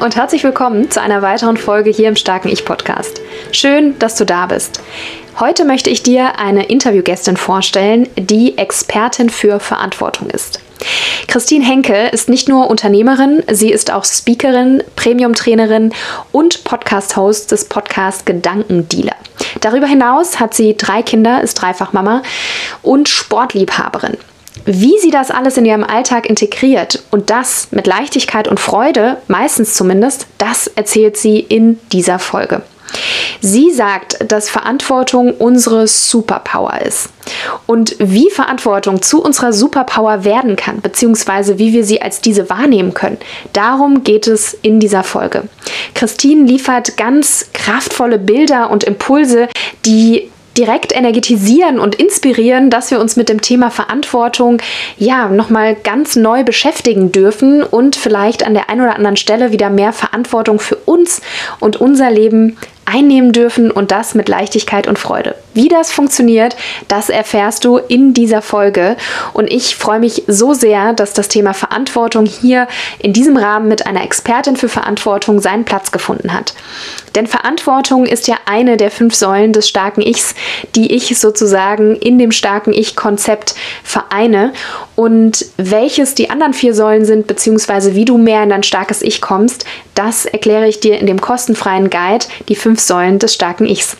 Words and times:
Und 0.00 0.14
herzlich 0.14 0.44
willkommen 0.44 0.90
zu 0.90 1.00
einer 1.00 1.22
weiteren 1.22 1.56
Folge 1.56 1.90
hier 1.90 2.08
im 2.08 2.16
Starken 2.16 2.48
Ich 2.48 2.64
Podcast. 2.64 3.20
Schön, 3.52 3.98
dass 3.98 4.16
du 4.16 4.26
da 4.26 4.46
bist. 4.46 4.80
Heute 5.40 5.64
möchte 5.64 5.90
ich 5.90 6.02
dir 6.02 6.38
eine 6.38 6.66
Interviewgästin 6.66 7.36
vorstellen, 7.36 8.08
die 8.16 8.58
Expertin 8.58 9.30
für 9.30 9.58
Verantwortung 9.58 10.28
ist. 10.28 10.60
Christine 11.28 11.64
Henke 11.64 12.08
ist 12.08 12.28
nicht 12.28 12.48
nur 12.48 12.68
Unternehmerin, 12.68 13.42
sie 13.50 13.70
ist 13.70 13.90
auch 13.90 14.04
Speakerin, 14.04 14.82
Premium-Trainerin 14.96 15.92
und 16.30 16.64
Podcast-Host 16.64 17.50
des 17.52 17.66
Podcasts 17.66 18.24
Gedankendealer. 18.24 19.16
Darüber 19.60 19.86
hinaus 19.86 20.38
hat 20.38 20.52
sie 20.52 20.76
drei 20.76 21.02
Kinder, 21.02 21.42
ist 21.42 21.54
Dreifachmama 21.54 22.22
und 22.82 23.08
Sportliebhaberin. 23.08 24.18
Wie 24.64 24.98
sie 25.00 25.10
das 25.10 25.30
alles 25.30 25.56
in 25.56 25.64
ihrem 25.64 25.84
Alltag 25.84 26.28
integriert 26.28 27.02
und 27.10 27.30
das 27.30 27.68
mit 27.70 27.86
Leichtigkeit 27.86 28.48
und 28.48 28.58
Freude, 28.58 29.18
meistens 29.28 29.74
zumindest, 29.74 30.26
das 30.38 30.66
erzählt 30.66 31.16
sie 31.16 31.38
in 31.38 31.78
dieser 31.92 32.18
Folge. 32.18 32.62
Sie 33.40 33.70
sagt, 33.72 34.30
dass 34.30 34.48
Verantwortung 34.48 35.32
unsere 35.32 35.86
Superpower 35.86 36.80
ist. 36.82 37.10
Und 37.66 37.96
wie 37.98 38.30
Verantwortung 38.30 39.02
zu 39.02 39.22
unserer 39.22 39.52
Superpower 39.52 40.24
werden 40.24 40.56
kann, 40.56 40.80
beziehungsweise 40.80 41.58
wie 41.58 41.72
wir 41.72 41.84
sie 41.84 42.00
als 42.00 42.20
diese 42.20 42.48
wahrnehmen 42.48 42.94
können, 42.94 43.18
darum 43.52 44.04
geht 44.04 44.26
es 44.26 44.54
in 44.62 44.80
dieser 44.80 45.02
Folge. 45.02 45.48
Christine 45.94 46.44
liefert 46.44 46.96
ganz 46.96 47.50
kraftvolle 47.52 48.18
Bilder 48.18 48.70
und 48.70 48.84
Impulse, 48.84 49.48
die 49.84 50.30
direkt 50.56 50.94
energetisieren 50.94 51.78
und 51.78 51.94
inspirieren, 51.94 52.70
dass 52.70 52.90
wir 52.90 53.00
uns 53.00 53.16
mit 53.16 53.28
dem 53.28 53.40
Thema 53.40 53.70
Verantwortung 53.70 54.60
ja 54.98 55.28
nochmal 55.28 55.74
ganz 55.74 56.16
neu 56.16 56.44
beschäftigen 56.44 57.12
dürfen 57.12 57.62
und 57.62 57.96
vielleicht 57.96 58.46
an 58.46 58.54
der 58.54 58.70
einen 58.70 58.82
oder 58.82 58.96
anderen 58.96 59.16
Stelle 59.16 59.52
wieder 59.52 59.70
mehr 59.70 59.92
Verantwortung 59.92 60.58
für 60.58 60.76
uns 60.76 61.20
und 61.60 61.76
unser 61.76 62.10
Leben 62.10 62.56
einnehmen 62.86 63.32
dürfen 63.32 63.70
und 63.70 63.90
das 63.90 64.14
mit 64.14 64.28
Leichtigkeit 64.28 64.86
und 64.86 64.98
Freude. 64.98 65.34
Wie 65.54 65.68
das 65.68 65.92
funktioniert, 65.92 66.56
das 66.88 67.08
erfährst 67.08 67.64
du 67.64 67.78
in 67.78 68.14
dieser 68.14 68.42
Folge 68.42 68.96
und 69.32 69.50
ich 69.50 69.76
freue 69.76 70.00
mich 70.00 70.22
so 70.26 70.54
sehr, 70.54 70.92
dass 70.92 71.12
das 71.12 71.28
Thema 71.28 71.52
Verantwortung 71.52 72.26
hier 72.26 72.68
in 72.98 73.12
diesem 73.12 73.36
Rahmen 73.36 73.68
mit 73.68 73.86
einer 73.86 74.02
Expertin 74.02 74.56
für 74.56 74.68
Verantwortung 74.68 75.40
seinen 75.40 75.64
Platz 75.64 75.90
gefunden 75.90 76.32
hat. 76.32 76.54
Denn 77.14 77.26
Verantwortung 77.26 78.06
ist 78.06 78.28
ja 78.28 78.36
eine 78.44 78.76
der 78.76 78.90
fünf 78.90 79.14
Säulen 79.14 79.52
des 79.52 79.68
starken 79.68 80.02
Ichs, 80.02 80.34
die 80.74 80.94
ich 80.94 81.18
sozusagen 81.18 81.96
in 81.96 82.18
dem 82.18 82.30
starken 82.30 82.72
Ich-Konzept 82.72 83.54
vereine. 83.82 84.52
Und 84.96 85.44
welches 85.58 86.14
die 86.14 86.30
anderen 86.30 86.54
vier 86.54 86.74
Säulen 86.74 87.04
sind, 87.04 87.26
beziehungsweise 87.26 87.94
wie 87.94 88.06
du 88.06 88.16
mehr 88.16 88.42
in 88.42 88.48
dein 88.48 88.62
starkes 88.62 89.02
Ich 89.02 89.20
kommst, 89.20 89.66
das 89.94 90.24
erkläre 90.24 90.66
ich 90.66 90.80
dir 90.80 90.98
in 90.98 91.06
dem 91.06 91.20
kostenfreien 91.20 91.90
Guide, 91.90 92.24
die 92.48 92.56
fünf 92.56 92.80
Säulen 92.80 93.18
des 93.18 93.34
starken 93.34 93.66
Ichs. 93.66 93.96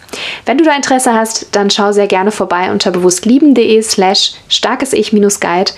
Wenn 0.46 0.56
du 0.56 0.64
da 0.64 0.74
Interesse 0.74 1.12
hast, 1.12 1.48
dann 1.52 1.70
schau 1.70 1.92
sehr 1.92 2.06
gerne 2.06 2.30
vorbei 2.30 2.72
unter 2.72 2.90
bewusstlieben.de 2.90 3.82
slash 3.82 4.32
starkes 4.48 4.94
Ich-Guide. 4.94 5.72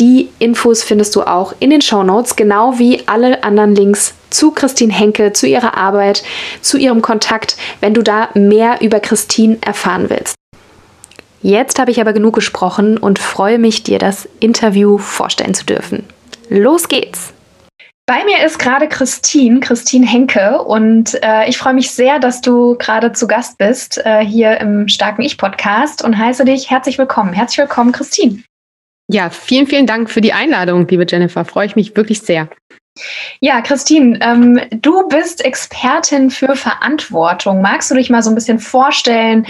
Die 0.00 0.28
Infos 0.38 0.82
findest 0.82 1.16
du 1.16 1.22
auch 1.22 1.54
in 1.58 1.70
den 1.70 1.82
Show 1.82 2.02
Notes, 2.02 2.36
genau 2.36 2.78
wie 2.78 3.02
alle 3.06 3.42
anderen 3.42 3.74
Links 3.74 4.14
zu 4.30 4.50
Christine 4.52 4.92
Henke, 4.92 5.32
zu 5.32 5.46
ihrer 5.46 5.76
Arbeit, 5.76 6.22
zu 6.60 6.78
ihrem 6.78 7.02
Kontakt, 7.02 7.56
wenn 7.80 7.94
du 7.94 8.02
da 8.02 8.28
mehr 8.34 8.80
über 8.80 9.00
Christine 9.00 9.58
erfahren 9.60 10.10
willst. 10.10 10.37
Jetzt 11.42 11.78
habe 11.78 11.90
ich 11.90 12.00
aber 12.00 12.12
genug 12.12 12.34
gesprochen 12.34 12.98
und 12.98 13.18
freue 13.18 13.58
mich, 13.58 13.84
dir 13.84 13.98
das 13.98 14.28
Interview 14.40 14.98
vorstellen 14.98 15.54
zu 15.54 15.64
dürfen. 15.64 16.04
Los 16.48 16.88
geht's! 16.88 17.32
Bei 18.06 18.24
mir 18.24 18.44
ist 18.44 18.58
gerade 18.58 18.88
Christine, 18.88 19.60
Christine 19.60 20.06
Henke, 20.06 20.62
und 20.62 21.22
äh, 21.22 21.46
ich 21.48 21.58
freue 21.58 21.74
mich 21.74 21.90
sehr, 21.90 22.18
dass 22.18 22.40
du 22.40 22.74
gerade 22.78 23.12
zu 23.12 23.26
Gast 23.26 23.58
bist 23.58 23.98
äh, 24.04 24.24
hier 24.24 24.58
im 24.60 24.88
Starken 24.88 25.20
Ich-Podcast 25.22 26.02
und 26.02 26.16
heiße 26.16 26.46
dich 26.46 26.70
herzlich 26.70 26.98
willkommen. 26.98 27.34
Herzlich 27.34 27.58
willkommen, 27.58 27.92
Christine. 27.92 28.42
Ja, 29.12 29.30
vielen, 29.30 29.66
vielen 29.66 29.86
Dank 29.86 30.10
für 30.10 30.22
die 30.22 30.32
Einladung, 30.32 30.88
liebe 30.88 31.06
Jennifer. 31.06 31.44
Freue 31.44 31.66
ich 31.66 31.76
mich 31.76 31.94
wirklich 31.96 32.20
sehr. 32.20 32.48
Ja, 33.40 33.60
Christine, 33.60 34.18
ähm, 34.22 34.60
du 34.70 35.06
bist 35.08 35.44
Expertin 35.44 36.30
für 36.30 36.56
Verantwortung. 36.56 37.60
Magst 37.60 37.90
du 37.90 37.94
dich 37.94 38.10
mal 38.10 38.22
so 38.22 38.30
ein 38.30 38.34
bisschen 38.34 38.58
vorstellen? 38.58 39.46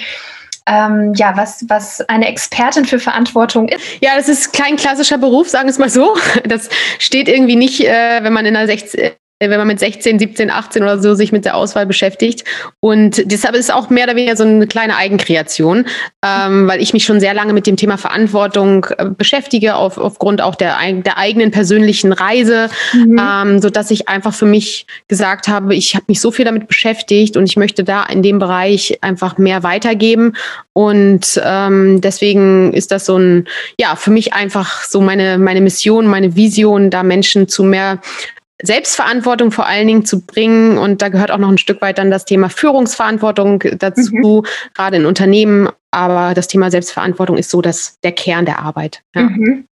Ähm, 0.68 1.14
ja, 1.14 1.36
was, 1.36 1.64
was 1.68 2.00
eine 2.08 2.28
Expertin 2.28 2.84
für 2.84 2.98
Verantwortung 2.98 3.68
ist. 3.68 3.82
Ja, 4.00 4.16
das 4.16 4.28
ist 4.28 4.52
kein 4.52 4.76
klassischer 4.76 5.18
Beruf, 5.18 5.48
sagen 5.48 5.66
wir 5.66 5.72
es 5.72 5.78
mal 5.78 5.90
so. 5.90 6.16
Das 6.44 6.68
steht 6.98 7.28
irgendwie 7.28 7.56
nicht, 7.56 7.80
äh, 7.80 8.22
wenn 8.22 8.32
man 8.32 8.46
in 8.46 8.56
einer 8.56 8.66
16, 8.66 9.12
wenn 9.40 9.58
man 9.58 9.68
mit 9.68 9.78
16, 9.78 10.18
17, 10.18 10.50
18 10.50 10.82
oder 10.82 10.98
so 10.98 11.14
sich 11.14 11.30
mit 11.30 11.44
der 11.44 11.56
Auswahl 11.56 11.86
beschäftigt. 11.86 12.44
Und 12.80 13.22
deshalb 13.30 13.54
ist 13.54 13.66
es 13.66 13.70
auch 13.70 13.88
mehr 13.88 14.04
oder 14.04 14.16
weniger 14.16 14.36
so 14.36 14.44
eine 14.44 14.66
kleine 14.66 14.96
Eigenkreation, 14.96 15.86
ähm, 16.24 16.66
weil 16.66 16.82
ich 16.82 16.92
mich 16.92 17.04
schon 17.04 17.20
sehr 17.20 17.34
lange 17.34 17.52
mit 17.52 17.66
dem 17.66 17.76
Thema 17.76 17.98
Verantwortung 17.98 18.86
äh, 18.96 19.06
beschäftige, 19.06 19.76
auf, 19.76 19.96
aufgrund 19.96 20.40
auch 20.40 20.56
der, 20.56 20.76
der 20.92 21.18
eigenen 21.18 21.52
persönlichen 21.52 22.12
Reise, 22.12 22.68
mhm. 22.92 23.20
ähm, 23.20 23.62
so 23.62 23.70
dass 23.70 23.92
ich 23.92 24.08
einfach 24.08 24.34
für 24.34 24.46
mich 24.46 24.86
gesagt 25.06 25.46
habe, 25.46 25.74
ich 25.74 25.94
habe 25.94 26.06
mich 26.08 26.20
so 26.20 26.32
viel 26.32 26.44
damit 26.44 26.66
beschäftigt 26.66 27.36
und 27.36 27.44
ich 27.44 27.56
möchte 27.56 27.84
da 27.84 28.04
in 28.04 28.22
dem 28.22 28.40
Bereich 28.40 28.98
einfach 29.02 29.38
mehr 29.38 29.62
weitergeben. 29.62 30.32
Und 30.72 31.40
ähm, 31.44 32.00
deswegen 32.00 32.72
ist 32.72 32.90
das 32.90 33.06
so 33.06 33.16
ein, 33.16 33.48
ja, 33.80 33.96
für 33.96 34.10
mich 34.10 34.32
einfach 34.32 34.84
so 34.84 35.00
meine, 35.00 35.38
meine 35.38 35.60
Mission, 35.60 36.06
meine 36.06 36.36
Vision, 36.36 36.90
da 36.90 37.02
Menschen 37.02 37.48
zu 37.48 37.64
mehr 37.64 38.00
Selbstverantwortung 38.62 39.52
vor 39.52 39.66
allen 39.66 39.86
Dingen 39.86 40.04
zu 40.04 40.20
bringen. 40.20 40.78
Und 40.78 41.02
da 41.02 41.08
gehört 41.08 41.30
auch 41.30 41.38
noch 41.38 41.48
ein 41.48 41.58
Stück 41.58 41.80
weit 41.80 41.98
dann 41.98 42.10
das 42.10 42.24
Thema 42.24 42.48
Führungsverantwortung 42.48 43.62
dazu, 43.78 44.10
mhm. 44.12 44.46
gerade 44.74 44.96
in 44.96 45.06
Unternehmen. 45.06 45.68
Aber 45.90 46.34
das 46.34 46.48
Thema 46.48 46.70
Selbstverantwortung 46.70 47.36
ist 47.36 47.50
so 47.50 47.62
dass 47.62 47.98
der 48.00 48.12
Kern 48.12 48.44
der 48.44 48.58
Arbeit. 48.58 49.02
Ja. 49.14 49.22
Mhm. 49.22 49.64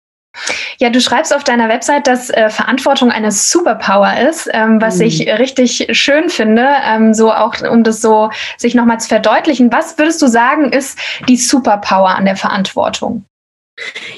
Ja, 0.79 0.89
du 0.89 0.99
schreibst 0.99 1.33
auf 1.33 1.43
deiner 1.43 1.69
Website, 1.69 2.07
dass 2.07 2.29
äh, 2.29 2.49
Verantwortung 2.49 3.09
eine 3.09 3.31
Superpower 3.31 4.17
ist, 4.29 4.49
ähm, 4.51 4.81
was 4.81 4.97
mhm. 4.97 5.05
ich 5.05 5.29
richtig 5.39 5.87
schön 5.91 6.29
finde, 6.29 6.67
ähm, 6.85 7.13
so 7.13 7.31
auch 7.31 7.61
um 7.61 7.83
das 7.83 8.01
so 8.01 8.29
sich 8.57 8.75
nochmal 8.75 8.99
zu 8.99 9.07
verdeutlichen. 9.07 9.71
Was 9.71 9.97
würdest 9.97 10.21
du 10.21 10.27
sagen, 10.27 10.71
ist 10.71 10.99
die 11.29 11.37
Superpower 11.37 12.15
an 12.15 12.25
der 12.25 12.35
Verantwortung? 12.35 13.23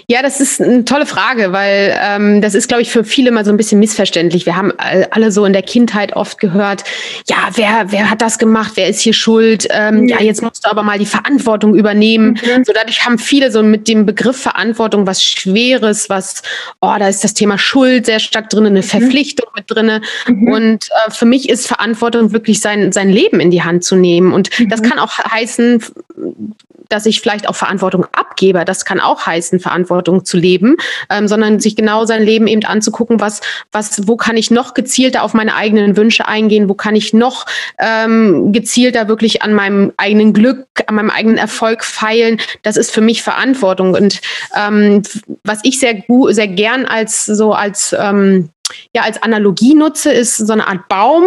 Ja, 0.07 0.21
das 0.21 0.39
ist 0.39 0.61
eine 0.61 0.85
tolle 0.85 1.07
Frage, 1.07 1.51
weil 1.51 1.97
ähm, 1.99 2.41
das 2.41 2.53
ist, 2.53 2.67
glaube 2.67 2.83
ich, 2.83 2.91
für 2.91 3.03
viele 3.03 3.31
mal 3.31 3.43
so 3.43 3.49
ein 3.49 3.57
bisschen 3.57 3.79
missverständlich. 3.79 4.45
Wir 4.45 4.55
haben 4.55 4.71
alle 4.77 5.31
so 5.31 5.45
in 5.45 5.53
der 5.53 5.63
Kindheit 5.63 6.15
oft 6.15 6.37
gehört, 6.37 6.83
ja, 7.27 7.37
wer, 7.55 7.91
wer 7.91 8.11
hat 8.11 8.21
das 8.21 8.37
gemacht, 8.37 8.73
wer 8.75 8.87
ist 8.87 9.01
hier 9.01 9.13
schuld? 9.13 9.67
Ähm, 9.71 10.01
mhm. 10.01 10.09
Ja, 10.09 10.21
jetzt 10.21 10.43
musst 10.43 10.63
du 10.63 10.69
aber 10.69 10.83
mal 10.83 10.99
die 10.99 11.07
Verantwortung 11.07 11.75
übernehmen. 11.75 12.39
Mhm. 12.41 12.65
So 12.65 12.73
dadurch 12.73 13.03
haben 13.03 13.17
viele 13.17 13.51
so 13.51 13.63
mit 13.63 13.87
dem 13.87 14.05
Begriff 14.05 14.37
Verantwortung 14.37 15.07
was 15.07 15.23
Schweres, 15.23 16.07
was, 16.07 16.43
oh, 16.79 16.93
da 16.99 17.07
ist 17.07 17.23
das 17.23 17.33
Thema 17.33 17.57
Schuld 17.57 18.05
sehr 18.05 18.19
stark 18.19 18.51
drin, 18.51 18.67
eine 18.67 18.79
mhm. 18.79 18.83
Verpflichtung 18.83 19.47
mit 19.55 19.65
drin. 19.67 20.01
Mhm. 20.27 20.47
Und 20.51 20.89
äh, 21.07 21.11
für 21.11 21.25
mich 21.25 21.49
ist 21.49 21.65
Verantwortung 21.67 22.31
wirklich 22.31 22.61
sein, 22.61 22.91
sein 22.91 23.09
Leben 23.09 23.39
in 23.39 23.49
die 23.49 23.63
Hand 23.63 23.83
zu 23.83 23.95
nehmen. 23.95 24.33
Und 24.33 24.51
das 24.69 24.81
mhm. 24.81 24.89
kann 24.89 24.99
auch 24.99 25.17
heißen, 25.17 25.83
dass 26.89 27.05
ich 27.05 27.21
vielleicht 27.21 27.47
auch 27.49 27.55
Verantwortung 27.55 28.05
abgebe. 28.11 28.63
Das 28.65 28.85
kann 28.85 28.99
auch 28.99 29.25
heißen, 29.25 29.46
Verantwortung 29.59 30.25
zu 30.25 30.37
leben, 30.37 30.75
ähm, 31.09 31.27
sondern 31.27 31.59
sich 31.59 31.75
genau 31.75 32.05
sein 32.05 32.23
Leben 32.23 32.47
eben 32.47 32.63
anzugucken, 32.65 33.19
was, 33.19 33.41
was, 33.71 34.07
wo 34.07 34.17
kann 34.17 34.37
ich 34.37 34.51
noch 34.51 34.73
gezielter 34.73 35.23
auf 35.23 35.33
meine 35.33 35.55
eigenen 35.55 35.97
Wünsche 35.97 36.27
eingehen, 36.27 36.69
wo 36.69 36.73
kann 36.73 36.95
ich 36.95 37.13
noch 37.13 37.45
ähm, 37.79 38.51
gezielter 38.51 39.07
wirklich 39.07 39.41
an 39.41 39.53
meinem 39.53 39.93
eigenen 39.97 40.33
Glück, 40.33 40.67
an 40.87 40.95
meinem 40.95 41.09
eigenen 41.09 41.37
Erfolg 41.37 41.83
feilen. 41.83 42.39
Das 42.63 42.77
ist 42.77 42.91
für 42.91 43.01
mich 43.01 43.23
Verantwortung. 43.23 43.93
Und 43.93 44.21
ähm, 44.55 45.01
was 45.43 45.59
ich 45.63 45.79
sehr 45.79 45.93
gut, 45.93 46.35
sehr 46.35 46.47
gern 46.47 46.85
als 46.85 47.25
so 47.25 47.53
als 47.53 47.95
ähm, 47.97 48.49
ja 48.93 49.03
als 49.03 49.21
Analogie 49.21 49.73
nutze, 49.73 50.11
ist 50.11 50.37
so 50.37 50.53
eine 50.53 50.67
Art 50.67 50.87
Baum, 50.87 51.25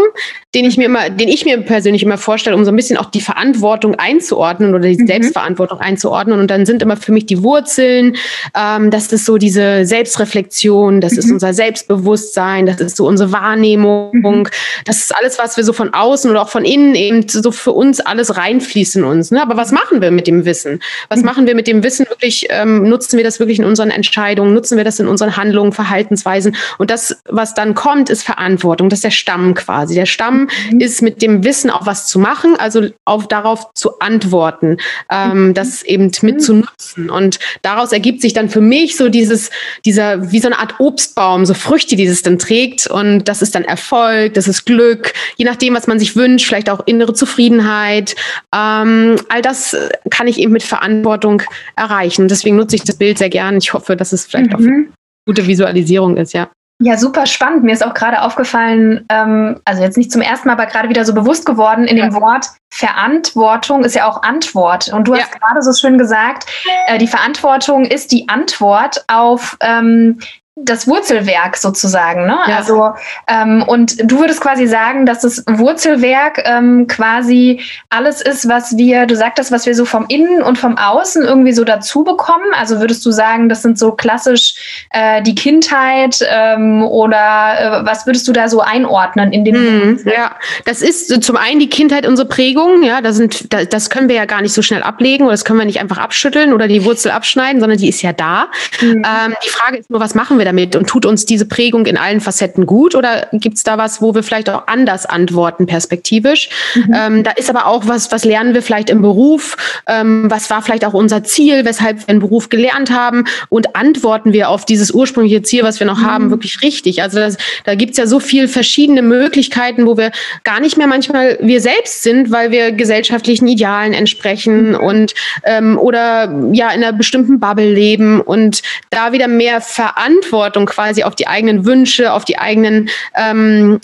den 0.54 0.64
ich 0.64 0.76
mir 0.76 0.86
immer, 0.86 1.10
den 1.10 1.28
ich 1.28 1.44
mir 1.44 1.58
persönlich 1.58 2.02
immer 2.02 2.18
vorstelle, 2.18 2.56
um 2.56 2.64
so 2.64 2.72
ein 2.72 2.76
bisschen 2.76 2.96
auch 2.96 3.10
die 3.10 3.20
Verantwortung 3.20 3.94
einzuordnen 3.94 4.74
oder 4.74 4.88
die 4.88 5.00
mhm. 5.00 5.06
Selbstverantwortung 5.06 5.78
einzuordnen. 5.78 6.40
Und 6.40 6.50
dann 6.50 6.66
sind 6.66 6.82
immer 6.82 6.96
für 6.96 7.12
mich 7.12 7.26
die 7.26 7.44
Wurzeln, 7.44 8.16
ähm, 8.56 8.90
das 8.90 9.12
ist 9.12 9.26
so 9.26 9.38
diese 9.38 9.86
Selbstreflexion, 9.86 11.00
das 11.00 11.12
mhm. 11.12 11.18
ist 11.18 11.30
unser 11.30 11.54
Selbstbewusstsein, 11.54 12.66
das 12.66 12.80
ist 12.80 12.96
so 12.96 13.06
unsere 13.06 13.30
Wahrnehmung, 13.30 14.10
mhm. 14.12 14.46
das 14.86 14.98
ist 14.98 15.16
alles, 15.16 15.38
was 15.38 15.56
wir 15.56 15.62
so 15.62 15.72
von 15.72 15.94
außen 15.94 16.28
oder 16.28 16.42
auch 16.42 16.48
von 16.48 16.64
innen 16.64 16.96
eben 16.96 17.28
so 17.28 17.52
für 17.52 17.72
uns 17.72 18.00
alles 18.00 18.36
reinfließt 18.36 18.96
in 18.96 19.04
uns. 19.04 19.30
Ne? 19.30 19.40
Aber 19.40 19.56
was 19.56 19.70
machen 19.70 20.02
wir 20.02 20.10
mit 20.10 20.26
dem 20.26 20.44
Wissen? 20.44 20.80
Was 21.08 21.20
mhm. 21.20 21.26
machen 21.26 21.46
wir 21.46 21.54
mit 21.54 21.68
dem 21.68 21.84
Wissen 21.84 22.06
wirklich? 22.08 22.48
Ähm, 22.50 22.88
nutzen 22.88 23.16
wir 23.18 23.24
das 23.24 23.38
wirklich 23.38 23.60
in 23.60 23.64
unseren 23.64 23.90
Entscheidungen? 23.90 24.52
Nutzen 24.52 24.76
wir 24.76 24.84
das 24.84 24.98
in 24.98 25.06
unseren 25.06 25.36
Handlungen, 25.36 25.70
Verhaltensweisen? 25.70 26.56
Und 26.78 26.90
das, 26.90 27.22
was 27.28 27.54
dann 27.54 27.76
kommt, 27.76 28.10
ist 28.10 28.24
Verantwortung. 28.24 28.88
Das 28.88 28.98
ist 28.98 29.04
der 29.04 29.10
Stamm 29.10 29.54
quasi. 29.54 29.94
Der 29.94 30.06
Stamm 30.06 30.39
mhm. 30.70 30.80
ist 30.80 31.02
mit 31.02 31.22
dem 31.22 31.44
Wissen 31.44 31.70
auch 31.70 31.86
was 31.86 32.06
zu 32.06 32.18
machen, 32.18 32.56
also 32.58 32.88
auf 33.04 33.28
darauf 33.28 33.72
zu 33.74 33.98
antworten, 33.98 34.76
ähm, 35.10 35.48
mhm. 35.48 35.54
das 35.54 35.82
eben 35.82 36.10
mit 36.22 36.42
zu 36.42 36.54
nutzen. 36.54 37.10
Und 37.10 37.38
daraus 37.62 37.92
ergibt 37.92 38.22
sich 38.22 38.32
dann 38.32 38.48
für 38.48 38.60
mich 38.60 38.96
so 38.96 39.08
dieses, 39.08 39.50
dieser, 39.84 40.32
wie 40.32 40.40
so 40.40 40.48
eine 40.48 40.58
Art 40.58 40.74
Obstbaum, 40.78 41.46
so 41.46 41.54
Früchte, 41.54 41.96
die 41.96 42.04
es 42.04 42.22
dann 42.22 42.38
trägt. 42.38 42.86
Und 42.86 43.24
das 43.24 43.42
ist 43.42 43.54
dann 43.54 43.64
Erfolg, 43.64 44.34
das 44.34 44.48
ist 44.48 44.64
Glück, 44.64 45.12
je 45.36 45.44
nachdem, 45.44 45.74
was 45.74 45.86
man 45.86 45.98
sich 45.98 46.16
wünscht, 46.16 46.46
vielleicht 46.46 46.70
auch 46.70 46.86
innere 46.86 47.14
Zufriedenheit. 47.14 48.14
Ähm, 48.54 49.16
all 49.28 49.42
das 49.42 49.76
kann 50.10 50.26
ich 50.26 50.38
eben 50.38 50.52
mit 50.52 50.62
Verantwortung 50.62 51.42
erreichen. 51.76 52.28
Deswegen 52.28 52.56
nutze 52.56 52.76
ich 52.76 52.84
das 52.84 52.96
Bild 52.96 53.18
sehr 53.18 53.30
gern. 53.30 53.58
Ich 53.58 53.72
hoffe, 53.72 53.96
dass 53.96 54.12
es 54.12 54.26
vielleicht 54.26 54.50
mhm. 54.50 54.54
auch 54.54 54.60
eine 54.60 54.86
gute 55.26 55.46
Visualisierung 55.46 56.16
ist, 56.16 56.32
ja. 56.32 56.50
Ja, 56.82 56.96
super 56.96 57.26
spannend. 57.26 57.62
Mir 57.62 57.72
ist 57.72 57.84
auch 57.84 57.92
gerade 57.92 58.22
aufgefallen, 58.22 59.04
ähm, 59.10 59.60
also 59.66 59.82
jetzt 59.82 59.98
nicht 59.98 60.10
zum 60.10 60.22
ersten 60.22 60.48
Mal, 60.48 60.54
aber 60.54 60.64
gerade 60.64 60.88
wieder 60.88 61.04
so 61.04 61.12
bewusst 61.12 61.44
geworden, 61.44 61.84
in 61.84 61.98
ja. 61.98 62.06
dem 62.06 62.14
Wort 62.14 62.46
Verantwortung 62.70 63.84
ist 63.84 63.94
ja 63.94 64.08
auch 64.08 64.22
Antwort. 64.22 64.90
Und 64.90 65.06
du 65.06 65.14
ja. 65.14 65.20
hast 65.20 65.38
gerade 65.38 65.60
so 65.60 65.74
schön 65.74 65.98
gesagt, 65.98 66.46
äh, 66.86 66.96
die 66.96 67.06
Verantwortung 67.06 67.84
ist 67.84 68.12
die 68.12 68.30
Antwort 68.30 69.04
auf 69.08 69.58
ähm, 69.60 70.20
das 70.64 70.86
Wurzelwerk 70.86 71.56
sozusagen. 71.56 72.26
Ne? 72.26 72.36
Ja. 72.46 72.56
Also 72.56 72.90
ähm, 73.28 73.62
und 73.66 74.10
du 74.10 74.20
würdest 74.20 74.40
quasi 74.40 74.66
sagen, 74.66 75.06
dass 75.06 75.20
das 75.20 75.44
Wurzelwerk 75.46 76.42
ähm, 76.44 76.86
quasi 76.86 77.60
alles 77.88 78.20
ist, 78.20 78.48
was 78.48 78.76
wir, 78.76 79.06
du 79.06 79.16
sagtest, 79.16 79.52
was 79.52 79.66
wir 79.66 79.74
so 79.74 79.84
vom 79.84 80.06
Innen 80.08 80.42
und 80.42 80.58
vom 80.58 80.76
Außen 80.76 81.24
irgendwie 81.24 81.52
so 81.52 81.64
dazu 81.64 82.04
bekommen. 82.04 82.46
Also 82.58 82.80
würdest 82.80 83.04
du 83.06 83.10
sagen, 83.10 83.48
das 83.48 83.62
sind 83.62 83.78
so 83.78 83.92
klassisch 83.92 84.86
äh, 84.90 85.22
die 85.22 85.34
Kindheit 85.34 86.20
ähm, 86.30 86.82
oder 86.82 87.82
äh, 87.82 87.86
was 87.86 88.06
würdest 88.06 88.28
du 88.28 88.32
da 88.32 88.48
so 88.48 88.60
einordnen 88.60 89.32
in 89.32 89.44
dem? 89.44 89.54
Hm, 89.54 90.00
ja, 90.04 90.36
das 90.64 90.82
ist 90.82 91.22
zum 91.22 91.36
einen 91.36 91.60
die 91.60 91.70
Kindheit 91.70 92.06
unsere 92.06 92.28
Prägung. 92.28 92.82
Ja, 92.82 93.00
da 93.00 93.12
sind, 93.12 93.52
da, 93.52 93.64
das 93.64 93.90
können 93.90 94.08
wir 94.08 94.16
ja 94.16 94.24
gar 94.26 94.42
nicht 94.42 94.52
so 94.52 94.62
schnell 94.62 94.82
ablegen 94.82 95.24
oder 95.24 95.32
das 95.32 95.44
können 95.44 95.58
wir 95.58 95.66
nicht 95.66 95.80
einfach 95.80 95.98
abschütteln 95.98 96.52
oder 96.52 96.68
die 96.68 96.84
Wurzel 96.84 97.10
abschneiden, 97.10 97.60
sondern 97.60 97.78
die 97.78 97.88
ist 97.88 98.02
ja 98.02 98.12
da. 98.12 98.48
Mhm. 98.80 99.04
die 99.44 99.48
Frage 99.48 99.78
ist 99.78 99.90
nur, 99.90 100.00
was 100.00 100.14
machen 100.14 100.38
wir 100.38 100.49
damit 100.50 100.74
und 100.74 100.88
tut 100.88 101.06
uns 101.06 101.24
diese 101.24 101.46
Prägung 101.46 101.86
in 101.86 101.96
allen 101.96 102.20
Facetten 102.20 102.66
gut 102.66 102.94
oder 102.94 103.28
gibt 103.32 103.56
es 103.56 103.62
da 103.62 103.78
was, 103.78 104.02
wo 104.02 104.14
wir 104.14 104.22
vielleicht 104.22 104.50
auch 104.50 104.66
anders 104.66 105.06
antworten 105.06 105.66
perspektivisch? 105.66 106.48
Mhm. 106.74 106.94
Ähm, 106.94 107.22
da 107.22 107.30
ist 107.32 107.48
aber 107.48 107.66
auch 107.66 107.86
was, 107.86 108.10
was 108.10 108.24
lernen 108.24 108.52
wir 108.54 108.62
vielleicht 108.62 108.90
im 108.90 109.00
Beruf? 109.00 109.56
Ähm, 109.86 110.26
was 110.28 110.50
war 110.50 110.62
vielleicht 110.62 110.84
auch 110.84 110.92
unser 110.92 111.22
Ziel, 111.22 111.64
weshalb 111.64 112.00
wir 112.00 112.08
einen 112.08 112.18
Beruf 112.18 112.48
gelernt 112.48 112.90
haben? 112.90 113.24
Und 113.48 113.76
antworten 113.76 114.32
wir 114.32 114.48
auf 114.48 114.64
dieses 114.64 114.90
ursprüngliche 114.90 115.42
Ziel, 115.42 115.62
was 115.62 115.78
wir 115.78 115.86
noch 115.86 116.00
mhm. 116.00 116.06
haben, 116.06 116.30
wirklich 116.30 116.62
richtig? 116.62 117.02
Also 117.02 117.18
das, 117.20 117.36
da 117.64 117.76
gibt 117.76 117.92
es 117.92 117.98
ja 117.98 118.06
so 118.06 118.18
viele 118.18 118.48
verschiedene 118.48 119.02
Möglichkeiten, 119.02 119.86
wo 119.86 119.96
wir 119.96 120.10
gar 120.42 120.60
nicht 120.60 120.76
mehr 120.76 120.88
manchmal 120.88 121.38
wir 121.40 121.60
selbst 121.60 122.02
sind, 122.02 122.32
weil 122.32 122.50
wir 122.50 122.72
gesellschaftlichen 122.72 123.46
Idealen 123.46 123.92
entsprechen 123.92 124.70
mhm. 124.70 124.76
und 124.76 125.14
ähm, 125.44 125.78
oder 125.78 126.34
ja 126.52 126.70
in 126.70 126.82
einer 126.82 126.92
bestimmten 126.92 127.38
Bubble 127.38 127.72
leben 127.72 128.20
und 128.20 128.62
da 128.90 129.12
wieder 129.12 129.28
mehr 129.28 129.60
Verantwortung 129.60 130.39
Verantwortung 130.40 130.66
quasi 130.66 131.02
auf 131.02 131.14
die 131.14 131.26
eigenen 131.26 131.64
Wünsche, 131.64 132.12
auf 132.12 132.24
die 132.24 132.38
eigenen 132.38 132.88
ähm, 133.14 133.80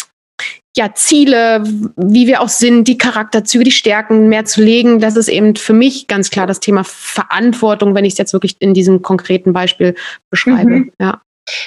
ja, 0.77 0.93
Ziele, 0.95 1.63
wie 1.97 2.27
wir 2.27 2.43
auch 2.43 2.49
sind, 2.49 2.87
die 2.87 2.99
Charakterzüge, 2.99 3.65
die 3.65 3.71
Stärken 3.71 4.29
mehr 4.29 4.45
zu 4.45 4.63
legen. 4.63 5.01
Das 5.01 5.17
ist 5.17 5.29
eben 5.29 5.57
für 5.57 5.73
mich 5.73 6.07
ganz 6.07 6.31
klar 6.31 6.47
das 6.47 6.61
Thema 6.61 6.85
Verantwortung, 6.85 7.95
wenn 7.95 8.05
ich 8.05 8.13
es 8.13 8.19
jetzt 8.19 8.35
wirklich 8.35 8.57
in 8.59 8.75
diesem 8.75 9.01
konkreten 9.01 9.53
Beispiel 9.53 9.95
beschreibe. 10.31 10.71
Mhm. 10.71 10.93
Ja. 11.01 11.21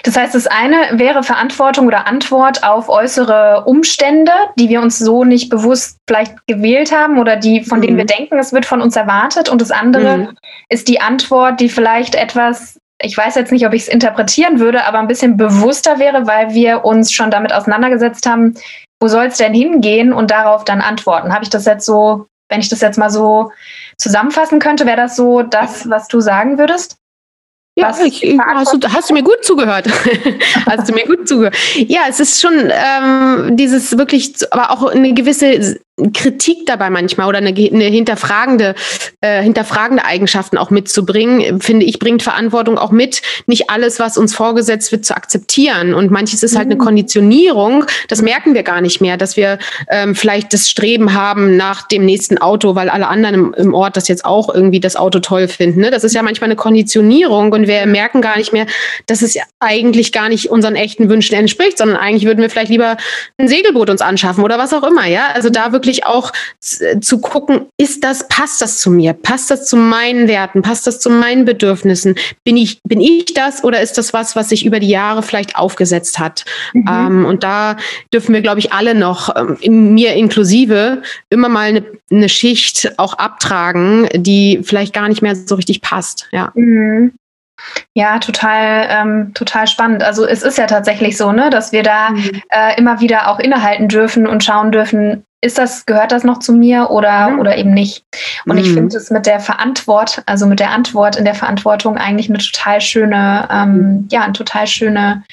Das 0.04 0.18
heißt, 0.18 0.36
das 0.36 0.46
eine 0.46 1.00
wäre 1.00 1.24
Verantwortung 1.24 1.88
oder 1.88 2.06
Antwort 2.06 2.64
auf 2.64 2.90
äußere 2.90 3.64
Umstände, 3.66 4.32
die 4.60 4.68
wir 4.68 4.82
uns 4.82 5.00
so 5.00 5.24
nicht 5.24 5.50
bewusst 5.50 5.98
vielleicht 6.08 6.36
gewählt 6.48 6.92
haben 6.92 7.18
oder 7.18 7.38
die, 7.38 7.64
von 7.64 7.80
mhm. 7.80 7.84
denen 7.84 7.98
wir 7.98 8.06
denken, 8.06 8.38
es 8.38 8.52
wird 8.52 8.66
von 8.66 8.82
uns 8.82 8.96
erwartet. 8.96 9.50
Und 9.50 9.62
das 9.62 9.72
andere 9.72 10.18
mhm. 10.18 10.38
ist 10.68 10.88
die 10.88 11.00
Antwort, 11.02 11.62
die 11.62 11.70
vielleicht 11.70 12.16
etwas 12.16 12.79
ich 13.02 13.18
weiß 13.18 13.36
jetzt 13.36 13.52
nicht, 13.52 13.66
ob 13.66 13.74
ich 13.74 13.84
es 13.84 13.88
interpretieren 13.88 14.60
würde, 14.60 14.86
aber 14.86 15.00
ein 15.00 15.08
bisschen 15.08 15.38
bewusster 15.38 16.00
wäre, 16.00 16.28
weil 16.28 16.54
wir 16.54 16.84
uns 16.84 17.12
schon 17.12 17.32
damit 17.32 17.54
auseinandergesetzt 17.54 18.26
haben, 18.26 18.56
wo 19.00 19.08
soll 19.08 19.26
es 19.26 19.38
denn 19.38 19.54
hingehen 19.54 20.12
und 20.12 20.32
darauf 20.32 20.66
dann 20.66 20.82
antworten. 20.82 21.34
Habe 21.34 21.44
ich 21.44 21.50
das 21.50 21.66
jetzt 21.66 21.86
so, 21.86 22.28
wenn 22.50 22.60
ich 22.60 22.70
das 22.70 22.82
jetzt 22.82 22.98
mal 22.98 23.10
so 23.10 23.52
zusammenfassen 23.98 24.60
könnte, 24.60 24.86
wäre 24.86 24.98
das 24.98 25.16
so 25.16 25.42
das, 25.42 25.90
was 25.90 26.08
du 26.08 26.20
sagen 26.20 26.58
würdest? 26.58 26.98
Ja, 27.78 27.96
ich, 28.04 28.38
hast, 28.38 28.74
du, 28.74 28.92
hast 28.92 29.10
du 29.10 29.14
mir 29.14 29.24
gut 29.24 29.44
zugehört? 29.44 29.88
hast 30.66 30.90
du 30.90 30.94
mir 30.94 31.06
gut 31.06 31.30
zugehört? 31.30 31.56
Ja, 31.76 32.02
es 32.10 32.20
ist 32.20 32.42
schon 32.42 32.70
ähm, 32.72 33.56
dieses 33.56 33.98
wirklich, 33.98 34.36
aber 34.52 34.72
auch 34.72 34.92
eine 34.92 35.14
gewisse 35.14 35.80
Kritik 36.14 36.66
dabei 36.66 36.90
manchmal 36.90 37.28
oder 37.28 37.40
eine, 37.40 37.50
eine 37.50 37.86
hinterfragende, 37.86 38.76
äh, 39.22 39.42
hinterfragende 39.42 40.06
Eigenschaften 40.06 40.58
auch 40.58 40.70
mitzubringen, 40.70 41.62
finde 41.62 41.86
ich, 41.86 42.00
bringt 42.00 42.24
Verantwortung 42.24 42.78
auch 42.78 42.92
mit, 42.92 43.22
nicht 43.46 43.70
alles, 43.70 44.00
was 44.00 44.18
uns 44.18 44.34
vorgesetzt 44.34 44.92
wird, 44.92 45.06
zu 45.06 45.16
akzeptieren. 45.16 45.94
Und 45.94 46.12
manches 46.12 46.44
ist 46.44 46.56
halt 46.56 46.68
eine 46.68 46.76
mhm. 46.76 46.80
Konditionierung, 46.80 47.86
das 48.08 48.22
merken 48.22 48.54
wir 48.54 48.64
gar 48.64 48.82
nicht 48.82 49.02
mehr, 49.02 49.18
dass 49.18 49.38
wir 49.38 49.60
ähm, 49.90 50.16
vielleicht 50.16 50.54
das 50.54 50.70
Streben 50.70 51.14
haben 51.14 51.58
nach 51.58 51.88
dem 51.88 52.06
nächsten 52.06 52.38
Auto, 52.38 52.76
weil 52.76 52.90
alle 52.90 53.08
anderen 53.08 53.36
im, 53.36 53.54
im 53.56 53.74
Ort 53.74 53.98
das 53.98 54.08
jetzt 54.08 54.26
auch 54.26 54.54
irgendwie 54.54 54.80
das 54.80 54.96
Auto 54.96 55.20
toll 55.20 55.48
finden. 55.48 55.82
Ne? 55.82 55.92
Das 55.92 56.04
ist 56.04 56.16
ja 56.16 56.24
manchmal 56.24 56.50
eine 56.50 56.56
Konditionierung 56.56 57.52
und 57.52 57.68
wir 57.68 57.86
merken 57.86 58.22
gar 58.22 58.38
nicht 58.38 58.54
mehr, 58.54 58.66
dass 59.08 59.22
es 59.22 59.38
eigentlich 59.60 60.12
gar 60.12 60.30
nicht 60.30 60.50
unseren 60.50 60.76
echten 60.76 61.10
Wünschen 61.10 61.36
entspricht, 61.36 61.78
sondern 61.78 61.98
eigentlich 61.98 62.26
würden 62.26 62.42
wir 62.42 62.50
vielleicht 62.50 62.72
lieber 62.72 62.98
ein 63.38 63.48
Segelboot 63.48 63.90
uns 63.90 64.02
anschaffen 64.02 64.44
oder 64.44 64.58
was 64.58 64.74
auch 64.74 64.84
immer. 64.84 65.08
Ja, 65.08 65.28
also 65.34 65.50
da 65.50 65.72
wirklich 65.72 65.89
wirklich 65.90 66.06
auch 66.06 66.32
zu 67.02 67.20
gucken, 67.20 67.66
ist 67.78 68.04
das, 68.04 68.28
passt 68.28 68.62
das 68.62 68.80
zu 68.80 68.92
mir? 68.92 69.14
Passt 69.14 69.50
das 69.50 69.66
zu 69.66 69.76
meinen 69.76 70.28
Werten? 70.28 70.62
Passt 70.62 70.86
das 70.86 71.00
zu 71.00 71.10
meinen 71.10 71.46
Bedürfnissen? 71.46 72.16
Bin 72.44 72.58
ich, 72.58 72.80
bin 72.84 73.02
ich 73.02 73.34
das 73.34 73.64
oder 73.64 73.82
ist 73.82 73.98
das 73.98 74.14
was, 74.14 74.36
was 74.36 74.50
sich 74.50 74.66
über 74.66 74.80
die 74.80 74.90
Jahre 74.90 75.24
vielleicht 75.24 75.56
aufgesetzt 75.56 76.20
hat? 76.20 76.46
Mhm. 76.74 76.86
Ähm, 76.88 77.26
und 77.26 77.44
da 77.44 77.78
dürfen 78.14 78.34
wir, 78.34 78.42
glaube 78.42 78.60
ich, 78.60 78.72
alle 78.72 78.94
noch, 78.94 79.36
ähm, 79.36 79.94
mir 79.94 80.14
inklusive, 80.14 81.02
immer 81.30 81.50
mal 81.50 81.70
eine, 81.70 81.86
eine, 82.12 82.30
Schicht 82.30 82.94
auch 82.98 83.14
abtragen, 83.16 84.08
die 84.14 84.60
vielleicht 84.64 84.94
gar 84.94 85.10
nicht 85.10 85.24
mehr 85.24 85.36
so 85.36 85.56
richtig 85.56 85.82
passt. 85.82 86.28
Ja. 86.32 86.52
Mhm. 86.54 87.14
Ja, 87.94 88.20
total, 88.20 88.88
ähm, 88.90 89.34
total 89.34 89.68
spannend. 89.68 90.04
Also 90.04 90.26
es 90.26 90.44
ist 90.44 90.58
ja 90.58 90.68
tatsächlich 90.68 91.18
so, 91.18 91.32
ne, 91.32 91.50
dass 91.50 91.72
wir 91.72 91.84
da 91.84 92.12
mhm. 92.12 92.42
äh, 92.50 92.78
immer 92.78 93.00
wieder 93.00 93.30
auch 93.30 93.40
innehalten 93.40 93.88
dürfen 93.88 94.28
und 94.28 94.44
schauen 94.44 94.72
dürfen, 94.72 95.24
ist 95.42 95.58
das, 95.58 95.86
gehört 95.86 96.12
das 96.12 96.24
noch 96.24 96.40
zu 96.40 96.54
mir 96.54 96.90
oder, 96.90 97.30
mhm. 97.30 97.40
oder 97.40 97.58
eben 97.58 97.74
nicht? 97.74 98.04
Und 98.46 98.54
mhm. 98.54 98.62
ich 98.62 98.74
finde 98.74 98.98
es 98.98 99.10
mit 99.10 99.26
der 99.26 99.40
Verantwort, 99.40 100.22
also 100.26 100.46
mit 100.46 100.60
der 100.60 100.72
Antwort 100.72 101.16
in 101.16 101.26
der 101.26 101.36
Verantwortung 101.36 101.98
eigentlich 101.98 102.30
eine 102.30 102.40
total 102.40 102.82
schöne, 102.82 103.48
ähm, 103.52 103.74
mhm. 103.74 104.08
ja, 104.12 104.22
eine 104.22 104.34
total 104.34 104.68
schöne 104.68 105.24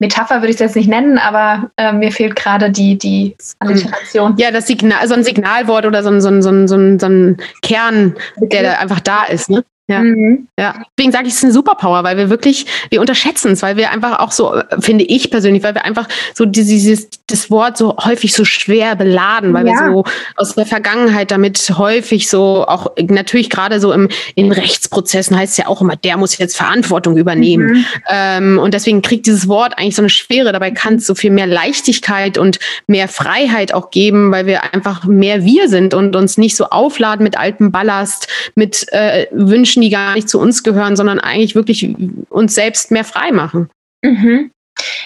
Metapher 0.00 0.36
würde 0.36 0.48
ich 0.48 0.54
es 0.54 0.60
jetzt 0.60 0.76
nicht 0.76 0.88
nennen, 0.88 1.18
aber 1.18 1.70
äh, 1.76 1.92
mir 1.92 2.10
fehlt 2.10 2.34
gerade 2.34 2.70
die, 2.70 2.96
die 2.96 3.36
Alliteration. 3.58 4.34
Ja, 4.38 4.50
das 4.50 4.66
Signal, 4.66 5.06
so 5.06 5.14
ein 5.14 5.22
Signalwort 5.22 5.84
oder 5.84 6.02
so 6.02 6.08
ein, 6.08 6.22
so 6.22 6.30
ein, 6.30 6.42
so 6.42 6.50
ein, 6.50 6.68
so 6.98 7.06
ein, 7.06 7.36
Kern, 7.60 8.16
der 8.40 8.80
einfach 8.80 9.00
da 9.00 9.24
ist, 9.24 9.50
ne? 9.50 9.62
Ja. 9.90 10.00
Mhm. 10.00 10.46
ja. 10.58 10.74
Deswegen 10.96 11.12
sage 11.12 11.26
ich, 11.26 11.32
es 11.32 11.38
ist 11.38 11.44
eine 11.44 11.52
Superpower, 11.52 12.04
weil 12.04 12.16
wir 12.16 12.30
wirklich, 12.30 12.66
wir 12.90 13.00
unterschätzen 13.00 13.52
es, 13.52 13.62
weil 13.62 13.76
wir 13.76 13.90
einfach 13.90 14.20
auch 14.20 14.30
so, 14.30 14.54
finde 14.78 15.04
ich 15.04 15.30
persönlich, 15.30 15.64
weil 15.64 15.74
wir 15.74 15.84
einfach 15.84 16.06
so 16.32 16.44
dieses, 16.44 17.08
das 17.26 17.50
Wort 17.50 17.76
so 17.76 17.96
häufig 17.96 18.32
so 18.32 18.44
schwer 18.44 18.94
beladen, 18.94 19.52
weil 19.52 19.66
ja. 19.66 19.72
wir 19.72 19.92
so 19.92 20.04
aus 20.36 20.54
der 20.54 20.66
Vergangenheit 20.66 21.32
damit 21.32 21.58
häufig 21.76 22.28
so 22.28 22.64
auch 22.66 22.92
natürlich 23.08 23.50
gerade 23.50 23.80
so 23.80 23.92
im, 23.92 24.08
in 24.36 24.52
Rechtsprozessen 24.52 25.36
heißt 25.36 25.52
es 25.52 25.56
ja 25.56 25.66
auch 25.66 25.80
immer, 25.80 25.96
der 25.96 26.16
muss 26.16 26.38
jetzt 26.38 26.56
Verantwortung 26.56 27.16
übernehmen. 27.16 27.66
Mhm. 27.66 27.84
Ähm, 28.08 28.58
und 28.58 28.74
deswegen 28.74 29.02
kriegt 29.02 29.26
dieses 29.26 29.48
Wort 29.48 29.76
eigentlich 29.76 29.96
so 29.96 30.02
eine 30.02 30.10
Schwere. 30.10 30.52
Dabei 30.52 30.70
kann 30.70 30.96
es 30.96 31.06
so 31.06 31.16
viel 31.16 31.30
mehr 31.32 31.48
Leichtigkeit 31.48 32.38
und 32.38 32.60
mehr 32.86 33.08
Freiheit 33.08 33.74
auch 33.74 33.90
geben, 33.90 34.30
weil 34.30 34.46
wir 34.46 34.72
einfach 34.72 35.04
mehr 35.04 35.44
wir 35.44 35.68
sind 35.68 35.94
und 35.94 36.14
uns 36.14 36.38
nicht 36.38 36.56
so 36.56 36.66
aufladen 36.66 37.24
mit 37.24 37.36
altem 37.36 37.72
Ballast, 37.72 38.28
mit 38.54 38.86
äh, 38.92 39.26
Wünschen, 39.32 39.79
Menschen, 39.80 39.82
die 39.82 39.90
gar 39.90 40.14
nicht 40.14 40.28
zu 40.28 40.38
uns 40.38 40.62
gehören, 40.62 40.96
sondern 40.96 41.18
eigentlich 41.18 41.54
wirklich 41.54 41.88
uns 42.28 42.54
selbst 42.54 42.90
mehr 42.90 43.04
frei 43.04 43.32
machen. 43.32 43.68
Mhm. 44.02 44.50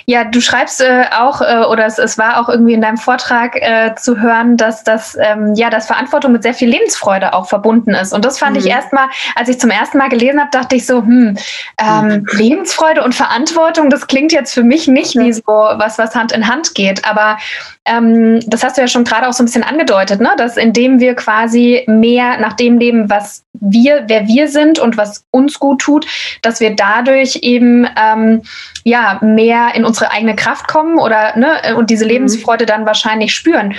Ja, 0.07 0.23
du 0.23 0.40
schreibst 0.40 0.81
äh, 0.83 1.07
auch, 1.19 1.40
äh, 1.40 1.64
oder 1.64 1.87
es, 1.87 1.99
es, 1.99 2.16
war 2.16 2.38
auch 2.38 2.49
irgendwie 2.49 2.75
in 2.75 2.81
deinem 2.81 2.97
Vortrag 2.97 3.57
äh, 3.57 3.95
zu 3.97 4.21
hören, 4.21 4.57
dass 4.57 4.85
das, 4.85 5.16
ähm, 5.21 5.54
ja, 5.57 5.69
dass 5.69 5.87
Verantwortung 5.87 6.31
mit 6.31 6.45
sehr 6.45 6.54
viel 6.54 6.69
Lebensfreude 6.69 7.33
auch 7.33 7.49
verbunden 7.49 7.90
ist. 7.90 8.12
Und 8.12 8.25
das 8.25 8.38
fand 8.38 8.52
mhm. 8.52 8.59
ich 8.61 8.66
erstmal, 8.66 9.09
als 9.35 9.49
ich 9.49 9.59
zum 9.59 9.71
ersten 9.71 9.99
Mal 9.99 10.11
gelesen 10.11 10.38
habe, 10.38 10.50
dachte 10.52 10.76
ich 10.76 10.87
so, 10.87 10.99
hm, 10.99 11.37
ähm, 11.78 12.07
mhm. 12.07 12.26
Lebensfreude 12.31 13.02
und 13.02 13.16
Verantwortung, 13.16 13.90
das 13.90 14.07
klingt 14.07 14.33
jetzt 14.33 14.54
für 14.54 14.62
mich 14.62 14.87
nicht 14.87 15.16
wie 15.16 15.33
so 15.33 15.43
was, 15.47 15.99
was 15.99 16.14
Hand 16.14 16.31
in 16.31 16.47
Hand 16.47 16.76
geht. 16.76 17.04
Aber 17.04 17.38
ähm, 17.87 18.41
das 18.47 18.64
hast 18.64 18.76
du 18.76 18.81
ja 18.81 18.88
schon 18.88 19.05
gerade 19.05 19.29
auch 19.29 19.33
so 19.33 19.43
ein 19.43 19.47
bisschen 19.47 19.62
angedeutet, 19.62 20.21
ne? 20.21 20.31
dass 20.38 20.57
indem 20.57 21.00
wir 21.00 21.14
quasi 21.14 21.85
mehr 21.87 22.38
nach 22.38 22.55
dem 22.55 22.79
leben, 22.79 23.11
was 23.11 23.45
wir, 23.53 24.05
wer 24.07 24.26
wir 24.26 24.49
sind 24.49 24.79
und 24.79 24.97
was 24.97 25.26
uns 25.31 25.59
gut 25.59 25.81
tut, 25.81 26.07
dass 26.43 26.61
wir 26.61 26.75
dadurch 26.75 27.41
eben 27.43 27.87
ähm, 28.00 28.43
ja 28.85 29.19
mehr 29.23 29.75
in 29.75 29.85
unsere 29.85 30.11
eigene 30.11 30.35
Kraft 30.35 30.67
kommen 30.67 30.99
oder 30.99 31.37
ne, 31.37 31.76
und 31.76 31.91
diese 31.91 32.05
mhm. 32.05 32.11
Lebensfreude 32.12 32.64
dann 32.64 32.87
wahrscheinlich 32.87 33.35
spüren. 33.35 33.75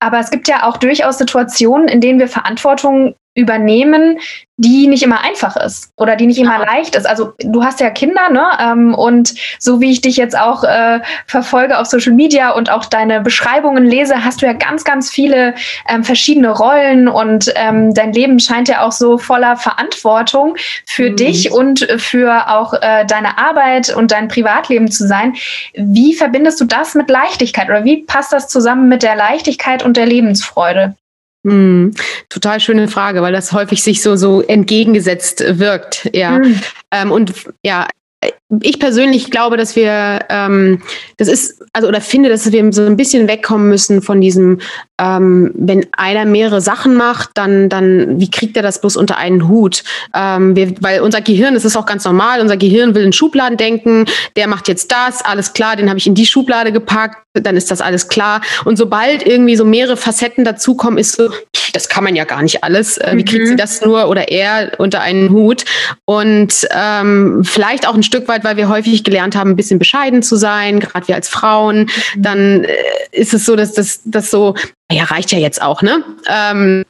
Aber 0.00 0.18
es 0.18 0.30
gibt 0.30 0.48
ja 0.48 0.64
auch 0.64 0.76
durchaus 0.76 1.18
Situationen, 1.18 1.88
in 1.88 2.00
denen 2.00 2.18
wir 2.18 2.28
Verantwortung 2.28 3.14
übernehmen, 3.34 4.18
die 4.56 4.86
nicht 4.86 5.02
immer 5.02 5.24
einfach 5.24 5.56
ist 5.56 5.92
oder 5.96 6.14
die 6.14 6.26
nicht 6.26 6.38
immer 6.38 6.60
ja. 6.60 6.64
leicht 6.64 6.94
ist. 6.94 7.06
Also 7.06 7.32
du 7.40 7.64
hast 7.64 7.80
ja 7.80 7.90
Kinder, 7.90 8.30
ne? 8.30 8.46
Ähm, 8.60 8.94
und 8.94 9.34
so 9.58 9.80
wie 9.80 9.90
ich 9.90 10.00
dich 10.00 10.16
jetzt 10.16 10.38
auch 10.38 10.62
äh, 10.62 11.00
verfolge 11.26 11.76
auf 11.76 11.88
Social 11.88 12.12
Media 12.12 12.50
und 12.50 12.70
auch 12.70 12.84
deine 12.84 13.20
Beschreibungen 13.20 13.84
lese, 13.84 14.24
hast 14.24 14.42
du 14.42 14.46
ja 14.46 14.52
ganz, 14.52 14.84
ganz 14.84 15.10
viele 15.10 15.54
ähm, 15.88 16.04
verschiedene 16.04 16.50
Rollen 16.50 17.08
und 17.08 17.52
ähm, 17.56 17.92
dein 17.94 18.12
Leben 18.12 18.38
scheint 18.38 18.68
ja 18.68 18.82
auch 18.82 18.92
so 18.92 19.18
voller 19.18 19.56
Verantwortung 19.56 20.56
für 20.86 21.10
mhm. 21.10 21.16
dich 21.16 21.50
und 21.50 21.88
für 21.98 22.48
auch 22.48 22.74
äh, 22.74 23.04
deine 23.06 23.38
Arbeit 23.38 23.94
und 23.94 24.12
dein 24.12 24.28
Privatleben 24.28 24.88
zu 24.88 25.08
sein. 25.08 25.34
Wie 25.74 26.14
verbindest 26.14 26.60
du 26.60 26.64
das 26.66 26.94
mit 26.94 27.10
Leichtigkeit 27.10 27.68
oder 27.68 27.84
wie 27.84 28.04
passt 28.04 28.32
das 28.32 28.46
zusammen 28.46 28.88
mit 28.88 29.02
der 29.02 29.16
Leichtigkeit 29.16 29.82
und 29.82 29.96
der 29.96 30.06
Lebensfreude? 30.06 30.94
Hm, 31.44 31.92
total 32.30 32.58
schöne 32.60 32.88
Frage, 32.88 33.22
weil 33.22 33.32
das 33.32 33.52
häufig 33.52 33.82
sich 33.82 34.02
so, 34.02 34.16
so 34.16 34.40
entgegengesetzt 34.40 35.44
wirkt. 35.58 36.08
Ja. 36.12 36.36
Hm. 36.36 36.60
Ähm, 36.90 37.12
und 37.12 37.34
ja, 37.64 37.86
ich 38.62 38.78
persönlich 38.78 39.30
glaube, 39.30 39.56
dass 39.56 39.76
wir, 39.76 40.20
ähm, 40.28 40.82
das 41.16 41.28
ist, 41.28 41.62
also 41.72 41.88
oder 41.88 42.00
finde, 42.00 42.28
dass 42.28 42.50
wir 42.50 42.72
so 42.72 42.82
ein 42.82 42.96
bisschen 42.96 43.28
wegkommen 43.28 43.68
müssen 43.68 44.02
von 44.02 44.20
diesem, 44.20 44.60
ähm, 44.98 45.52
wenn 45.54 45.86
einer 45.92 46.24
mehrere 46.24 46.60
Sachen 46.60 46.94
macht, 46.96 47.30
dann, 47.34 47.68
dann, 47.68 48.20
wie 48.20 48.30
kriegt 48.30 48.56
er 48.56 48.62
das 48.62 48.80
bloß 48.80 48.96
unter 48.96 49.16
einen 49.16 49.48
Hut? 49.48 49.82
Ähm, 50.14 50.54
wir, 50.56 50.74
weil 50.80 51.00
unser 51.00 51.20
Gehirn, 51.20 51.54
das 51.54 51.64
ist 51.64 51.76
auch 51.76 51.86
ganz 51.86 52.04
normal, 52.04 52.40
unser 52.40 52.56
Gehirn 52.56 52.94
will 52.94 53.04
in 53.04 53.12
Schubladen 53.12 53.56
denken, 53.56 54.06
der 54.36 54.46
macht 54.46 54.68
jetzt 54.68 54.92
das, 54.92 55.24
alles 55.24 55.52
klar, 55.52 55.76
den 55.76 55.88
habe 55.88 55.98
ich 55.98 56.06
in 56.06 56.14
die 56.14 56.26
Schublade 56.26 56.72
gepackt, 56.72 57.24
dann 57.34 57.56
ist 57.56 57.70
das 57.70 57.80
alles 57.80 58.08
klar. 58.08 58.40
Und 58.64 58.76
sobald 58.76 59.26
irgendwie 59.26 59.56
so 59.56 59.64
mehrere 59.64 59.96
Facetten 59.96 60.44
dazukommen, 60.44 60.98
ist 60.98 61.16
so, 61.16 61.30
das 61.72 61.88
kann 61.88 62.04
man 62.04 62.14
ja 62.14 62.24
gar 62.24 62.42
nicht 62.42 62.62
alles. 62.62 62.98
Äh, 62.98 63.12
wie 63.16 63.24
kriegt 63.24 63.46
sie 63.46 63.54
mhm. 63.54 63.58
das 63.58 63.80
nur 63.80 64.08
oder 64.08 64.28
er 64.28 64.72
unter 64.78 65.00
einen 65.00 65.30
Hut? 65.30 65.64
Und 66.04 66.66
ähm, 66.70 67.42
vielleicht 67.44 67.88
auch 67.88 67.94
ein 67.94 68.02
Stück 68.02 68.28
weit, 68.28 68.43
weil 68.44 68.56
wir 68.56 68.68
häufig 68.68 69.02
gelernt 69.04 69.36
haben, 69.36 69.50
ein 69.50 69.56
bisschen 69.56 69.78
bescheiden 69.78 70.22
zu 70.22 70.36
sein, 70.36 70.80
gerade 70.80 71.08
wir 71.08 71.14
als 71.14 71.28
Frauen, 71.28 71.90
mhm. 72.14 72.22
dann 72.22 72.64
äh, 72.64 72.74
ist 73.12 73.34
es 73.34 73.44
so, 73.44 73.56
dass 73.56 73.72
das, 73.72 74.00
das 74.04 74.30
so, 74.30 74.54
ja, 74.90 75.04
reicht 75.04 75.32
ja 75.32 75.38
jetzt 75.38 75.62
auch, 75.62 75.82
ne? 75.82 76.04
Ähm, 76.28 76.84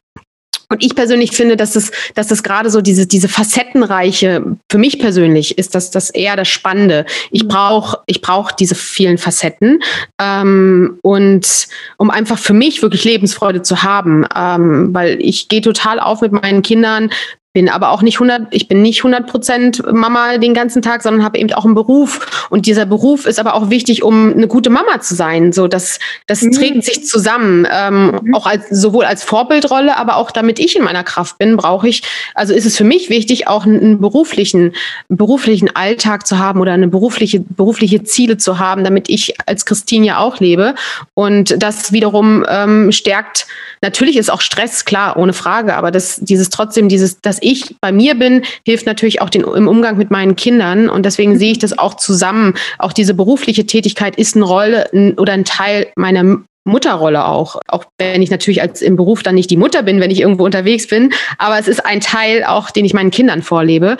und 0.70 0.82
ich 0.82 0.94
persönlich 0.94 1.32
finde, 1.32 1.56
dass 1.56 1.76
es, 1.76 1.92
dass 2.14 2.30
es 2.30 2.42
gerade 2.42 2.70
so 2.70 2.80
diese, 2.80 3.06
diese 3.06 3.28
facettenreiche, 3.28 4.56
für 4.70 4.78
mich 4.78 4.98
persönlich 4.98 5.58
ist 5.58 5.74
das, 5.74 5.90
das 5.90 6.10
eher 6.10 6.36
das 6.36 6.48
Spannende. 6.48 7.04
Ich 7.30 7.44
mhm. 7.44 7.48
brauche, 7.48 7.98
ich 8.06 8.20
brauche 8.20 8.54
diese 8.58 8.74
vielen 8.74 9.18
Facetten. 9.18 9.80
Ähm, 10.20 10.98
und 11.02 11.68
um 11.98 12.10
einfach 12.10 12.38
für 12.38 12.54
mich 12.54 12.82
wirklich 12.82 13.04
Lebensfreude 13.04 13.62
zu 13.62 13.82
haben, 13.82 14.26
ähm, 14.34 14.92
weil 14.92 15.20
ich 15.20 15.48
gehe 15.48 15.60
total 15.60 16.00
auf 16.00 16.22
mit 16.22 16.32
meinen 16.32 16.62
Kindern, 16.62 17.10
bin 17.54 17.68
aber 17.68 17.90
auch 17.90 18.02
nicht 18.02 18.16
100, 18.16 18.48
ich 18.50 18.66
bin 18.66 18.82
nicht 18.82 18.98
100 18.98 19.28
Prozent 19.28 19.82
Mama 19.92 20.38
den 20.38 20.54
ganzen 20.54 20.82
Tag, 20.82 21.02
sondern 21.04 21.24
habe 21.24 21.38
eben 21.38 21.52
auch 21.52 21.64
einen 21.64 21.76
Beruf. 21.76 22.48
Und 22.50 22.66
dieser 22.66 22.84
Beruf 22.84 23.26
ist 23.26 23.38
aber 23.38 23.54
auch 23.54 23.70
wichtig, 23.70 24.02
um 24.02 24.32
eine 24.32 24.48
gute 24.48 24.70
Mama 24.70 25.00
zu 25.00 25.14
sein. 25.14 25.52
So, 25.52 25.68
das, 25.68 26.00
das 26.26 26.42
mhm. 26.42 26.50
trägt 26.50 26.84
sich 26.84 27.06
zusammen. 27.06 27.64
Ähm, 27.70 28.18
mhm. 28.24 28.34
Auch 28.34 28.46
als, 28.46 28.68
sowohl 28.70 29.04
als 29.04 29.22
Vorbildrolle, 29.22 29.96
aber 29.96 30.16
auch 30.16 30.32
damit 30.32 30.58
ich 30.58 30.74
in 30.74 30.82
meiner 30.82 31.04
Kraft 31.04 31.38
bin, 31.38 31.56
brauche 31.56 31.88
ich, 31.88 32.02
also 32.34 32.52
ist 32.52 32.66
es 32.66 32.76
für 32.76 32.82
mich 32.82 33.08
wichtig, 33.08 33.46
auch 33.46 33.64
einen 33.64 34.00
beruflichen, 34.00 34.72
beruflichen 35.08 35.74
Alltag 35.76 36.26
zu 36.26 36.40
haben 36.40 36.60
oder 36.60 36.72
eine 36.72 36.88
berufliche, 36.88 37.38
berufliche 37.38 38.02
Ziele 38.02 38.36
zu 38.36 38.58
haben, 38.58 38.82
damit 38.82 39.08
ich 39.08 39.32
als 39.46 39.64
Christine 39.64 40.06
ja 40.06 40.18
auch 40.18 40.40
lebe. 40.40 40.74
Und 41.14 41.62
das 41.62 41.92
wiederum 41.92 42.44
ähm, 42.48 42.90
stärkt, 42.90 43.46
natürlich 43.80 44.16
ist 44.16 44.28
auch 44.28 44.40
Stress, 44.40 44.84
klar, 44.84 45.16
ohne 45.16 45.32
Frage, 45.32 45.76
aber 45.76 45.92
das, 45.92 46.16
dieses 46.20 46.50
trotzdem, 46.50 46.88
dieses, 46.88 47.20
dass 47.20 47.43
ich 47.44 47.76
bei 47.80 47.92
mir 47.92 48.14
bin, 48.14 48.42
hilft 48.66 48.86
natürlich 48.86 49.20
auch 49.20 49.30
den, 49.30 49.42
im 49.42 49.68
Umgang 49.68 49.96
mit 49.96 50.10
meinen 50.10 50.36
Kindern. 50.36 50.88
Und 50.88 51.06
deswegen 51.06 51.38
sehe 51.38 51.52
ich 51.52 51.58
das 51.58 51.78
auch 51.78 51.94
zusammen. 51.94 52.54
Auch 52.78 52.92
diese 52.92 53.14
berufliche 53.14 53.66
Tätigkeit 53.66 54.16
ist 54.16 54.36
eine 54.36 54.44
Rolle 54.44 55.14
oder 55.16 55.32
ein 55.32 55.44
Teil 55.44 55.88
meiner 55.96 56.38
Mutterrolle 56.64 57.26
auch. 57.26 57.60
Auch 57.68 57.84
wenn 57.98 58.22
ich 58.22 58.30
natürlich 58.30 58.62
als 58.62 58.82
im 58.82 58.96
Beruf 58.96 59.22
dann 59.22 59.34
nicht 59.34 59.50
die 59.50 59.56
Mutter 59.56 59.82
bin, 59.82 60.00
wenn 60.00 60.10
ich 60.10 60.20
irgendwo 60.20 60.44
unterwegs 60.44 60.88
bin. 60.88 61.12
Aber 61.38 61.58
es 61.58 61.68
ist 61.68 61.84
ein 61.84 62.00
Teil 62.00 62.44
auch, 62.44 62.70
den 62.70 62.84
ich 62.84 62.94
meinen 62.94 63.10
Kindern 63.10 63.42
vorlebe. 63.42 63.96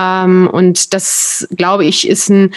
Ähm, 0.00 0.48
und 0.50 0.94
das, 0.94 1.46
glaube 1.56 1.84
ich, 1.84 2.08
ist 2.08 2.28
ein, 2.28 2.54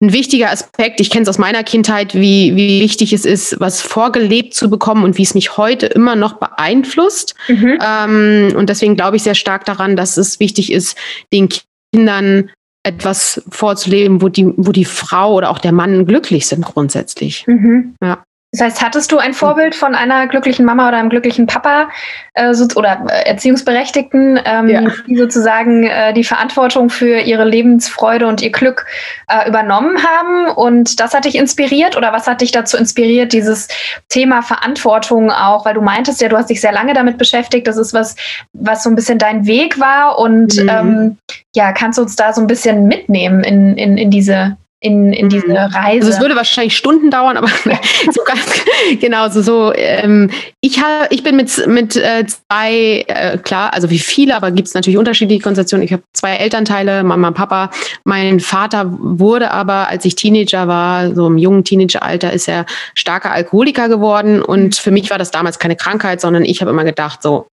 ein 0.00 0.12
wichtiger 0.12 0.50
Aspekt. 0.50 1.00
Ich 1.00 1.10
kenne 1.10 1.24
es 1.24 1.28
aus 1.28 1.38
meiner 1.38 1.64
Kindheit, 1.64 2.14
wie, 2.14 2.54
wie 2.54 2.80
wichtig 2.80 3.12
es 3.12 3.24
ist, 3.24 3.58
was 3.58 3.80
vorgelebt 3.80 4.54
zu 4.54 4.70
bekommen 4.70 5.02
und 5.02 5.18
wie 5.18 5.22
es 5.22 5.34
mich 5.34 5.56
heute 5.56 5.86
immer 5.86 6.14
noch 6.14 6.34
beeinflusst. 6.34 7.34
Mhm. 7.48 7.78
Ähm, 7.84 8.52
und 8.56 8.68
deswegen 8.68 8.96
glaube 8.96 9.16
ich 9.16 9.24
sehr 9.24 9.34
stark 9.34 9.64
daran, 9.64 9.96
dass 9.96 10.16
es 10.16 10.38
wichtig 10.38 10.72
ist, 10.72 10.96
den 11.32 11.48
Kindern 11.92 12.50
etwas 12.84 13.42
vorzuleben, 13.50 14.22
wo 14.22 14.28
die, 14.28 14.52
wo 14.56 14.70
die 14.70 14.84
Frau 14.84 15.34
oder 15.34 15.50
auch 15.50 15.58
der 15.58 15.72
Mann 15.72 16.06
glücklich 16.06 16.46
sind 16.46 16.64
grundsätzlich. 16.64 17.44
Mhm. 17.46 17.94
Ja. 18.02 18.22
Das 18.52 18.62
heißt, 18.62 18.82
hattest 18.82 19.12
du 19.12 19.18
ein 19.18 19.34
Vorbild 19.34 19.74
von 19.74 19.94
einer 19.94 20.26
glücklichen 20.26 20.64
Mama 20.64 20.88
oder 20.88 20.96
einem 20.96 21.10
glücklichen 21.10 21.46
Papa 21.46 21.90
äh, 22.32 22.54
so, 22.54 22.66
oder 22.76 23.04
äh, 23.10 23.28
Erziehungsberechtigten, 23.28 24.40
ähm, 24.42 24.68
ja. 24.70 24.82
die 25.06 25.16
sozusagen 25.16 25.84
äh, 25.84 26.14
die 26.14 26.24
Verantwortung 26.24 26.88
für 26.88 27.20
ihre 27.20 27.44
Lebensfreude 27.44 28.26
und 28.26 28.40
ihr 28.40 28.50
Glück 28.50 28.86
äh, 29.28 29.46
übernommen 29.46 29.98
haben? 30.02 30.50
Und 30.50 30.98
das 30.98 31.12
hat 31.12 31.26
dich 31.26 31.34
inspiriert 31.34 31.94
oder 31.94 32.10
was 32.14 32.26
hat 32.26 32.40
dich 32.40 32.50
dazu 32.50 32.78
inspiriert, 32.78 33.34
dieses 33.34 33.68
Thema 34.08 34.40
Verantwortung 34.40 35.30
auch? 35.30 35.66
Weil 35.66 35.74
du 35.74 35.82
meintest 35.82 36.22
ja, 36.22 36.30
du 36.30 36.38
hast 36.38 36.48
dich 36.48 36.62
sehr 36.62 36.72
lange 36.72 36.94
damit 36.94 37.18
beschäftigt. 37.18 37.66
Das 37.66 37.76
ist 37.76 37.92
was, 37.92 38.16
was 38.54 38.82
so 38.82 38.88
ein 38.88 38.96
bisschen 38.96 39.18
dein 39.18 39.46
Weg 39.46 39.78
war. 39.78 40.18
Und 40.18 40.56
mhm. 40.56 40.68
ähm, 40.70 41.18
ja, 41.54 41.72
kannst 41.72 41.98
du 41.98 42.02
uns 42.02 42.16
da 42.16 42.32
so 42.32 42.40
ein 42.40 42.46
bisschen 42.46 42.86
mitnehmen 42.86 43.44
in, 43.44 43.76
in, 43.76 43.98
in 43.98 44.10
diese 44.10 44.56
in, 44.80 45.12
in 45.12 45.28
diese 45.28 45.48
mhm. 45.48 45.56
Reise. 45.56 46.06
Also 46.06 46.08
es 46.10 46.20
würde 46.20 46.36
wahrscheinlich 46.36 46.76
Stunden 46.76 47.10
dauern, 47.10 47.36
aber 47.36 47.48
so 48.12 48.22
ganz 48.24 49.00
genau 49.00 49.28
so. 49.28 49.42
so 49.42 49.72
ähm, 49.74 50.30
ich 50.60 50.80
habe, 50.80 51.08
ich 51.10 51.24
bin 51.24 51.34
mit 51.34 51.66
mit 51.66 51.96
äh, 51.96 52.24
zwei 52.26 53.04
äh, 53.08 53.38
klar, 53.38 53.74
also 53.74 53.90
wie 53.90 53.98
viele, 53.98 54.36
aber 54.36 54.52
gibt 54.52 54.68
es 54.68 54.74
natürlich 54.74 54.96
unterschiedliche 54.96 55.42
Konstellationen. 55.42 55.84
Ich 55.84 55.92
habe 55.92 56.04
zwei 56.12 56.36
Elternteile, 56.36 57.02
Mama, 57.02 57.32
Papa. 57.32 57.70
Mein 58.04 58.38
Vater 58.38 58.86
wurde 58.88 59.50
aber, 59.50 59.88
als 59.88 60.04
ich 60.04 60.14
Teenager 60.14 60.68
war, 60.68 61.12
so 61.14 61.26
im 61.26 61.38
jungen 61.38 61.64
Teenageralter, 61.64 62.32
ist 62.32 62.48
er 62.48 62.64
starker 62.94 63.32
Alkoholiker 63.32 63.88
geworden 63.88 64.42
und 64.42 64.76
für 64.76 64.92
mich 64.92 65.10
war 65.10 65.18
das 65.18 65.32
damals 65.32 65.58
keine 65.58 65.74
Krankheit, 65.74 66.20
sondern 66.20 66.44
ich 66.44 66.60
habe 66.60 66.70
immer 66.70 66.84
gedacht 66.84 67.22
so, 67.22 67.48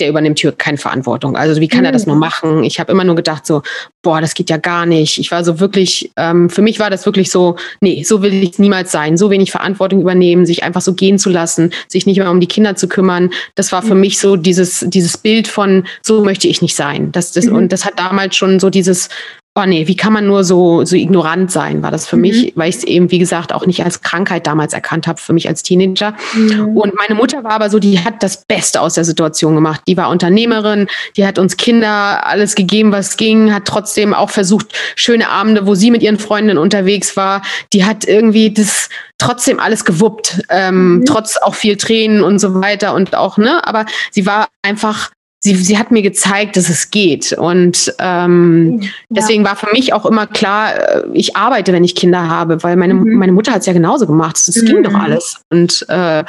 der 0.00 0.08
übernimmt 0.08 0.38
hier 0.38 0.52
keine 0.52 0.78
Verantwortung. 0.78 1.36
Also 1.36 1.60
wie 1.60 1.68
kann 1.68 1.84
er 1.84 1.92
das 1.92 2.06
nur 2.06 2.16
mhm. 2.16 2.20
machen? 2.20 2.64
Ich 2.64 2.80
habe 2.80 2.90
immer 2.90 3.04
nur 3.04 3.16
gedacht 3.16 3.46
so, 3.46 3.62
boah, 4.02 4.20
das 4.20 4.34
geht 4.34 4.48
ja 4.48 4.56
gar 4.56 4.86
nicht. 4.86 5.18
Ich 5.18 5.30
war 5.30 5.44
so 5.44 5.60
wirklich, 5.60 6.10
ähm, 6.30 6.50
für 6.50 6.62
mich 6.62 6.78
war 6.78 6.90
das 6.90 7.06
wirklich 7.06 7.30
so, 7.30 7.56
nee, 7.80 8.02
so 8.02 8.22
will 8.22 8.42
ich 8.42 8.58
niemals 8.58 8.92
sein. 8.92 9.16
So 9.16 9.30
wenig 9.30 9.50
Verantwortung 9.50 10.00
übernehmen, 10.00 10.46
sich 10.46 10.62
einfach 10.62 10.80
so 10.80 10.94
gehen 10.94 11.18
zu 11.18 11.30
lassen, 11.30 11.72
sich 11.88 12.06
nicht 12.06 12.18
mehr 12.18 12.30
um 12.30 12.40
die 12.40 12.46
Kinder 12.46 12.76
zu 12.76 12.88
kümmern. 12.88 13.30
Das 13.54 13.72
war 13.72 13.82
für 13.82 13.94
mhm. 13.94 14.00
mich 14.00 14.18
so 14.18 14.36
dieses, 14.36 14.84
dieses 14.88 15.18
Bild 15.18 15.48
von, 15.48 15.84
so 16.02 16.24
möchte 16.24 16.48
ich 16.48 16.62
nicht 16.62 16.76
sein. 16.76 17.12
Das, 17.12 17.32
das, 17.32 17.46
mhm. 17.46 17.56
Und 17.56 17.72
das 17.72 17.84
hat 17.84 17.98
damals 17.98 18.36
schon 18.36 18.60
so 18.60 18.70
dieses 18.70 19.08
oh 19.56 19.64
nee, 19.66 19.88
wie 19.88 19.96
kann 19.96 20.12
man 20.12 20.26
nur 20.26 20.44
so, 20.44 20.84
so 20.84 20.94
ignorant 20.94 21.50
sein, 21.50 21.82
war 21.82 21.90
das 21.90 22.06
für 22.06 22.16
mhm. 22.16 22.22
mich, 22.22 22.52
weil 22.54 22.70
ich 22.70 22.76
es 22.76 22.84
eben, 22.84 23.10
wie 23.10 23.18
gesagt, 23.18 23.52
auch 23.52 23.66
nicht 23.66 23.84
als 23.84 24.00
Krankheit 24.00 24.46
damals 24.46 24.72
erkannt 24.72 25.08
habe, 25.08 25.20
für 25.20 25.32
mich 25.32 25.48
als 25.48 25.64
Teenager. 25.64 26.14
Mhm. 26.34 26.76
Und 26.76 26.94
meine 26.94 27.16
Mutter 27.16 27.42
war 27.42 27.52
aber 27.52 27.68
so, 27.68 27.80
die 27.80 27.98
hat 27.98 28.22
das 28.22 28.44
Beste 28.44 28.80
aus 28.80 28.94
der 28.94 29.04
Situation 29.04 29.56
gemacht. 29.56 29.82
Die 29.88 29.96
war 29.96 30.08
Unternehmerin, 30.08 30.86
die 31.16 31.26
hat 31.26 31.38
uns 31.38 31.56
Kinder 31.56 32.26
alles 32.26 32.54
gegeben, 32.54 32.92
was 32.92 33.16
ging, 33.16 33.52
hat 33.52 33.64
trotzdem 33.64 34.14
auch 34.14 34.30
versucht, 34.30 34.72
schöne 34.94 35.28
Abende, 35.28 35.66
wo 35.66 35.74
sie 35.74 35.90
mit 35.90 36.02
ihren 36.02 36.18
Freundinnen 36.18 36.58
unterwegs 36.58 37.16
war, 37.16 37.42
die 37.72 37.84
hat 37.84 38.04
irgendwie 38.06 38.52
das 38.52 38.88
trotzdem 39.18 39.58
alles 39.58 39.84
gewuppt, 39.84 40.42
ähm, 40.48 40.98
mhm. 40.98 41.06
trotz 41.06 41.36
auch 41.36 41.54
viel 41.54 41.76
Tränen 41.76 42.22
und 42.22 42.38
so 42.38 42.54
weiter 42.54 42.94
und 42.94 43.16
auch, 43.16 43.36
ne, 43.36 43.66
aber 43.66 43.84
sie 44.12 44.26
war 44.26 44.48
einfach 44.62 45.10
sie, 45.40 45.56
sie 45.56 45.78
hat 45.78 45.90
mir 45.90 46.02
gezeigt, 46.02 46.56
dass 46.56 46.68
es 46.68 46.90
geht. 46.90 47.32
Und 47.32 47.92
ähm, 47.98 48.80
ja. 48.80 48.88
deswegen 49.08 49.44
war 49.44 49.56
für 49.56 49.70
mich 49.72 49.92
auch 49.92 50.06
immer 50.06 50.26
klar, 50.26 50.74
äh, 50.74 51.02
ich 51.12 51.36
arbeite, 51.36 51.72
wenn 51.72 51.84
ich 51.84 51.94
Kinder 51.94 52.28
habe, 52.28 52.62
weil 52.62 52.76
meine, 52.76 52.94
mhm. 52.94 53.14
meine 53.14 53.32
Mutter 53.32 53.52
hat 53.52 53.60
es 53.60 53.66
ja 53.66 53.72
genauso 53.72 54.06
gemacht. 54.06 54.36
Es 54.36 54.54
mhm. 54.54 54.66
ging 54.66 54.82
doch 54.82 54.94
alles. 54.94 55.40
Und 55.48 55.84
äh, 55.88 56.24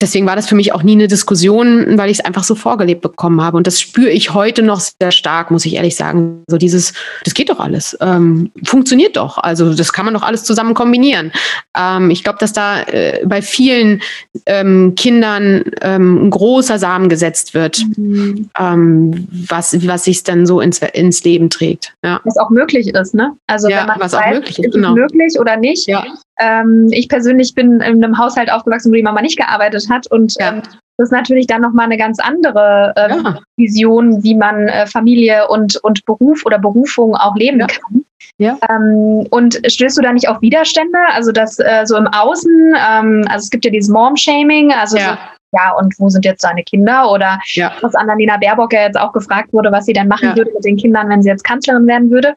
deswegen 0.00 0.26
war 0.26 0.36
das 0.36 0.48
für 0.48 0.54
mich 0.54 0.72
auch 0.72 0.82
nie 0.82 0.92
eine 0.92 1.08
Diskussion, 1.08 1.96
weil 1.98 2.10
ich 2.10 2.18
es 2.18 2.24
einfach 2.24 2.44
so 2.44 2.54
vorgelebt 2.54 3.02
bekommen 3.02 3.40
habe. 3.40 3.56
Und 3.56 3.66
das 3.66 3.80
spüre 3.80 4.10
ich 4.10 4.34
heute 4.34 4.62
noch 4.62 4.80
sehr 4.80 5.12
stark, 5.12 5.50
muss 5.50 5.64
ich 5.66 5.74
ehrlich 5.74 5.96
sagen. 5.96 6.42
So 6.48 6.58
dieses, 6.58 6.92
das 7.24 7.34
geht 7.34 7.50
doch 7.50 7.60
alles, 7.60 7.96
ähm, 8.00 8.50
funktioniert 8.64 9.16
doch. 9.16 9.38
Also 9.38 9.74
das 9.74 9.92
kann 9.92 10.04
man 10.04 10.14
doch 10.14 10.22
alles 10.22 10.44
zusammen 10.44 10.74
kombinieren. 10.74 11.32
Ähm, 11.76 12.10
ich 12.10 12.24
glaube, 12.24 12.38
dass 12.38 12.52
da 12.52 12.82
äh, 12.82 13.24
bei 13.24 13.42
vielen 13.42 14.02
ähm, 14.46 14.94
Kindern 14.96 15.64
ähm, 15.80 16.26
ein 16.26 16.30
großer 16.30 16.78
Samen 16.78 17.08
gesetzt 17.08 17.54
wird, 17.54 17.82
mhm. 17.96 18.50
Ähm, 18.58 19.28
was, 19.48 19.86
was 19.86 20.04
sich 20.04 20.22
dann 20.22 20.46
so 20.46 20.60
ins, 20.60 20.80
ins 20.80 21.24
Leben 21.24 21.50
trägt. 21.50 21.94
Ja. 22.04 22.20
Was 22.24 22.36
auch 22.36 22.50
möglich 22.50 22.88
ist, 22.88 23.14
ne? 23.14 23.32
Also 23.46 23.68
ja, 23.68 23.80
wenn 23.80 23.86
man 23.86 24.00
was 24.00 24.12
weiß, 24.12 24.20
auch 24.20 24.30
möglich 24.30 24.58
ist, 24.58 24.66
ist 24.66 24.74
genau. 24.74 24.94
möglich 24.94 25.38
oder 25.38 25.56
nicht. 25.56 25.86
Ja. 25.86 26.04
Ähm, 26.40 26.88
ich 26.90 27.08
persönlich 27.08 27.54
bin 27.54 27.80
in 27.80 28.04
einem 28.04 28.18
Haushalt 28.18 28.50
aufgewachsen, 28.50 28.90
wo 28.90 28.96
die 28.96 29.02
Mama 29.02 29.22
nicht 29.22 29.38
gearbeitet 29.38 29.88
hat 29.88 30.06
und 30.08 30.34
ja. 30.38 30.52
ähm, 30.52 30.62
das 30.96 31.08
ist 31.08 31.12
natürlich 31.12 31.48
dann 31.48 31.62
nochmal 31.62 31.86
eine 31.86 31.96
ganz 31.96 32.20
andere 32.20 32.92
ähm, 32.96 33.22
ja. 33.24 33.38
Vision, 33.56 34.22
wie 34.22 34.36
man 34.36 34.68
äh, 34.68 34.86
Familie 34.86 35.48
und, 35.48 35.76
und 35.82 36.04
Beruf 36.04 36.46
oder 36.46 36.58
Berufung 36.58 37.16
auch 37.16 37.34
leben 37.34 37.58
ja. 37.58 37.66
kann. 37.66 38.04
Ja. 38.38 38.58
Ähm, 38.68 39.26
und 39.30 39.60
stößt 39.66 39.98
du 39.98 40.02
da 40.02 40.12
nicht 40.12 40.28
auf 40.28 40.40
Widerstände? 40.40 40.98
Also 41.12 41.32
das 41.32 41.58
äh, 41.58 41.82
so 41.84 41.96
im 41.96 42.06
Außen, 42.06 42.76
ähm, 42.90 43.24
also 43.28 43.44
es 43.44 43.50
gibt 43.50 43.64
ja 43.64 43.72
dieses 43.72 43.90
Mom-Shaming, 43.90 44.72
also 44.72 44.96
ja. 44.96 45.10
So, 45.10 45.18
ja, 45.56 45.72
und 45.72 45.94
wo 45.98 46.08
sind 46.08 46.24
jetzt 46.24 46.42
seine 46.42 46.62
Kinder? 46.64 47.10
Oder 47.10 47.38
ja. 47.54 47.72
was 47.80 47.94
Annalena 47.94 48.36
Baerbock 48.36 48.72
ja 48.72 48.82
jetzt 48.82 48.98
auch 48.98 49.12
gefragt 49.12 49.52
wurde, 49.52 49.70
was 49.70 49.86
sie 49.86 49.92
denn 49.92 50.08
machen 50.08 50.30
ja. 50.30 50.36
würde 50.36 50.50
mit 50.52 50.64
den 50.64 50.76
Kindern, 50.76 51.08
wenn 51.08 51.22
sie 51.22 51.28
jetzt 51.28 51.44
Kanzlerin 51.44 51.86
werden 51.86 52.10
würde. 52.10 52.34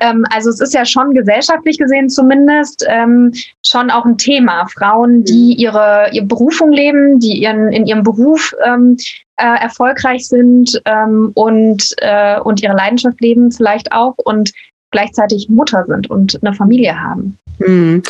Ähm, 0.00 0.24
also 0.30 0.50
es 0.50 0.60
ist 0.60 0.74
ja 0.74 0.84
schon 0.84 1.14
gesellschaftlich 1.14 1.78
gesehen 1.78 2.10
zumindest 2.10 2.84
ähm, 2.88 3.32
schon 3.64 3.90
auch 3.90 4.04
ein 4.04 4.18
Thema. 4.18 4.66
Frauen, 4.68 5.24
die 5.24 5.54
mhm. 5.54 5.60
ihre, 5.60 6.10
ihre 6.12 6.26
Berufung 6.26 6.72
leben, 6.72 7.18
die 7.18 7.42
ihren, 7.42 7.72
in 7.72 7.86
ihrem 7.86 8.02
Beruf 8.02 8.54
ähm, 8.64 8.96
äh, 9.36 9.62
erfolgreich 9.62 10.28
sind 10.28 10.80
ähm, 10.84 11.30
und, 11.34 11.94
äh, 11.98 12.38
und 12.40 12.62
ihre 12.62 12.76
Leidenschaft 12.76 13.20
leben 13.20 13.50
vielleicht 13.50 13.92
auch 13.92 14.14
und 14.18 14.52
gleichzeitig 14.90 15.48
Mutter 15.48 15.84
sind 15.86 16.10
und 16.10 16.38
eine 16.42 16.54
Familie 16.54 17.00
haben. 17.00 17.38
Hm. 17.60 18.02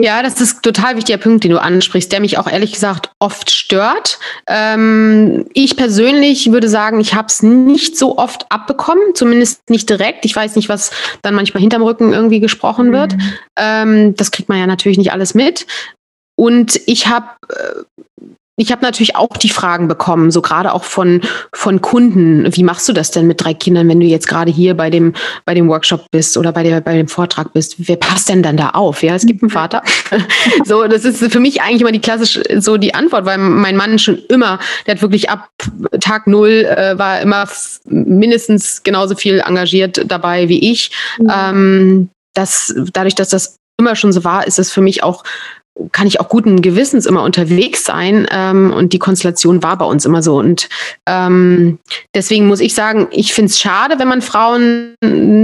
Ja, 0.00 0.22
das 0.22 0.40
ist 0.40 0.62
total 0.62 0.96
wichtiger 0.96 1.18
Punkt, 1.18 1.44
den 1.44 1.52
du 1.52 1.60
ansprichst, 1.60 2.10
der 2.10 2.20
mich 2.20 2.38
auch 2.38 2.50
ehrlich 2.50 2.72
gesagt 2.72 3.10
oft 3.20 3.50
stört. 3.50 4.18
Ähm, 4.48 5.46
ich 5.54 5.76
persönlich 5.76 6.50
würde 6.50 6.68
sagen, 6.68 7.00
ich 7.00 7.14
habe 7.14 7.28
es 7.28 7.42
nicht 7.42 7.96
so 7.96 8.18
oft 8.18 8.50
abbekommen, 8.50 9.14
zumindest 9.14 9.70
nicht 9.70 9.88
direkt. 9.88 10.24
Ich 10.24 10.34
weiß 10.34 10.56
nicht, 10.56 10.68
was 10.68 10.90
dann 11.22 11.34
manchmal 11.34 11.60
hinterm 11.60 11.82
Rücken 11.82 12.12
irgendwie 12.12 12.40
gesprochen 12.40 12.92
wird. 12.92 13.14
Mhm. 13.14 13.22
Ähm, 13.56 14.14
das 14.16 14.32
kriegt 14.32 14.48
man 14.48 14.58
ja 14.58 14.66
natürlich 14.66 14.98
nicht 14.98 15.12
alles 15.12 15.34
mit. 15.34 15.66
Und 16.36 16.80
ich 16.86 17.06
habe 17.06 17.28
äh, 17.48 18.24
ich 18.56 18.72
habe 18.72 18.82
natürlich 18.82 19.16
auch 19.16 19.36
die 19.36 19.50
Fragen 19.50 19.86
bekommen, 19.86 20.30
so 20.30 20.40
gerade 20.40 20.72
auch 20.72 20.84
von, 20.84 21.20
von 21.52 21.82
Kunden. 21.82 22.46
Wie 22.56 22.62
machst 22.62 22.88
du 22.88 22.94
das 22.94 23.10
denn 23.10 23.26
mit 23.26 23.42
drei 23.44 23.52
Kindern, 23.52 23.88
wenn 23.88 24.00
du 24.00 24.06
jetzt 24.06 24.28
gerade 24.28 24.50
hier 24.50 24.74
bei 24.74 24.88
dem, 24.88 25.12
bei 25.44 25.52
dem 25.52 25.68
Workshop 25.68 26.06
bist 26.10 26.38
oder 26.38 26.52
bei, 26.52 26.62
der, 26.62 26.80
bei 26.80 26.96
dem 26.96 27.08
Vortrag 27.08 27.52
bist? 27.52 27.74
Wer 27.78 27.96
passt 27.96 28.30
denn 28.30 28.42
dann 28.42 28.56
da 28.56 28.70
auf? 28.70 29.02
Ja, 29.02 29.14
es 29.14 29.26
gibt 29.26 29.42
einen 29.42 29.50
Vater. 29.50 29.82
so, 30.64 30.86
das 30.88 31.04
ist 31.04 31.30
für 31.30 31.40
mich 31.40 31.60
eigentlich 31.60 31.82
immer 31.82 31.92
die 31.92 32.00
klassische, 32.00 32.42
so 32.60 32.78
die 32.78 32.94
Antwort, 32.94 33.26
weil 33.26 33.36
mein 33.36 33.76
Mann 33.76 33.98
schon 33.98 34.18
immer, 34.28 34.58
der 34.86 34.94
hat 34.94 35.02
wirklich 35.02 35.28
ab 35.28 35.50
Tag 36.00 36.26
null, 36.26 36.64
äh, 36.64 36.98
war 36.98 37.20
immer 37.20 37.46
mindestens 37.84 38.82
genauso 38.82 39.16
viel 39.16 39.40
engagiert 39.40 40.02
dabei 40.06 40.48
wie 40.48 40.70
ich. 40.70 40.92
Mhm. 41.18 41.32
Ähm, 41.34 42.10
das, 42.32 42.74
dadurch, 42.92 43.14
dass 43.14 43.28
das 43.28 43.58
immer 43.78 43.96
schon 43.96 44.12
so 44.12 44.24
war, 44.24 44.46
ist 44.46 44.58
es 44.58 44.72
für 44.72 44.80
mich 44.80 45.02
auch 45.02 45.22
kann 45.92 46.06
ich 46.06 46.20
auch 46.20 46.28
guten 46.28 46.62
Gewissens 46.62 47.06
immer 47.06 47.22
unterwegs 47.22 47.84
sein. 47.84 48.26
Ähm, 48.30 48.72
und 48.72 48.92
die 48.92 48.98
Konstellation 48.98 49.62
war 49.62 49.76
bei 49.76 49.84
uns 49.84 50.04
immer 50.04 50.22
so. 50.22 50.38
Und 50.38 50.68
ähm, 51.06 51.78
deswegen 52.14 52.46
muss 52.46 52.60
ich 52.60 52.74
sagen, 52.74 53.08
ich 53.10 53.34
finde 53.34 53.50
es 53.50 53.60
schade, 53.60 53.98
wenn 53.98 54.08
man 54.08 54.22
Frauen 54.22 54.94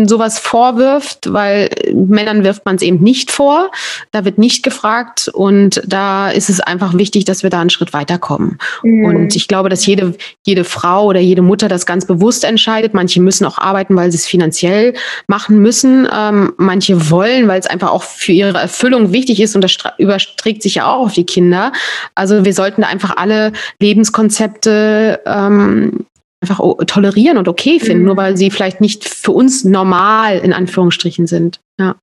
sowas 0.08 0.38
vorwirft, 0.38 1.32
weil 1.32 1.68
Männern 1.92 2.44
wirft 2.44 2.64
man 2.64 2.76
es 2.76 2.82
eben 2.82 3.02
nicht 3.02 3.30
vor. 3.30 3.70
Da 4.10 4.24
wird 4.24 4.38
nicht 4.38 4.62
gefragt. 4.62 5.28
Und 5.32 5.82
da 5.86 6.30
ist 6.30 6.48
es 6.48 6.60
einfach 6.60 6.94
wichtig, 6.94 7.24
dass 7.24 7.42
wir 7.42 7.50
da 7.50 7.60
einen 7.60 7.70
Schritt 7.70 7.92
weiterkommen. 7.92 8.58
Mhm. 8.82 9.04
Und 9.04 9.36
ich 9.36 9.48
glaube, 9.48 9.68
dass 9.68 9.84
jede, 9.84 10.14
jede 10.46 10.64
Frau 10.64 11.06
oder 11.06 11.20
jede 11.20 11.42
Mutter 11.42 11.68
das 11.68 11.84
ganz 11.84 12.06
bewusst 12.06 12.44
entscheidet. 12.44 12.94
Manche 12.94 13.20
müssen 13.20 13.44
auch 13.44 13.58
arbeiten, 13.58 13.96
weil 13.96 14.10
sie 14.10 14.16
es 14.16 14.26
finanziell 14.26 14.94
machen 15.26 15.58
müssen. 15.58 16.08
Ähm, 16.10 16.54
manche 16.56 17.10
wollen, 17.10 17.48
weil 17.48 17.60
es 17.60 17.66
einfach 17.66 17.90
auch 17.90 18.02
für 18.02 18.32
ihre 18.32 18.56
Erfüllung 18.56 19.12
wichtig 19.12 19.40
ist 19.40 19.54
und 19.54 19.60
das 19.62 19.76
über 19.98 20.21
überträgt 20.28 20.62
sich 20.62 20.76
ja 20.76 20.92
auch 20.92 21.06
auf 21.06 21.12
die 21.12 21.26
Kinder. 21.26 21.72
Also 22.14 22.44
wir 22.44 22.54
sollten 22.54 22.84
einfach 22.84 23.16
alle 23.16 23.52
Lebenskonzepte 23.80 25.20
ähm, 25.26 26.06
einfach 26.40 26.60
tolerieren 26.86 27.38
und 27.38 27.48
okay 27.48 27.78
finden, 27.78 28.00
mhm. 28.00 28.06
nur 28.06 28.16
weil 28.16 28.36
sie 28.36 28.50
vielleicht 28.50 28.80
nicht 28.80 29.08
für 29.08 29.32
uns 29.32 29.64
normal 29.64 30.38
in 30.38 30.52
Anführungsstrichen 30.52 31.26
sind. 31.26 31.60
Ja. 31.78 31.96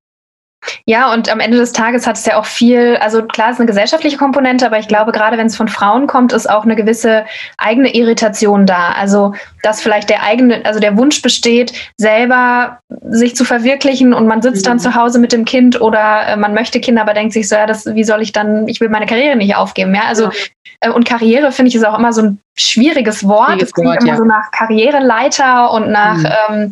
Ja, 0.85 1.13
und 1.13 1.29
am 1.31 1.39
Ende 1.39 1.57
des 1.57 1.71
Tages 1.71 2.05
hat 2.05 2.17
es 2.17 2.25
ja 2.25 2.37
auch 2.37 2.45
viel, 2.45 2.97
also 2.97 3.23
klar, 3.23 3.47
es 3.47 3.53
ist 3.53 3.59
eine 3.59 3.67
gesellschaftliche 3.67 4.17
Komponente, 4.17 4.65
aber 4.65 4.77
ich 4.77 4.87
glaube, 4.87 5.11
gerade 5.11 5.37
wenn 5.37 5.47
es 5.47 5.55
von 5.55 5.67
Frauen 5.67 6.07
kommt, 6.07 6.33
ist 6.33 6.49
auch 6.49 6.63
eine 6.63 6.75
gewisse 6.75 7.25
eigene 7.57 7.93
Irritation 7.93 8.65
da. 8.65 8.91
Also, 8.91 9.33
dass 9.63 9.81
vielleicht 9.81 10.09
der 10.09 10.23
eigene, 10.23 10.65
also 10.65 10.79
der 10.79 10.97
Wunsch 10.97 11.21
besteht, 11.21 11.73
selber 11.97 12.79
sich 13.09 13.35
zu 13.35 13.45
verwirklichen 13.45 14.13
und 14.13 14.27
man 14.27 14.41
sitzt 14.41 14.65
mhm. 14.65 14.69
dann 14.69 14.79
zu 14.79 14.95
Hause 14.95 15.19
mit 15.19 15.31
dem 15.31 15.45
Kind 15.45 15.79
oder 15.79 16.27
äh, 16.27 16.35
man 16.35 16.53
möchte 16.53 16.81
Kinder, 16.81 17.03
aber 17.03 17.13
denkt 17.13 17.33
sich 17.33 17.47
so, 17.47 17.55
ja, 17.55 17.65
das, 17.65 17.85
wie 17.85 18.03
soll 18.03 18.21
ich 18.21 18.33
dann, 18.33 18.67
ich 18.67 18.81
will 18.81 18.89
meine 18.89 19.05
Karriere 19.05 19.37
nicht 19.37 19.55
aufgeben, 19.55 19.95
ja. 19.95 20.03
Also, 20.07 20.25
ja. 20.25 20.31
Äh, 20.79 20.89
und 20.89 21.05
Karriere 21.07 21.51
finde 21.51 21.69
ich 21.69 21.75
ist 21.75 21.85
auch 21.85 21.97
immer 21.97 22.13
so 22.13 22.21
ein 22.21 22.39
schwieriges 22.55 23.27
Wort. 23.27 23.61
es 23.61 23.71
klingt 23.73 24.01
immer 24.01 24.11
ja. 24.11 24.17
so 24.17 24.23
nach 24.23 24.51
Karriereleiter 24.51 25.71
und 25.71 25.89
nach 25.91 26.17
mhm. 26.17 26.29
ähm, 26.49 26.69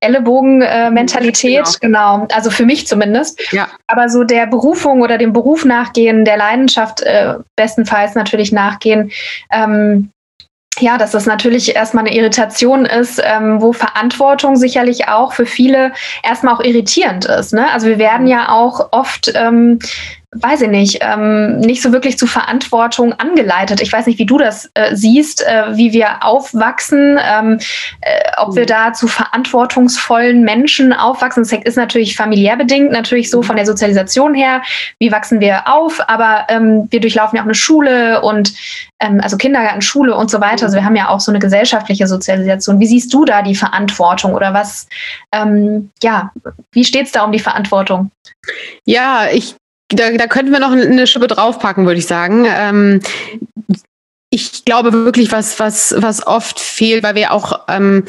Ellenbogen-Mentalität, 0.00 1.80
genau. 1.80 2.18
genau. 2.18 2.28
Also 2.34 2.50
für 2.50 2.64
mich 2.64 2.86
zumindest. 2.86 3.40
Ja. 3.52 3.68
Aber 3.86 4.08
so 4.08 4.24
der 4.24 4.46
Berufung 4.46 5.02
oder 5.02 5.18
dem 5.18 5.32
Beruf 5.32 5.64
nachgehen, 5.64 6.24
der 6.24 6.36
Leidenschaft 6.36 7.02
äh, 7.02 7.34
bestenfalls 7.56 8.14
natürlich 8.14 8.52
nachgehen, 8.52 9.10
ähm, 9.52 10.10
ja, 10.80 10.98
dass 10.98 11.12
das 11.12 11.26
natürlich 11.26 11.76
erstmal 11.76 12.04
eine 12.04 12.16
Irritation 12.16 12.84
ist, 12.84 13.22
ähm, 13.24 13.60
wo 13.60 13.72
Verantwortung 13.72 14.56
sicherlich 14.56 15.08
auch 15.08 15.32
für 15.32 15.46
viele 15.46 15.92
erstmal 16.22 16.54
auch 16.54 16.60
irritierend 16.60 17.26
ist. 17.26 17.52
Ne? 17.52 17.70
Also 17.72 17.86
wir 17.86 17.98
werden 17.98 18.26
ja 18.26 18.48
auch 18.48 18.88
oft 18.90 19.32
ähm, 19.34 19.78
weiß 20.34 20.62
ich 20.62 20.68
nicht, 20.68 20.98
ähm, 21.00 21.58
nicht 21.58 21.82
so 21.82 21.92
wirklich 21.92 22.18
zu 22.18 22.26
Verantwortung 22.26 23.12
angeleitet. 23.14 23.80
Ich 23.80 23.92
weiß 23.92 24.06
nicht, 24.06 24.18
wie 24.18 24.26
du 24.26 24.38
das 24.38 24.70
äh, 24.74 24.94
siehst, 24.94 25.42
äh, 25.46 25.76
wie 25.76 25.92
wir 25.92 26.24
aufwachsen, 26.24 27.18
ähm, 27.22 27.58
äh, 28.00 28.20
ob 28.38 28.54
wir 28.54 28.62
mhm. 28.62 28.68
da 28.68 28.92
zu 28.92 29.06
verantwortungsvollen 29.06 30.42
Menschen 30.42 30.92
aufwachsen. 30.92 31.42
Das 31.42 31.52
ist 31.52 31.76
natürlich 31.76 32.16
familiär 32.16 32.56
bedingt, 32.56 32.90
natürlich 32.90 33.30
so 33.30 33.42
von 33.42 33.56
der 33.56 33.66
Sozialisation 33.66 34.34
her. 34.34 34.62
Wie 34.98 35.12
wachsen 35.12 35.40
wir 35.40 35.68
auf? 35.68 36.00
Aber 36.08 36.46
ähm, 36.48 36.88
wir 36.90 37.00
durchlaufen 37.00 37.36
ja 37.36 37.42
auch 37.42 37.46
eine 37.46 37.54
Schule 37.54 38.20
und 38.22 38.52
ähm, 39.00 39.20
also 39.22 39.36
Kindergarten, 39.36 39.82
Schule 39.82 40.16
und 40.16 40.30
so 40.30 40.40
weiter. 40.40 40.66
Also 40.66 40.76
wir 40.76 40.84
haben 40.84 40.96
ja 40.96 41.08
auch 41.08 41.20
so 41.20 41.30
eine 41.30 41.38
gesellschaftliche 41.38 42.06
Sozialisation. 42.06 42.80
Wie 42.80 42.86
siehst 42.86 43.12
du 43.14 43.24
da 43.24 43.42
die 43.42 43.54
Verantwortung 43.54 44.34
oder 44.34 44.52
was? 44.52 44.88
Ähm, 45.32 45.90
ja, 46.02 46.32
wie 46.72 46.84
steht 46.84 47.06
es 47.06 47.12
da 47.12 47.24
um 47.24 47.32
die 47.32 47.38
Verantwortung? 47.38 48.10
Ja, 48.84 49.28
ich 49.32 49.56
da, 49.88 50.10
da 50.10 50.26
könnten 50.26 50.52
wir 50.52 50.60
noch 50.60 50.72
eine 50.72 51.06
Schippe 51.06 51.26
draufpacken, 51.26 51.86
würde 51.86 51.98
ich 51.98 52.06
sagen. 52.06 52.46
Ähm, 52.48 53.00
ich 54.30 54.64
glaube 54.64 54.92
wirklich, 54.92 55.30
was, 55.30 55.60
was, 55.60 55.94
was 55.98 56.26
oft 56.26 56.58
fehlt, 56.58 57.04
weil 57.04 57.14
wir 57.14 57.32
auch 57.32 57.66
ähm, 57.68 58.04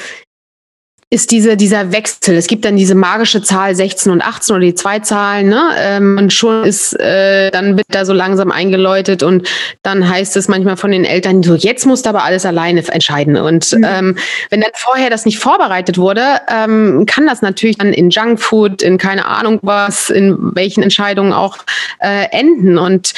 ist 1.15 1.31
diese, 1.31 1.55
dieser 1.55 1.93
Wechsel. 1.93 2.35
Es 2.35 2.47
gibt 2.47 2.65
dann 2.65 2.75
diese 2.75 2.93
magische 2.93 3.41
Zahl 3.41 3.73
16 3.73 4.11
und 4.11 4.21
18 4.21 4.53
oder 4.53 4.65
die 4.65 4.75
zwei 4.75 4.99
Zahlen, 4.99 5.47
ne? 5.47 5.69
Ähm, 5.77 6.17
und 6.19 6.33
schon 6.33 6.65
ist, 6.65 6.91
äh, 6.99 7.51
dann 7.51 7.77
wird 7.77 7.87
da 7.89 8.03
so 8.03 8.11
langsam 8.11 8.51
eingeläutet 8.51 9.23
und 9.23 9.47
dann 9.81 10.09
heißt 10.09 10.35
es 10.35 10.49
manchmal 10.49 10.75
von 10.75 10.91
den 10.91 11.05
Eltern, 11.05 11.41
so 11.41 11.55
jetzt 11.55 11.85
musst 11.85 12.05
du 12.05 12.09
aber 12.09 12.25
alles 12.25 12.45
alleine 12.45 12.85
entscheiden. 12.85 13.37
Und 13.37 13.71
mhm. 13.71 13.85
ähm, 13.85 14.17
wenn 14.49 14.59
dann 14.59 14.71
vorher 14.73 15.09
das 15.09 15.23
nicht 15.23 15.39
vorbereitet 15.39 15.97
wurde, 15.97 16.41
ähm, 16.53 17.05
kann 17.05 17.25
das 17.25 17.41
natürlich 17.41 17.77
dann 17.77 17.93
in 17.93 18.09
Junkfood, 18.09 18.81
in 18.81 18.97
keine 18.97 19.25
Ahnung 19.25 19.59
was, 19.61 20.09
in 20.09 20.37
welchen 20.53 20.83
Entscheidungen 20.83 21.31
auch 21.31 21.59
äh, 21.99 22.25
enden. 22.31 22.77
Und 22.77 23.13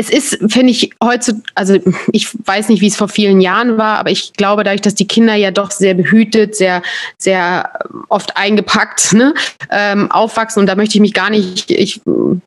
es 0.00 0.08
ist, 0.08 0.38
finde 0.50 0.70
ich, 0.70 0.90
heute, 1.02 1.42
also 1.54 1.76
ich 2.12 2.28
weiß 2.46 2.70
nicht, 2.70 2.80
wie 2.80 2.86
es 2.86 2.96
vor 2.96 3.08
vielen 3.08 3.42
Jahren 3.42 3.76
war, 3.76 3.98
aber 3.98 4.10
ich 4.10 4.32
glaube, 4.32 4.64
dadurch, 4.64 4.80
dass 4.80 4.94
die 4.94 5.06
Kinder 5.06 5.34
ja 5.34 5.50
doch 5.50 5.70
sehr 5.70 5.92
behütet, 5.92 6.56
sehr, 6.56 6.82
sehr 7.18 7.70
oft 8.08 8.34
eingepackt 8.36 9.12
ne, 9.12 9.34
ähm, 9.70 10.10
aufwachsen 10.10 10.60
und 10.60 10.66
da 10.66 10.74
möchte 10.74 10.94
ich 10.94 11.02
mich 11.02 11.12
gar 11.12 11.28
nicht 11.28 11.70
ich, 11.70 12.00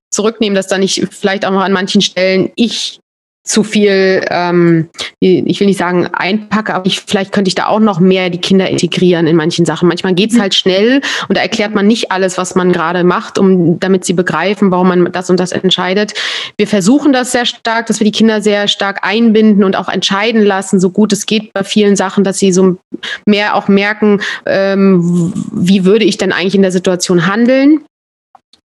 zurücknehmen, 0.09 0.55
dass 0.55 0.67
da 0.67 0.79
nicht 0.79 1.07
vielleicht 1.11 1.45
auch 1.45 1.51
noch 1.51 1.61
an 1.61 1.73
manchen 1.73 2.01
Stellen 2.01 2.51
ich 2.55 2.99
zu 3.43 3.63
viel, 3.63 4.25
ähm, 4.29 4.89
ich 5.19 5.59
will 5.59 5.67
nicht 5.67 5.77
sagen 5.77 6.07
einpacke, 6.07 6.73
aber 6.73 6.85
ich, 6.85 7.01
vielleicht 7.01 7.33
könnte 7.33 7.49
ich 7.49 7.55
da 7.55 7.67
auch 7.67 7.81
noch 7.81 7.99
mehr 7.99 8.29
die 8.29 8.39
Kinder 8.39 8.69
integrieren 8.69 9.27
in 9.27 9.35
manchen 9.35 9.65
Sachen. 9.65 9.89
Manchmal 9.89 10.13
geht's 10.13 10.39
halt 10.39 10.55
schnell 10.55 11.01
und 11.27 11.37
da 11.37 11.41
erklärt 11.41 11.75
man 11.75 11.85
nicht 11.85 12.09
alles, 12.09 12.37
was 12.37 12.55
man 12.55 12.71
gerade 12.71 13.03
macht, 13.03 13.37
um 13.37 13.79
damit 13.81 14.05
sie 14.05 14.13
begreifen, 14.13 14.71
warum 14.71 14.87
man 14.87 15.11
das 15.11 15.29
und 15.29 15.41
das 15.41 15.51
entscheidet. 15.51 16.13
Wir 16.57 16.67
versuchen 16.67 17.11
das 17.11 17.33
sehr 17.33 17.45
stark, 17.45 17.87
dass 17.87 17.99
wir 17.99 18.05
die 18.05 18.11
Kinder 18.11 18.41
sehr 18.41 18.69
stark 18.69 18.99
einbinden 19.03 19.65
und 19.65 19.75
auch 19.75 19.89
entscheiden 19.89 20.43
lassen, 20.43 20.79
so 20.79 20.89
gut 20.89 21.11
es 21.11 21.25
geht 21.25 21.51
bei 21.51 21.65
vielen 21.65 21.97
Sachen, 21.97 22.23
dass 22.23 22.39
sie 22.39 22.53
so 22.53 22.77
mehr 23.25 23.55
auch 23.55 23.67
merken, 23.67 24.21
ähm, 24.45 25.33
wie 25.51 25.83
würde 25.83 26.05
ich 26.05 26.17
denn 26.17 26.31
eigentlich 26.31 26.55
in 26.55 26.61
der 26.61 26.71
Situation 26.71 27.27
handeln. 27.27 27.81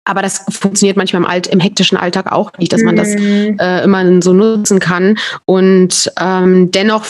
Aber 0.05 0.23
das 0.23 0.45
funktioniert 0.51 0.97
manchmal 0.97 1.23
im, 1.23 1.29
Alt, 1.29 1.47
im 1.47 1.61
hektischen 1.61 1.97
Alltag 1.97 2.31
auch 2.31 2.53
nicht, 2.59 2.73
dass 2.73 2.83
man 2.83 2.97
das 2.97 3.15
mhm. 3.15 3.59
äh, 3.59 3.83
immer 3.83 4.23
so 4.23 4.33
nutzen 4.33 4.79
kann. 4.79 5.19
Und 5.47 6.13
ähm, 6.21 6.71
dennoch 6.71 7.05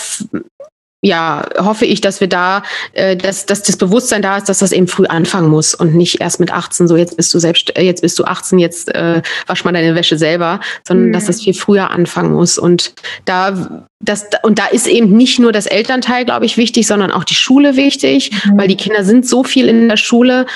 ja, 1.04 1.44
hoffe 1.58 1.84
ich, 1.84 2.00
dass 2.00 2.20
wir 2.20 2.28
da, 2.28 2.62
äh, 2.94 3.14
dass, 3.14 3.44
dass 3.44 3.62
das 3.62 3.76
Bewusstsein 3.76 4.22
da 4.22 4.38
ist, 4.38 4.48
dass 4.48 4.60
das 4.60 4.72
eben 4.72 4.88
früh 4.88 5.04
anfangen 5.04 5.50
muss 5.50 5.74
und 5.74 5.94
nicht 5.94 6.22
erst 6.22 6.40
mit 6.40 6.50
18 6.50 6.88
so, 6.88 6.96
jetzt 6.96 7.18
bist 7.18 7.32
du 7.34 7.38
selbst, 7.38 7.76
äh, 7.76 7.82
jetzt 7.82 8.00
bist 8.00 8.18
du 8.18 8.24
18, 8.24 8.58
jetzt 8.58 8.92
äh, 8.94 9.20
wasch 9.46 9.64
mal 9.64 9.72
deine 9.72 9.94
Wäsche 9.94 10.16
selber, 10.16 10.60
sondern 10.82 11.08
mhm. 11.08 11.12
dass 11.12 11.26
das 11.26 11.42
viel 11.42 11.52
früher 11.52 11.90
anfangen 11.90 12.32
muss. 12.32 12.56
Und 12.56 12.94
da, 13.26 13.82
das, 14.00 14.24
und 14.44 14.58
da 14.58 14.66
ist 14.66 14.86
eben 14.86 15.14
nicht 15.14 15.38
nur 15.38 15.52
das 15.52 15.66
Elternteil, 15.66 16.24
glaube 16.24 16.46
ich, 16.46 16.56
wichtig, 16.56 16.86
sondern 16.86 17.10
auch 17.10 17.24
die 17.24 17.34
Schule 17.34 17.76
wichtig, 17.76 18.30
mhm. 18.46 18.56
weil 18.58 18.68
die 18.68 18.76
Kinder 18.76 19.04
sind 19.04 19.26
so 19.26 19.44
viel 19.44 19.68
in 19.68 19.90
der 19.90 19.98
Schule, 19.98 20.46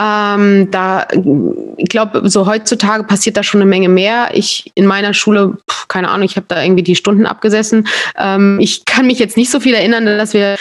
ähm, 0.00 0.70
da, 0.70 1.06
ich 1.76 1.88
glaube, 1.88 2.28
so 2.30 2.46
heutzutage 2.46 3.04
passiert 3.04 3.36
da 3.36 3.42
schon 3.42 3.60
eine 3.60 3.68
Menge 3.68 3.90
mehr. 3.90 4.30
Ich 4.32 4.72
in 4.74 4.86
meiner 4.86 5.12
Schule, 5.12 5.58
pf, 5.70 5.88
keine 5.88 6.08
Ahnung, 6.08 6.24
ich 6.24 6.36
habe 6.36 6.46
da 6.48 6.62
irgendwie 6.62 6.82
die 6.82 6.96
Stunden 6.96 7.26
abgesessen. 7.26 7.86
Ähm, 8.16 8.58
ich 8.60 8.86
kann 8.86 9.06
mich 9.06 9.18
jetzt 9.18 9.36
nicht 9.36 9.50
so 9.50 9.60
viel 9.60 9.74
erinnern, 9.74 10.06
dass 10.06 10.32
wir 10.32 10.56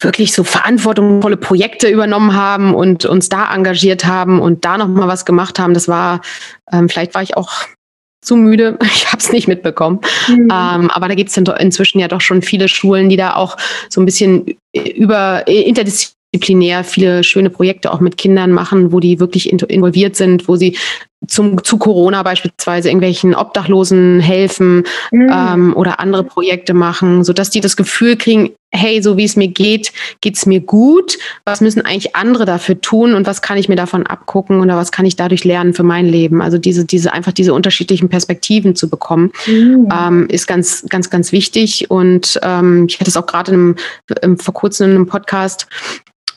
wirklich 0.00 0.32
so 0.32 0.44
verantwortungsvolle 0.44 1.36
Projekte 1.36 1.88
übernommen 1.88 2.34
haben 2.34 2.74
und 2.74 3.04
uns 3.04 3.28
da 3.28 3.52
engagiert 3.52 4.04
haben 4.04 4.40
und 4.40 4.64
da 4.64 4.78
noch 4.78 4.88
mal 4.88 5.08
was 5.08 5.24
gemacht 5.24 5.58
haben. 5.58 5.74
Das 5.74 5.88
war, 5.88 6.20
ähm, 6.72 6.88
vielleicht 6.88 7.14
war 7.14 7.22
ich 7.22 7.36
auch 7.36 7.64
zu 8.20 8.36
müde. 8.36 8.78
Ich 8.94 9.06
habe 9.08 9.18
es 9.18 9.32
nicht 9.32 9.48
mitbekommen. 9.48 10.00
Mhm. 10.28 10.48
Ähm, 10.52 10.90
aber 10.90 11.08
da 11.08 11.14
gibt 11.14 11.30
es 11.30 11.36
inzwischen 11.36 11.98
ja 11.98 12.08
doch 12.08 12.20
schon 12.20 12.42
viele 12.42 12.68
Schulen, 12.68 13.08
die 13.08 13.16
da 13.16 13.34
auch 13.34 13.56
so 13.88 14.00
ein 14.00 14.06
bisschen 14.06 14.56
über 14.72 15.46
interdisziplinär 15.48 16.21
disziplinär 16.32 16.84
viele 16.84 17.24
schöne 17.24 17.50
Projekte 17.50 17.92
auch 17.92 18.00
mit 18.00 18.16
Kindern 18.16 18.52
machen, 18.52 18.92
wo 18.92 19.00
die 19.00 19.20
wirklich 19.20 19.50
involviert 19.50 20.16
sind, 20.16 20.48
wo 20.48 20.56
sie 20.56 20.76
zum, 21.28 21.62
zu 21.62 21.78
Corona 21.78 22.24
beispielsweise 22.24 22.88
irgendwelchen 22.88 23.36
Obdachlosen 23.36 24.18
helfen 24.18 24.84
mhm. 25.12 25.30
ähm, 25.32 25.76
oder 25.76 26.00
andere 26.00 26.24
Projekte 26.24 26.74
machen, 26.74 27.22
so 27.22 27.32
dass 27.32 27.50
die 27.50 27.60
das 27.60 27.76
Gefühl 27.76 28.16
kriegen, 28.16 28.50
hey, 28.72 29.00
so 29.02 29.16
wie 29.16 29.24
es 29.24 29.36
mir 29.36 29.46
geht, 29.46 29.92
geht's 30.20 30.46
mir 30.46 30.58
gut. 30.60 31.18
Was 31.44 31.60
müssen 31.60 31.84
eigentlich 31.84 32.16
andere 32.16 32.44
dafür 32.44 32.80
tun 32.80 33.14
und 33.14 33.26
was 33.26 33.40
kann 33.40 33.56
ich 33.56 33.68
mir 33.68 33.76
davon 33.76 34.04
abgucken 34.04 34.60
oder 34.60 34.76
was 34.76 34.90
kann 34.90 35.06
ich 35.06 35.14
dadurch 35.14 35.44
lernen 35.44 35.74
für 35.74 35.84
mein 35.84 36.06
Leben? 36.06 36.42
Also 36.42 36.58
diese, 36.58 36.84
diese 36.84 37.12
einfach 37.12 37.32
diese 37.32 37.54
unterschiedlichen 37.54 38.08
Perspektiven 38.08 38.74
zu 38.74 38.90
bekommen, 38.90 39.30
mhm. 39.46 39.88
ähm, 39.92 40.26
ist 40.28 40.48
ganz, 40.48 40.84
ganz, 40.88 41.08
ganz 41.08 41.30
wichtig. 41.30 41.88
Und 41.88 42.40
ähm, 42.42 42.86
ich 42.88 42.98
hatte 42.98 43.10
es 43.10 43.16
auch 43.16 43.26
gerade 43.26 43.76
vor 44.38 44.54
kurzem 44.54 44.90
in 44.90 44.96
einem 44.96 45.06
Podcast 45.06 45.68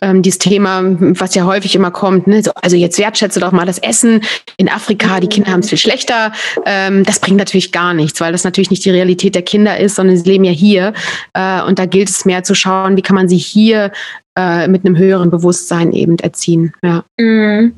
ähm, 0.01 0.21
dieses 0.21 0.39
Thema, 0.39 0.81
was 0.83 1.35
ja 1.35 1.45
häufig 1.45 1.75
immer 1.75 1.91
kommt, 1.91 2.27
ne? 2.27 2.43
so, 2.43 2.51
also 2.55 2.75
jetzt 2.75 2.97
wertschätze 2.97 3.39
doch 3.39 3.51
mal 3.51 3.65
das 3.65 3.79
Essen 3.79 4.21
in 4.57 4.69
Afrika, 4.69 5.19
die 5.19 5.27
Kinder 5.27 5.51
haben 5.51 5.61
es 5.61 5.69
viel 5.69 5.77
schlechter. 5.77 6.31
Ähm, 6.65 7.03
das 7.03 7.19
bringt 7.19 7.37
natürlich 7.37 7.71
gar 7.71 7.93
nichts, 7.93 8.19
weil 8.21 8.31
das 8.31 8.43
natürlich 8.43 8.69
nicht 8.69 8.85
die 8.85 8.91
Realität 8.91 9.35
der 9.35 9.41
Kinder 9.41 9.79
ist, 9.79 9.95
sondern 9.95 10.17
sie 10.17 10.29
leben 10.29 10.43
ja 10.43 10.51
hier. 10.51 10.93
Äh, 11.33 11.61
und 11.63 11.79
da 11.79 11.85
gilt 11.85 12.09
es 12.09 12.25
mehr 12.25 12.43
zu 12.43 12.55
schauen, 12.55 12.97
wie 12.97 13.01
kann 13.01 13.15
man 13.15 13.29
sie 13.29 13.37
hier 13.37 13.91
äh, 14.37 14.67
mit 14.67 14.85
einem 14.85 14.97
höheren 14.97 15.29
Bewusstsein 15.29 15.91
eben 15.93 16.19
erziehen. 16.19 16.73
Ja. 16.83 17.03
Mhm. 17.17 17.73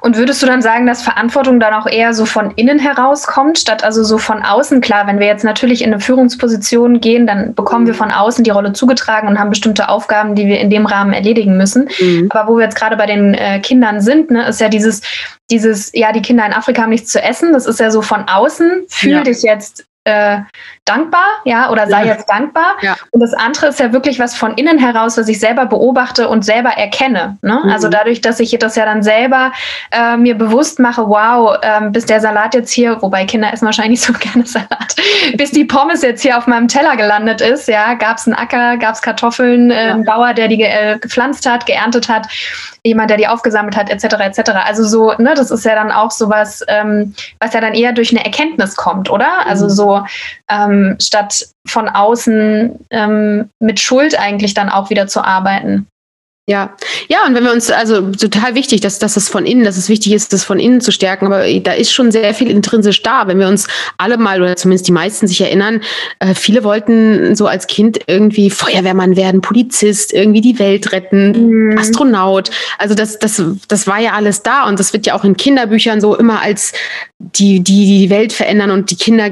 Und 0.00 0.16
würdest 0.16 0.42
du 0.42 0.46
dann 0.46 0.62
sagen, 0.62 0.86
dass 0.86 1.02
Verantwortung 1.02 1.60
dann 1.60 1.74
auch 1.74 1.86
eher 1.86 2.14
so 2.14 2.24
von 2.24 2.52
innen 2.52 2.78
herauskommt, 2.78 3.58
statt 3.58 3.84
also 3.84 4.02
so 4.02 4.16
von 4.16 4.42
außen? 4.42 4.80
Klar, 4.80 5.06
wenn 5.06 5.18
wir 5.18 5.26
jetzt 5.26 5.44
natürlich 5.44 5.82
in 5.82 5.92
eine 5.92 6.00
Führungsposition 6.00 7.00
gehen, 7.00 7.26
dann 7.26 7.54
bekommen 7.54 7.86
wir 7.86 7.94
von 7.94 8.10
außen 8.10 8.44
die 8.44 8.50
Rolle 8.50 8.72
zugetragen 8.72 9.28
und 9.28 9.38
haben 9.38 9.50
bestimmte 9.50 9.88
Aufgaben, 9.88 10.34
die 10.34 10.46
wir 10.46 10.60
in 10.60 10.70
dem 10.70 10.86
Rahmen 10.86 11.12
erledigen 11.12 11.56
müssen. 11.56 11.88
Mhm. 12.00 12.28
Aber 12.30 12.50
wo 12.50 12.56
wir 12.56 12.64
jetzt 12.64 12.76
gerade 12.76 12.96
bei 12.96 13.06
den 13.06 13.34
äh, 13.34 13.60
Kindern 13.60 14.00
sind, 14.00 14.30
ne, 14.30 14.48
ist 14.48 14.60
ja 14.60 14.68
dieses, 14.68 15.02
dieses, 15.50 15.90
ja, 15.92 16.12
die 16.12 16.22
Kinder 16.22 16.46
in 16.46 16.52
Afrika 16.52 16.82
haben 16.82 16.90
nichts 16.90 17.10
zu 17.10 17.22
essen. 17.22 17.52
Das 17.52 17.66
ist 17.66 17.80
ja 17.80 17.90
so 17.90 18.00
von 18.00 18.28
außen. 18.28 18.84
Fühl 18.88 19.12
ja. 19.12 19.22
dich 19.22 19.42
jetzt 19.42 19.84
äh, 20.08 20.40
dankbar, 20.86 21.26
ja, 21.44 21.70
oder 21.70 21.86
sei 21.86 22.06
ja. 22.06 22.14
jetzt 22.14 22.28
dankbar. 22.30 22.76
Ja. 22.80 22.96
Und 23.10 23.20
das 23.20 23.34
andere 23.34 23.66
ist 23.68 23.78
ja 23.78 23.92
wirklich 23.92 24.18
was 24.18 24.34
von 24.34 24.54
innen 24.54 24.78
heraus, 24.78 25.18
was 25.18 25.28
ich 25.28 25.38
selber 25.38 25.66
beobachte 25.66 26.28
und 26.28 26.44
selber 26.44 26.70
erkenne. 26.70 27.36
Ne? 27.42 27.60
Mhm. 27.62 27.70
Also 27.70 27.88
dadurch, 27.88 28.20
dass 28.20 28.40
ich 28.40 28.56
das 28.58 28.76
ja 28.76 28.86
dann 28.86 29.02
selber 29.02 29.52
äh, 29.90 30.16
mir 30.16 30.36
bewusst 30.36 30.78
mache, 30.78 31.06
wow, 31.06 31.58
ähm, 31.62 31.92
bis 31.92 32.06
der 32.06 32.20
Salat 32.20 32.54
jetzt 32.54 32.72
hier, 32.72 33.00
wobei 33.02 33.26
Kinder 33.26 33.52
essen 33.52 33.66
wahrscheinlich 33.66 34.00
so 34.02 34.12
gerne 34.14 34.46
Salat, 34.46 34.96
bis 35.36 35.50
die 35.50 35.64
Pommes 35.64 36.02
jetzt 36.02 36.22
hier 36.22 36.38
auf 36.38 36.46
meinem 36.46 36.68
Teller 36.68 36.96
gelandet 36.96 37.40
ist, 37.40 37.68
ja, 37.68 37.94
gab 37.94 38.16
es 38.16 38.26
einen 38.26 38.36
Acker, 38.36 38.78
gab 38.78 38.94
es 38.94 39.02
Kartoffeln, 39.02 39.70
äh, 39.70 39.86
ja. 39.86 39.92
einen 39.92 40.04
Bauer, 40.04 40.32
der 40.32 40.48
die 40.48 40.56
ge 40.56 40.68
äh, 40.68 40.98
gepflanzt 40.98 41.48
hat, 41.48 41.66
geerntet 41.66 42.08
hat, 42.08 42.26
jemand, 42.82 43.10
der 43.10 43.18
die 43.18 43.28
aufgesammelt 43.28 43.76
hat, 43.76 43.90
etc. 43.90 44.14
etc. 44.20 44.50
Also 44.64 44.84
so, 44.84 45.12
ne, 45.18 45.34
das 45.34 45.50
ist 45.50 45.64
ja 45.64 45.74
dann 45.74 45.92
auch 45.92 46.10
sowas, 46.10 46.64
ähm, 46.68 47.14
was 47.40 47.52
ja 47.52 47.60
dann 47.60 47.74
eher 47.74 47.92
durch 47.92 48.10
eine 48.10 48.24
Erkenntnis 48.24 48.76
kommt, 48.76 49.10
oder? 49.10 49.46
Also 49.46 49.66
mhm. 49.66 49.70
Ähm, 50.48 50.96
statt 51.00 51.46
von 51.66 51.88
außen 51.88 52.86
ähm, 52.90 53.50
mit 53.58 53.80
Schuld 53.80 54.18
eigentlich 54.18 54.54
dann 54.54 54.68
auch 54.68 54.90
wieder 54.90 55.06
zu 55.06 55.22
arbeiten. 55.22 55.86
Ja, 56.48 56.74
ja, 57.08 57.26
und 57.26 57.34
wenn 57.34 57.44
wir 57.44 57.52
uns, 57.52 57.70
also 57.70 58.10
total 58.12 58.54
wichtig, 58.54 58.80
dass, 58.80 58.98
dass 58.98 59.18
es 59.18 59.28
von 59.28 59.44
innen, 59.44 59.64
dass 59.64 59.76
es 59.76 59.90
wichtig 59.90 60.14
ist, 60.14 60.32
das 60.32 60.44
von 60.44 60.58
innen 60.58 60.80
zu 60.80 60.92
stärken, 60.92 61.26
aber 61.26 61.44
da 61.60 61.72
ist 61.72 61.92
schon 61.92 62.10
sehr 62.10 62.32
viel 62.32 62.50
intrinsisch 62.50 63.02
da. 63.02 63.26
Wenn 63.26 63.38
wir 63.38 63.48
uns 63.48 63.66
alle 63.98 64.16
mal 64.16 64.40
oder 64.40 64.56
zumindest 64.56 64.88
die 64.88 64.92
meisten 64.92 65.26
sich 65.26 65.42
erinnern, 65.42 65.82
äh, 66.20 66.32
viele 66.32 66.64
wollten 66.64 67.36
so 67.36 67.46
als 67.46 67.66
Kind 67.66 67.98
irgendwie 68.06 68.48
Feuerwehrmann 68.48 69.14
werden, 69.14 69.42
Polizist, 69.42 70.14
irgendwie 70.14 70.40
die 70.40 70.58
Welt 70.58 70.90
retten, 70.92 71.66
mhm. 71.66 71.78
Astronaut. 71.78 72.50
Also 72.78 72.94
das, 72.94 73.18
das, 73.18 73.42
das 73.68 73.86
war 73.86 73.98
ja 73.98 74.12
alles 74.12 74.42
da 74.42 74.66
und 74.66 74.80
das 74.80 74.94
wird 74.94 75.04
ja 75.04 75.14
auch 75.14 75.24
in 75.24 75.36
Kinderbüchern 75.36 76.00
so 76.00 76.16
immer 76.16 76.40
als 76.40 76.72
die, 77.18 77.60
die 77.60 77.98
die 77.98 78.10
Welt 78.10 78.32
verändern 78.32 78.70
und 78.70 78.90
die 78.90 78.96
Kinder 78.96 79.28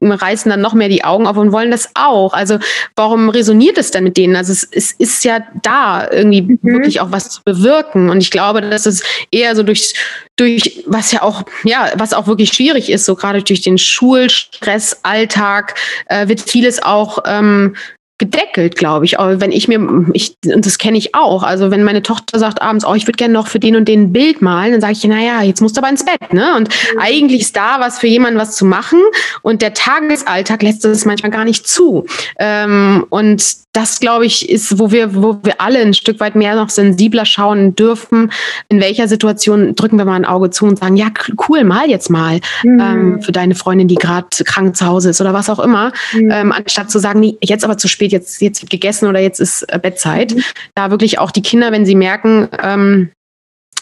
reißen 0.00 0.50
dann 0.50 0.60
noch 0.60 0.74
mehr 0.74 0.88
die 0.88 1.04
Augen 1.04 1.26
auf 1.26 1.36
und 1.36 1.50
wollen 1.50 1.72
das 1.72 1.88
auch. 1.94 2.32
Also 2.32 2.58
warum 2.94 3.28
resoniert 3.28 3.76
es 3.78 3.90
denn 3.90 4.04
mit 4.04 4.16
denen? 4.16 4.36
Also 4.36 4.52
es, 4.52 4.68
es 4.70 4.92
ist 4.92 5.24
ja 5.24 5.40
da, 5.62 6.06
irgendwie 6.10 6.43
mhm. 6.44 6.58
wirklich 6.62 7.00
auch 7.00 7.12
was 7.12 7.30
zu 7.30 7.40
bewirken. 7.44 8.10
Und 8.10 8.20
ich 8.20 8.30
glaube, 8.30 8.60
dass 8.60 8.86
es 8.86 9.02
eher 9.30 9.54
so 9.56 9.62
durch, 9.62 9.94
durch, 10.36 10.84
was 10.86 11.12
ja 11.12 11.22
auch, 11.22 11.42
ja, 11.64 11.92
was 11.96 12.14
auch 12.14 12.26
wirklich 12.26 12.52
schwierig 12.52 12.90
ist, 12.90 13.04
so 13.04 13.14
gerade 13.14 13.42
durch 13.42 13.62
den 13.62 13.78
Schulstress, 13.78 15.00
Alltag, 15.02 15.74
äh, 16.06 16.28
wird 16.28 16.40
vieles 16.40 16.82
auch 16.82 17.18
ähm, 17.26 17.74
gedeckelt, 18.18 18.76
glaube 18.76 19.04
ich. 19.04 19.18
Aber 19.18 19.40
wenn 19.40 19.50
ich 19.50 19.66
mir, 19.66 20.06
ich, 20.12 20.36
und 20.46 20.64
das 20.64 20.78
kenne 20.78 20.96
ich 20.96 21.14
auch, 21.14 21.42
also 21.42 21.70
wenn 21.70 21.82
meine 21.82 22.02
Tochter 22.02 22.38
sagt 22.38 22.62
abends, 22.62 22.84
oh, 22.84 22.94
ich 22.94 23.06
würde 23.06 23.16
gerne 23.16 23.34
noch 23.34 23.48
für 23.48 23.58
den 23.58 23.74
und 23.74 23.86
den 23.86 24.02
ein 24.02 24.12
Bild 24.12 24.40
malen, 24.40 24.72
dann 24.72 24.80
sage 24.80 24.92
ich, 24.92 25.04
naja, 25.04 25.42
jetzt 25.42 25.60
musst 25.60 25.76
du 25.76 25.80
aber 25.80 25.90
ins 25.90 26.04
Bett, 26.04 26.32
ne? 26.32 26.54
Und 26.56 26.68
mhm. 26.68 27.00
eigentlich 27.00 27.42
ist 27.42 27.56
da 27.56 27.80
was 27.80 27.98
für 27.98 28.06
jemanden 28.06 28.38
was 28.38 28.54
zu 28.54 28.64
machen 28.64 29.00
und 29.42 29.62
der 29.62 29.74
Tagesalltag 29.74 30.62
lässt 30.62 30.84
das 30.84 31.04
manchmal 31.04 31.32
gar 31.32 31.44
nicht 31.44 31.66
zu. 31.66 32.06
Ähm, 32.38 33.04
und 33.10 33.63
das, 33.74 33.98
glaube 33.98 34.24
ich, 34.24 34.48
ist, 34.48 34.78
wo 34.78 34.92
wir, 34.92 35.16
wo 35.16 35.40
wir 35.42 35.60
alle 35.60 35.80
ein 35.80 35.94
Stück 35.94 36.20
weit 36.20 36.36
mehr 36.36 36.54
noch 36.54 36.70
sensibler 36.70 37.26
schauen 37.26 37.74
dürfen, 37.74 38.30
in 38.68 38.80
welcher 38.80 39.08
Situation 39.08 39.74
drücken 39.74 39.98
wir 39.98 40.04
mal 40.04 40.14
ein 40.14 40.24
Auge 40.24 40.50
zu 40.50 40.64
und 40.64 40.78
sagen, 40.78 40.96
ja, 40.96 41.08
cool, 41.48 41.64
mal 41.64 41.90
jetzt 41.90 42.08
mal 42.08 42.40
mhm. 42.62 42.80
ähm, 42.80 43.22
für 43.22 43.32
deine 43.32 43.56
Freundin, 43.56 43.88
die 43.88 43.96
gerade 43.96 44.28
krank 44.44 44.76
zu 44.76 44.86
Hause 44.86 45.10
ist 45.10 45.20
oder 45.20 45.34
was 45.34 45.50
auch 45.50 45.58
immer, 45.58 45.92
mhm. 46.12 46.30
ähm, 46.30 46.52
anstatt 46.52 46.88
zu 46.88 47.00
sagen, 47.00 47.18
nee, 47.18 47.36
jetzt 47.42 47.64
aber 47.64 47.76
zu 47.76 47.88
spät, 47.88 48.12
jetzt, 48.12 48.40
jetzt 48.40 48.62
wird 48.62 48.70
gegessen 48.70 49.08
oder 49.08 49.18
jetzt 49.18 49.40
ist 49.40 49.62
äh, 49.64 49.78
Bettzeit. 49.78 50.36
Mhm. 50.36 50.44
Da 50.76 50.90
wirklich 50.92 51.18
auch 51.18 51.32
die 51.32 51.42
Kinder, 51.42 51.72
wenn 51.72 51.84
sie 51.84 51.96
merken, 51.96 52.48
ähm, 52.62 53.10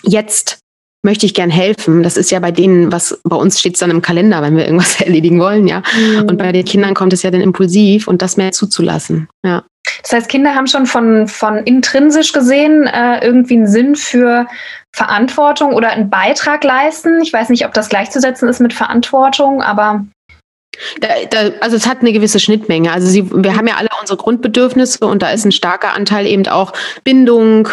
jetzt 0.03 0.59
möchte 1.03 1.27
ich 1.27 1.35
gern 1.35 1.51
helfen. 1.51 2.03
Das 2.03 2.17
ist 2.17 2.31
ja 2.31 2.39
bei 2.41 2.53
denen, 2.53 2.93
was 2.93 3.21
bei 3.25 3.37
uns 3.37 3.59
steht 3.59 3.75
es 3.75 3.81
dann 3.81 3.91
im 3.91 4.03
Kalender, 4.03 4.41
wenn 4.43 4.57
wir 4.57 4.65
irgendwas 4.65 5.01
erledigen 5.01 5.41
wollen, 5.41 5.67
ja. 5.67 5.83
Mhm. 5.97 6.29
Und 6.29 6.37
bei 6.39 6.53
den 6.53 6.65
Kindern 6.65 6.95
kommt 6.95 7.13
es 7.13 7.23
ja 7.23 7.31
dann 7.31 7.41
impulsiv 7.41 8.09
und 8.09 8.23
das 8.23 8.37
mehr 8.37 8.53
zuzulassen, 8.53 9.29
ja. 9.45 9.65
Das 10.03 10.13
heißt, 10.13 10.29
Kinder 10.29 10.55
haben 10.55 10.69
schon 10.69 10.87
von, 10.87 11.27
von 11.27 11.59
intrinsisch 11.59 12.33
gesehen 12.33 12.87
äh, 12.87 13.25
irgendwie 13.25 13.55
einen 13.55 13.67
Sinn 13.67 13.97
für 13.97 14.47
Verantwortung 14.93 15.75
oder 15.75 15.91
einen 15.91 16.09
Beitrag 16.09 16.63
leisten. 16.65 17.21
Ich 17.21 17.33
weiß 17.33 17.49
nicht, 17.49 17.67
ob 17.67 17.75
das 17.75 17.89
gleichzusetzen 17.89 18.49
ist 18.49 18.61
mit 18.61 18.73
Verantwortung, 18.73 19.61
aber 19.63 20.05
da, 21.01 21.09
da, 21.31 21.51
also 21.61 21.77
es 21.77 21.87
hat 21.87 22.01
eine 22.01 22.13
gewisse 22.13 22.41
Schnittmenge. 22.41 22.93
Also 22.93 23.07
sie, 23.09 23.31
wir 23.31 23.57
haben 23.57 23.67
ja 23.67 23.77
alle 23.77 23.89
unsere 24.01 24.17
Grundbedürfnisse 24.17 25.07
und 25.07 25.23
da 25.23 25.31
ist 25.31 25.45
ein 25.45 25.53
starker 25.53 25.95
Anteil 25.95 26.27
eben 26.27 26.47
auch 26.47 26.73
Bindung, 27.05 27.69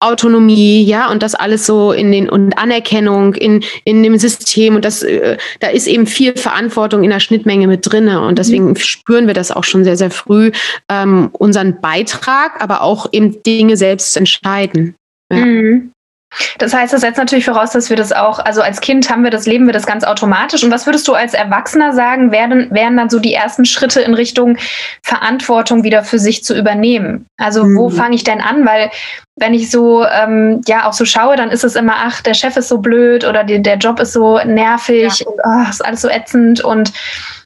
Autonomie, 0.00 0.82
ja, 0.82 1.10
und 1.10 1.22
das 1.22 1.34
alles 1.34 1.66
so 1.66 1.92
in 1.92 2.10
den 2.10 2.28
und 2.28 2.56
Anerkennung 2.58 3.34
in, 3.34 3.62
in 3.84 4.02
dem 4.02 4.16
System 4.18 4.74
und 4.74 4.84
das, 4.84 5.02
äh, 5.02 5.36
da 5.60 5.68
ist 5.68 5.86
eben 5.86 6.06
viel 6.06 6.36
Verantwortung 6.36 7.04
in 7.04 7.10
der 7.10 7.20
Schnittmenge 7.20 7.66
mit 7.66 7.80
drinne 7.82 8.22
und 8.22 8.38
deswegen 8.38 8.68
mhm. 8.68 8.76
spüren 8.76 9.26
wir 9.26 9.34
das 9.34 9.50
auch 9.50 9.64
schon 9.64 9.84
sehr, 9.84 9.96
sehr 9.96 10.10
früh, 10.10 10.50
ähm, 10.88 11.28
unseren 11.32 11.80
Beitrag, 11.80 12.62
aber 12.62 12.82
auch 12.82 13.08
eben 13.12 13.42
Dinge 13.42 13.76
selbst 13.76 14.16
entscheiden. 14.16 14.94
Ja. 15.30 15.44
Mhm. 15.44 15.92
Das 16.58 16.72
heißt, 16.72 16.92
das 16.92 17.00
setzt 17.00 17.18
natürlich 17.18 17.44
voraus, 17.44 17.70
dass 17.72 17.90
wir 17.90 17.96
das 17.96 18.12
auch, 18.12 18.38
also 18.38 18.62
als 18.62 18.80
Kind 18.80 19.10
haben 19.10 19.24
wir 19.24 19.30
das, 19.30 19.46
leben 19.46 19.66
wir 19.66 19.72
das 19.72 19.86
ganz 19.86 20.04
automatisch. 20.04 20.62
Und 20.62 20.70
was 20.70 20.86
würdest 20.86 21.08
du 21.08 21.14
als 21.14 21.34
Erwachsener 21.34 21.92
sagen, 21.92 22.30
wären, 22.30 22.70
wären 22.70 22.96
dann 22.96 23.10
so 23.10 23.18
die 23.18 23.34
ersten 23.34 23.64
Schritte 23.64 24.00
in 24.00 24.14
Richtung 24.14 24.56
Verantwortung 25.02 25.82
wieder 25.82 26.04
für 26.04 26.18
sich 26.18 26.44
zu 26.44 26.56
übernehmen? 26.56 27.26
Also 27.36 27.64
mhm. 27.64 27.76
wo 27.76 27.90
fange 27.90 28.14
ich 28.14 28.24
denn 28.24 28.40
an? 28.40 28.64
Weil 28.64 28.90
wenn 29.36 29.54
ich 29.54 29.70
so, 29.70 30.04
ähm, 30.04 30.60
ja, 30.66 30.86
auch 30.86 30.92
so 30.92 31.04
schaue, 31.04 31.34
dann 31.34 31.50
ist 31.50 31.64
es 31.64 31.74
immer, 31.74 31.94
ach, 31.96 32.20
der 32.20 32.34
Chef 32.34 32.56
ist 32.56 32.68
so 32.68 32.78
blöd 32.78 33.24
oder 33.24 33.42
die, 33.42 33.60
der 33.60 33.78
Job 33.78 33.98
ist 33.98 34.12
so 34.12 34.38
nervig 34.44 35.20
ja. 35.20 35.26
und 35.26 35.40
oh, 35.42 35.68
ist 35.68 35.84
alles 35.84 36.02
so 36.02 36.08
ätzend 36.08 36.62
und 36.62 36.92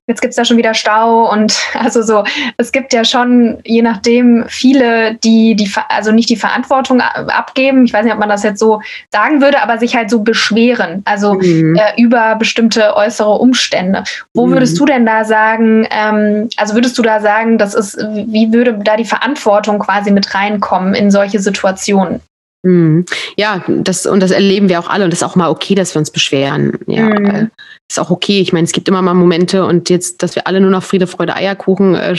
jetzt 0.07 0.21
gibt's 0.21 0.37
da 0.37 0.45
schon 0.45 0.57
wieder 0.57 0.75
Stau 0.75 1.31
und 1.31 1.57
also 1.79 2.03
so, 2.03 2.25
es 2.57 2.73
gibt 2.73 2.93
ja 2.93 3.05
schon, 3.05 3.59
je 3.65 3.83
nachdem, 3.83 4.45
viele, 4.49 5.15
die, 5.17 5.55
die 5.55 5.71
also 5.89 6.13
nicht 6.13 6.29
die 6.29 6.37
Verantwortung 6.37 7.01
abgeben, 7.01 7.85
ich 7.85 7.93
weiß 7.93 8.05
nicht, 8.05 8.13
ob 8.13 8.21
man 8.21 8.29
das 8.29 8.43
jetzt 8.43 8.59
so 8.59 8.81
sagen 9.11 9.41
würde, 9.41 9.63
aber 9.63 9.79
sich 9.79 9.97
halt 9.97 10.11
so 10.11 10.21
beschweren, 10.21 11.03
also 11.05 11.35
mhm. 11.35 11.77
äh, 11.77 12.01
über 12.01 12.37
bestimmte 12.37 12.97
äußere 12.97 13.33
Umstände. 13.39 14.05
Wo 14.35 14.47
mhm. 14.47 14.53
würdest 14.53 14.79
du 14.79 14.85
denn 14.85 15.07
da 15.07 15.25
sagen, 15.25 15.87
ähm, 15.91 16.49
also 16.57 16.75
würdest 16.75 16.99
du 16.99 17.03
da 17.03 17.21
sagen, 17.21 17.59
das 17.59 17.75
ist, 17.75 17.99
wie 17.99 18.53
würde 18.53 18.79
da 18.85 18.97
die 18.97 19.05
Verantwortung 19.05 19.79
quasi 19.79 20.11
mit 20.11 20.35
reinkommen 20.35 20.95
in 20.95 21.11
solche 21.11 21.41
Situationen? 21.41 22.21
Mhm. 22.65 23.05
Ja, 23.37 23.63
das 23.69 24.07
und 24.07 24.21
das 24.21 24.31
erleben 24.31 24.71
wir 24.71 24.81
auch 24.81 24.89
alle 24.89 25.05
und 25.05 25.13
das 25.13 25.21
ist 25.21 25.23
auch 25.23 25.37
mal 25.37 25.51
okay, 25.51 25.75
dass 25.75 25.95
wir 25.95 25.99
uns 25.99 26.11
beschweren. 26.11 26.79
Ja, 26.87 27.09
mhm. 27.09 27.51
ist 27.89 28.01
auch 28.01 28.11
okay. 28.11 28.41
Ich 28.41 28.55
meine, 28.55 28.65
es 28.65 28.73
gibt 28.73 28.89
immer 28.89 29.03
mal 29.03 29.13
Momente 29.13 29.67
und 29.67 29.91
jetzt, 29.91 30.23
dass 30.23 30.35
wir 30.35 30.47
alle 30.47 30.63
nur 30.63 30.71
noch 30.71 30.83
Friede, 30.83 31.07
Freude, 31.07 31.37
Eierkuchen 31.37 31.95
äh, 31.95 32.17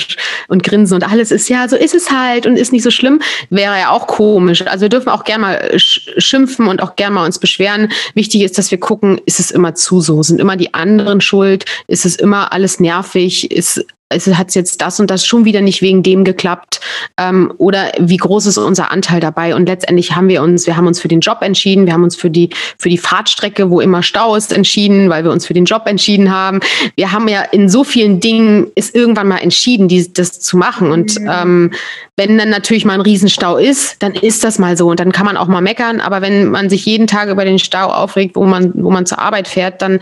und 0.48 0.62
grinsen 0.62 0.96
und 0.96 1.04
alles 1.04 1.32
ist 1.32 1.50
ja, 1.50 1.68
so 1.68 1.76
ist 1.76 1.96
es 1.96 2.12
halt 2.12 2.46
und 2.46 2.58
ist 2.58 2.72
nicht 2.72 2.84
so 2.84 2.92
schlimm, 2.92 3.22
wäre 3.50 3.80
ja 3.80 3.90
auch 3.90 4.06
komisch. 4.06 4.66
Also 4.68 4.84
wir 4.84 4.90
dürfen 4.90 5.10
auch 5.10 5.24
gerne 5.24 5.42
mal 5.42 5.72
schimpfen 5.78 6.68
und 6.68 6.82
auch 6.82 6.96
gerne 6.96 7.16
mal 7.16 7.26
uns 7.26 7.40
beschweren. 7.40 7.92
Wichtig 8.14 8.44
ist, 8.44 8.60
dass 8.60 8.70
wir 8.70 8.80
gucken, 8.80 9.20
ist 9.26 9.40
es 9.40 9.50
immer 9.50 9.74
zu 9.74 10.00
so? 10.00 10.22
Sind 10.22 10.40
immer 10.40 10.58
die 10.58 10.76
anderen 10.76 11.22
schuld? 11.22 11.66
Ist 11.88 12.06
es 12.06 12.16
immer 12.18 12.54
alles 12.54 12.80
nervig? 12.80 13.50
Ist 13.52 13.84
es 14.10 14.28
hat 14.28 14.54
jetzt 14.54 14.82
das 14.82 15.00
und 15.00 15.10
das 15.10 15.26
schon 15.26 15.46
wieder 15.46 15.62
nicht 15.62 15.82
wegen 15.82 16.04
dem 16.04 16.24
geklappt 16.24 16.80
ähm, 17.20 17.52
oder 17.58 17.92
wie 17.98 18.18
groß 18.18 18.46
ist 18.46 18.58
unser 18.60 18.92
Anteil 18.92 19.20
dabei? 19.20 19.56
Und 19.56 19.66
letztendlich 19.66 20.16
haben 20.16 20.28
wir 20.30 20.44
uns 20.44 20.68
wir 20.68 20.78
haben 20.78 20.86
uns 20.86 21.00
für 21.00 21.08
den 21.08 21.22
Job 21.22 21.40
entschieden 21.42 21.88
wir 21.88 21.94
haben 21.94 22.04
uns 22.04 22.16
für 22.16 22.30
die 22.30 22.52
für 22.78 22.90
die 22.90 23.00
Fahrtstrecke 23.00 23.72
wo 23.72 23.82
immer 23.82 24.04
Stau 24.04 24.36
ist 24.36 24.54
entschieden 24.54 25.10
weil 25.10 25.24
wir 25.24 25.32
uns 25.32 25.48
für 25.48 25.56
den 25.56 25.66
Job 25.66 25.84
entschieden 25.88 26.32
haben. 26.32 26.60
Wir 26.96 27.12
haben 27.12 27.28
ja 27.28 27.42
in 27.42 27.68
so 27.68 27.84
vielen 27.84 28.20
Dingen 28.20 28.68
ist 28.76 28.94
irgendwann 28.94 29.28
mal 29.28 29.38
entschieden 29.38 29.88
die, 29.88 30.14
das 30.14 30.40
zu 30.40 30.56
machen. 30.56 30.92
Und 30.92 31.20
mhm. 31.20 31.30
ähm, 31.32 31.72
wenn 32.16 32.38
dann 32.38 32.50
natürlich 32.50 32.86
mal 32.86 32.94
ein 32.94 33.02
Riesenstau 33.02 33.58
ist 33.58 34.04
dann 34.04 34.14
ist 34.14 34.44
das 34.44 34.60
mal 34.60 34.78
so. 34.78 34.88
Und 34.88 35.00
dann 35.00 35.14
kann 35.14 35.26
man 35.26 35.36
auch 35.36 35.48
mal 35.48 35.62
meckern. 35.62 36.00
Aber 36.00 36.22
wenn 36.22 36.52
man 36.52 36.70
sich 36.70 36.86
jeden 36.86 37.08
Tag 37.08 37.30
über 37.30 37.44
den 37.44 37.58
Stau 37.58 37.88
aufregt 37.88 38.36
wo 38.36 38.46
man 38.46 38.72
wo 38.76 38.92
man 38.92 39.08
zur 39.08 39.18
Arbeit 39.18 39.48
fährt 39.48 39.82
dann 39.82 40.00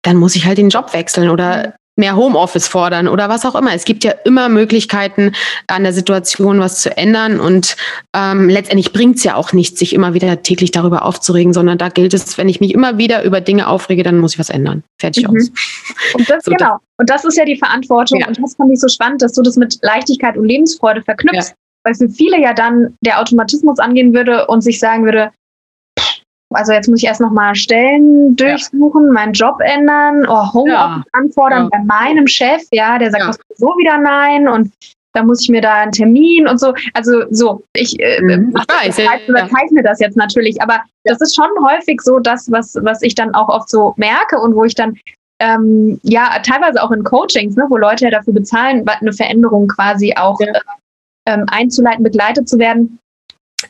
dann 0.00 0.16
muss 0.16 0.34
ich 0.36 0.46
halt 0.46 0.58
den 0.58 0.70
Job 0.70 0.94
wechseln 0.94 1.28
oder 1.28 1.74
mehr 1.96 2.16
Homeoffice 2.16 2.68
fordern 2.68 3.06
oder 3.06 3.28
was 3.28 3.44
auch 3.44 3.54
immer. 3.54 3.74
Es 3.74 3.84
gibt 3.84 4.02
ja 4.02 4.12
immer 4.24 4.48
Möglichkeiten, 4.48 5.32
an 5.66 5.82
der 5.82 5.92
Situation 5.92 6.58
was 6.58 6.80
zu 6.80 6.96
ändern 6.96 7.38
und 7.38 7.76
ähm, 8.16 8.48
letztendlich 8.48 8.92
bringt 8.92 9.16
es 9.16 9.24
ja 9.24 9.34
auch 9.34 9.52
nichts, 9.52 9.78
sich 9.78 9.92
immer 9.92 10.14
wieder 10.14 10.42
täglich 10.42 10.70
darüber 10.70 11.04
aufzuregen, 11.04 11.52
sondern 11.52 11.76
da 11.76 11.90
gilt 11.90 12.14
es, 12.14 12.38
wenn 12.38 12.48
ich 12.48 12.60
mich 12.60 12.72
immer 12.72 12.96
wieder 12.96 13.24
über 13.24 13.40
Dinge 13.40 13.68
aufrege, 13.68 14.02
dann 14.02 14.18
muss 14.18 14.34
ich 14.34 14.38
was 14.38 14.48
ändern. 14.48 14.82
Fertig 14.98 15.28
mhm. 15.28 15.36
aus. 15.36 15.50
Und 16.14 16.30
das, 16.30 16.44
so, 16.44 16.50
genau. 16.50 16.78
Und 16.98 17.10
das 17.10 17.24
ist 17.24 17.36
ja 17.36 17.44
die 17.44 17.56
Verantwortung. 17.56 18.20
Ja. 18.20 18.28
Und 18.28 18.42
das 18.42 18.54
fand 18.54 18.72
ich 18.72 18.80
so 18.80 18.88
spannend, 18.88 19.20
dass 19.20 19.32
du 19.32 19.42
das 19.42 19.56
mit 19.56 19.78
Leichtigkeit 19.82 20.36
und 20.36 20.46
Lebensfreude 20.46 21.02
verknüpfst. 21.02 21.50
Ja. 21.50 21.54
Weil 21.84 21.94
für 21.94 22.08
viele 22.08 22.40
ja 22.40 22.54
dann 22.54 22.96
der 23.04 23.20
Automatismus 23.20 23.80
angehen 23.80 24.14
würde 24.14 24.46
und 24.46 24.62
sich 24.62 24.78
sagen 24.78 25.04
würde, 25.04 25.32
also 26.54 26.72
jetzt 26.72 26.88
muss 26.88 27.02
ich 27.02 27.08
erst 27.08 27.20
noch 27.20 27.30
mal 27.30 27.54
Stellen 27.54 28.36
durchsuchen, 28.36 29.06
ja. 29.06 29.12
meinen 29.12 29.32
Job 29.32 29.56
ändern, 29.60 30.26
oh, 30.28 30.52
Homeoffice 30.52 31.04
ja. 31.04 31.04
anfordern 31.12 31.68
ja. 31.72 31.78
bei 31.78 31.84
meinem 31.84 32.26
Chef, 32.26 32.62
ja, 32.72 32.98
der 32.98 33.10
sagt 33.10 33.40
so 33.56 33.66
wieder 33.78 33.98
nein 33.98 34.48
und 34.48 34.72
da 35.14 35.22
muss 35.22 35.42
ich 35.42 35.50
mir 35.50 35.60
da 35.60 35.74
einen 35.74 35.92
Termin 35.92 36.48
und 36.48 36.58
so. 36.58 36.72
Also 36.94 37.24
so, 37.30 37.62
ich, 37.74 37.98
äh, 38.00 38.20
mhm. 38.20 38.54
ich 38.86 38.98
weiß, 38.98 39.28
überzeichne 39.28 39.82
das 39.82 40.00
jetzt 40.00 40.16
natürlich, 40.16 40.60
aber 40.62 40.80
das 41.04 41.20
ist 41.20 41.34
schon 41.34 41.50
häufig 41.64 42.00
so 42.00 42.18
das, 42.18 42.50
was, 42.50 42.76
was 42.80 43.02
ich 43.02 43.14
dann 43.14 43.34
auch 43.34 43.48
oft 43.48 43.68
so 43.68 43.94
merke 43.96 44.38
und 44.38 44.54
wo 44.54 44.64
ich 44.64 44.74
dann 44.74 44.96
ähm, 45.40 46.00
ja 46.02 46.38
teilweise 46.42 46.82
auch 46.82 46.92
in 46.92 47.04
Coachings, 47.04 47.56
ne, 47.56 47.66
wo 47.68 47.76
Leute 47.76 48.06
ja 48.06 48.10
dafür 48.10 48.32
bezahlen, 48.32 48.86
eine 48.88 49.12
Veränderung 49.12 49.68
quasi 49.68 50.14
auch 50.16 50.40
äh, 50.40 50.52
ähm, 51.26 51.44
einzuleiten, 51.48 52.02
begleitet 52.02 52.48
zu 52.48 52.58
werden 52.58 52.98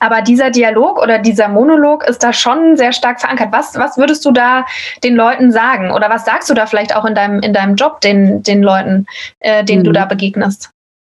aber 0.00 0.22
dieser 0.22 0.50
Dialog 0.50 1.00
oder 1.00 1.18
dieser 1.18 1.48
Monolog 1.48 2.05
ist 2.05 2.22
da 2.22 2.33
schon 2.33 2.76
sehr 2.76 2.92
stark 2.92 3.20
verankert. 3.20 3.48
Was, 3.52 3.74
was 3.76 3.96
würdest 3.96 4.24
du 4.24 4.33
da 4.33 4.66
den 5.02 5.14
Leuten 5.14 5.52
sagen? 5.52 5.92
Oder 5.92 6.11
was 6.11 6.24
sagst 6.24 6.50
du 6.50 6.55
da 6.55 6.66
vielleicht 6.66 6.94
auch 6.94 7.05
in 7.05 7.14
deinem, 7.14 7.40
in 7.40 7.52
deinem 7.52 7.76
Job 7.76 8.00
den, 8.00 8.42
den 8.42 8.62
Leuten, 8.62 9.07
äh, 9.40 9.64
denen 9.64 9.83
mhm. 9.83 9.87
du 9.87 9.92
da 9.92 10.05
begegnest? 10.05 10.70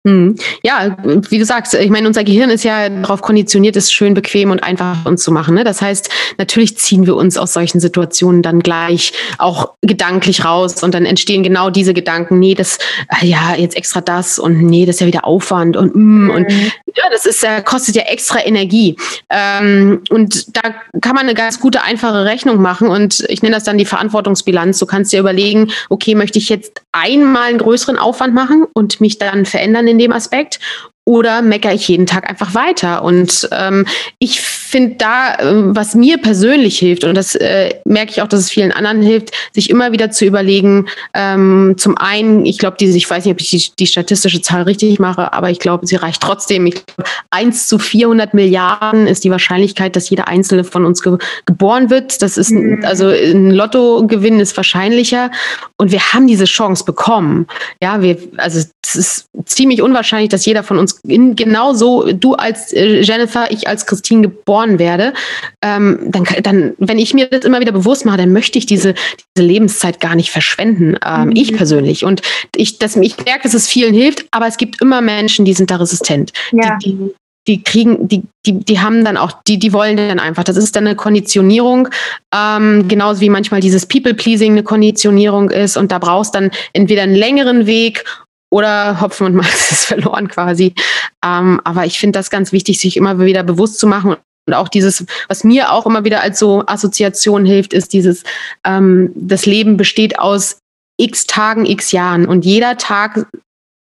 Hm. 0.06 0.36
Ja, 0.62 0.98
wie 1.30 1.38
du 1.38 1.46
sagst, 1.46 1.72
ich 1.72 1.88
meine, 1.88 2.06
unser 2.06 2.24
Gehirn 2.24 2.50
ist 2.50 2.62
ja 2.62 2.90
darauf 2.90 3.22
konditioniert, 3.22 3.74
es 3.74 3.90
schön 3.90 4.12
bequem 4.12 4.50
und 4.50 4.62
einfach 4.62 5.06
uns 5.06 5.22
zu 5.22 5.32
machen. 5.32 5.54
Ne? 5.54 5.64
Das 5.64 5.80
heißt, 5.80 6.10
natürlich 6.36 6.76
ziehen 6.76 7.06
wir 7.06 7.16
uns 7.16 7.38
aus 7.38 7.54
solchen 7.54 7.80
Situationen 7.80 8.42
dann 8.42 8.60
gleich 8.60 9.14
auch 9.38 9.72
gedanklich 9.80 10.44
raus 10.44 10.82
und 10.82 10.92
dann 10.92 11.06
entstehen 11.06 11.42
genau 11.42 11.70
diese 11.70 11.94
Gedanken, 11.94 12.38
nee, 12.38 12.54
das, 12.54 12.78
äh, 13.22 13.26
ja, 13.26 13.54
jetzt 13.56 13.78
extra 13.78 14.02
das 14.02 14.38
und 14.38 14.62
nee, 14.62 14.84
das 14.84 14.96
ist 14.96 15.00
ja 15.00 15.06
wieder 15.06 15.24
Aufwand 15.24 15.74
und 15.74 15.96
mm, 15.96 16.24
mhm. 16.24 16.30
und 16.30 16.50
ja, 16.50 17.04
das 17.10 17.26
ist 17.26 17.42
ja, 17.42 17.60
kostet 17.60 17.96
ja 17.96 18.02
extra 18.02 18.44
Energie. 18.44 18.96
Ähm, 19.30 20.02
und 20.10 20.54
da 20.56 20.74
kann 21.00 21.14
man 21.14 21.24
eine 21.24 21.34
ganz 21.34 21.60
gute, 21.60 21.82
einfache 21.82 22.24
Rechnung 22.24 22.60
machen 22.60 22.88
und 22.88 23.24
ich 23.28 23.42
nenne 23.42 23.54
das 23.54 23.64
dann 23.64 23.78
die 23.78 23.84
Verantwortungsbilanz. 23.84 24.78
Du 24.78 24.86
kannst 24.86 25.12
dir 25.12 25.20
überlegen, 25.20 25.72
okay, 25.88 26.14
möchte 26.14 26.38
ich 26.38 26.48
jetzt 26.48 26.82
einmal 26.92 27.48
einen 27.48 27.58
größeren 27.58 27.98
Aufwand 27.98 28.34
machen 28.34 28.66
und 28.74 29.00
mich 29.00 29.18
dann 29.18 29.44
verändern 29.44 29.88
in 29.88 29.93
dem 29.98 30.12
Aspekt 30.12 30.60
oder 31.06 31.42
meckere 31.42 31.74
ich 31.74 31.88
jeden 31.88 32.06
Tag 32.06 32.28
einfach 32.28 32.54
weiter? 32.54 33.02
Und 33.02 33.48
ähm, 33.52 33.86
ich 34.18 34.40
finde 34.40 34.96
da, 34.96 35.38
ähm, 35.38 35.76
was 35.76 35.94
mir 35.94 36.18
persönlich 36.18 36.78
hilft, 36.78 37.04
und 37.04 37.14
das 37.14 37.34
äh, 37.34 37.74
merke 37.84 38.10
ich 38.10 38.22
auch, 38.22 38.28
dass 38.28 38.40
es 38.40 38.50
vielen 38.50 38.72
anderen 38.72 39.02
hilft, 39.02 39.30
sich 39.52 39.70
immer 39.70 39.92
wieder 39.92 40.10
zu 40.10 40.24
überlegen, 40.24 40.88
ähm, 41.12 41.74
zum 41.76 41.96
einen, 41.98 42.46
ich 42.46 42.58
glaube, 42.58 42.76
ich 42.80 43.08
weiß 43.08 43.24
nicht, 43.24 43.32
ob 43.32 43.40
ich 43.40 43.50
die, 43.50 43.70
die, 43.78 43.86
statistische 43.86 44.40
Zahl 44.40 44.62
richtig 44.62 44.98
mache, 44.98 45.32
aber 45.32 45.50
ich 45.50 45.58
glaube, 45.58 45.86
sie 45.86 45.96
reicht 45.96 46.22
trotzdem. 46.22 46.66
Ich 46.66 46.74
glaube, 46.74 47.08
1 47.30 47.68
zu 47.68 47.78
400 47.78 48.34
Milliarden 48.34 49.06
ist 49.06 49.24
die 49.24 49.30
Wahrscheinlichkeit, 49.30 49.94
dass 49.96 50.10
jeder 50.10 50.26
einzelne 50.28 50.64
von 50.64 50.84
uns 50.84 51.02
ge 51.02 51.18
geboren 51.46 51.90
wird. 51.90 52.22
Das 52.22 52.36
ist, 52.36 52.50
mhm. 52.50 52.82
also 52.84 53.08
ein 53.08 53.50
Lottogewinn 53.50 54.40
ist 54.40 54.56
wahrscheinlicher. 54.56 55.30
Und 55.76 55.92
wir 55.92 56.00
haben 56.12 56.26
diese 56.26 56.46
Chance 56.46 56.84
bekommen. 56.84 57.46
Ja, 57.82 58.02
wir, 58.02 58.16
also 58.38 58.58
es 58.82 58.96
ist 58.96 59.28
ziemlich 59.44 59.82
unwahrscheinlich, 59.82 60.30
dass 60.30 60.46
jeder 60.46 60.62
von 60.62 60.78
uns 60.78 60.93
in, 61.02 61.36
genau 61.36 61.74
so, 61.74 62.12
du 62.12 62.34
als 62.34 62.72
äh, 62.72 63.00
Jennifer, 63.00 63.50
ich 63.50 63.68
als 63.68 63.86
Christine 63.86 64.22
geboren 64.22 64.78
werde, 64.78 65.12
ähm, 65.62 65.98
dann, 66.06 66.24
dann, 66.42 66.74
wenn 66.78 66.98
ich 66.98 67.14
mir 67.14 67.26
das 67.26 67.44
immer 67.44 67.60
wieder 67.60 67.72
bewusst 67.72 68.04
mache, 68.04 68.18
dann 68.18 68.32
möchte 68.32 68.58
ich 68.58 68.66
diese, 68.66 68.94
diese 69.36 69.46
Lebenszeit 69.46 70.00
gar 70.00 70.14
nicht 70.14 70.30
verschwenden. 70.30 70.96
Ähm, 71.04 71.28
mhm. 71.28 71.36
Ich 71.36 71.56
persönlich. 71.56 72.04
Und 72.04 72.22
ich, 72.54 72.78
das, 72.78 72.96
ich 72.96 73.16
merke, 73.24 73.42
dass 73.44 73.54
es 73.54 73.68
vielen 73.68 73.94
hilft, 73.94 74.26
aber 74.30 74.46
es 74.46 74.56
gibt 74.56 74.80
immer 74.80 75.00
Menschen, 75.00 75.44
die 75.44 75.54
sind 75.54 75.70
da 75.70 75.76
resistent. 75.76 76.32
Ja. 76.52 76.78
Die, 76.82 76.94
die, 76.94 77.14
die 77.46 77.62
kriegen, 77.62 78.08
die, 78.08 78.22
die, 78.46 78.58
die 78.58 78.80
haben 78.80 79.04
dann 79.04 79.16
auch, 79.16 79.32
die, 79.46 79.58
die 79.58 79.72
wollen 79.72 79.96
dann 79.96 80.18
einfach. 80.18 80.44
Das 80.44 80.56
ist 80.56 80.76
dann 80.76 80.86
eine 80.86 80.96
Konditionierung, 80.96 81.88
ähm, 82.34 82.88
genauso 82.88 83.20
wie 83.20 83.28
manchmal 83.28 83.60
dieses 83.60 83.86
People-Pleasing 83.86 84.52
eine 84.52 84.62
Konditionierung 84.62 85.50
ist. 85.50 85.76
Und 85.76 85.92
da 85.92 85.98
brauchst 85.98 86.34
dann 86.34 86.50
entweder 86.72 87.02
einen 87.02 87.14
längeren 87.14 87.66
Weg 87.66 88.04
oder 88.50 89.00
Hopfen 89.00 89.26
und 89.26 89.34
Malz 89.34 89.70
ist 89.70 89.86
verloren 89.86 90.28
quasi. 90.28 90.74
Ähm, 91.24 91.60
aber 91.64 91.86
ich 91.86 91.98
finde 91.98 92.18
das 92.18 92.30
ganz 92.30 92.52
wichtig, 92.52 92.80
sich 92.80 92.96
immer 92.96 93.18
wieder 93.18 93.42
bewusst 93.42 93.78
zu 93.78 93.86
machen 93.86 94.16
und 94.46 94.54
auch 94.54 94.68
dieses, 94.68 95.04
was 95.28 95.44
mir 95.44 95.72
auch 95.72 95.86
immer 95.86 96.04
wieder 96.04 96.20
als 96.20 96.38
so 96.38 96.64
Assoziation 96.66 97.46
hilft, 97.46 97.72
ist 97.72 97.92
dieses, 97.92 98.24
ähm, 98.64 99.10
das 99.14 99.46
Leben 99.46 99.76
besteht 99.76 100.18
aus 100.18 100.58
x 100.98 101.26
Tagen, 101.26 101.66
x 101.66 101.92
Jahren 101.92 102.26
und 102.26 102.44
jeder 102.44 102.76
Tag, 102.76 103.26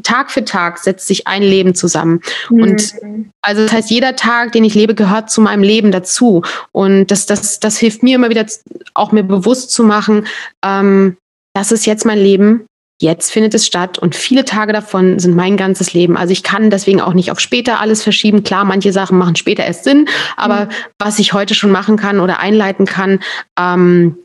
Tag 0.04 0.32
für 0.32 0.46
Tag 0.46 0.80
setzt 0.80 1.08
sich 1.08 1.28
ein 1.28 1.42
Leben 1.42 1.76
zusammen. 1.76 2.22
Mhm. 2.50 2.62
Und 2.62 2.96
also 3.42 3.64
das 3.64 3.72
heißt, 3.72 3.90
jeder 3.90 4.16
Tag, 4.16 4.52
den 4.52 4.64
ich 4.64 4.76
lebe, 4.76 4.96
gehört 4.96 5.30
zu 5.30 5.42
meinem 5.42 5.64
Leben 5.64 5.92
dazu. 5.92 6.44
Und 6.72 7.08
das, 7.08 7.26
das, 7.26 7.60
das 7.60 7.78
hilft 7.78 8.04
mir 8.04 8.16
immer 8.16 8.30
wieder 8.30 8.46
auch 8.94 9.12
mir 9.12 9.24
bewusst 9.24 9.72
zu 9.72 9.84
machen, 9.84 10.28
ähm, 10.66 11.18
das 11.56 11.72
ist 11.72 11.88
jetzt 11.88 12.06
mein 12.06 12.20
Leben 12.20 12.67
jetzt 13.00 13.32
findet 13.32 13.54
es 13.54 13.68
statt 13.68 14.00
und 14.00 14.16
viele 14.16 14.44
Tage 14.44 14.74
davon 14.74 15.20
sind 15.20 15.36
mein 15.36 15.56
ganzes 15.56 15.94
Leben. 15.94 16.18
Also 16.18 16.32
ich 16.32 16.44
kann 16.44 16.70
deswegen 16.70 17.02
auch 17.02 17.14
nicht 17.14 17.32
auf 17.32 17.40
später 17.40 17.80
alles 17.80 18.04
verschieben. 18.04 18.44
Klar, 18.44 18.66
manche 18.66 18.92
Sachen 18.92 19.18
machen 19.18 19.36
später 19.36 19.64
erst 19.66 19.84
Sinn, 19.84 20.08
aber 20.36 20.66
mhm. 20.66 20.70
was 20.98 21.20
ich 21.20 21.34
heute 21.34 21.54
schon 21.54 21.72
machen 21.72 21.98
kann 21.98 22.20
oder 22.20 22.40
einleiten 22.40 22.86
kann, 22.86 23.20
ähm, 23.60 24.18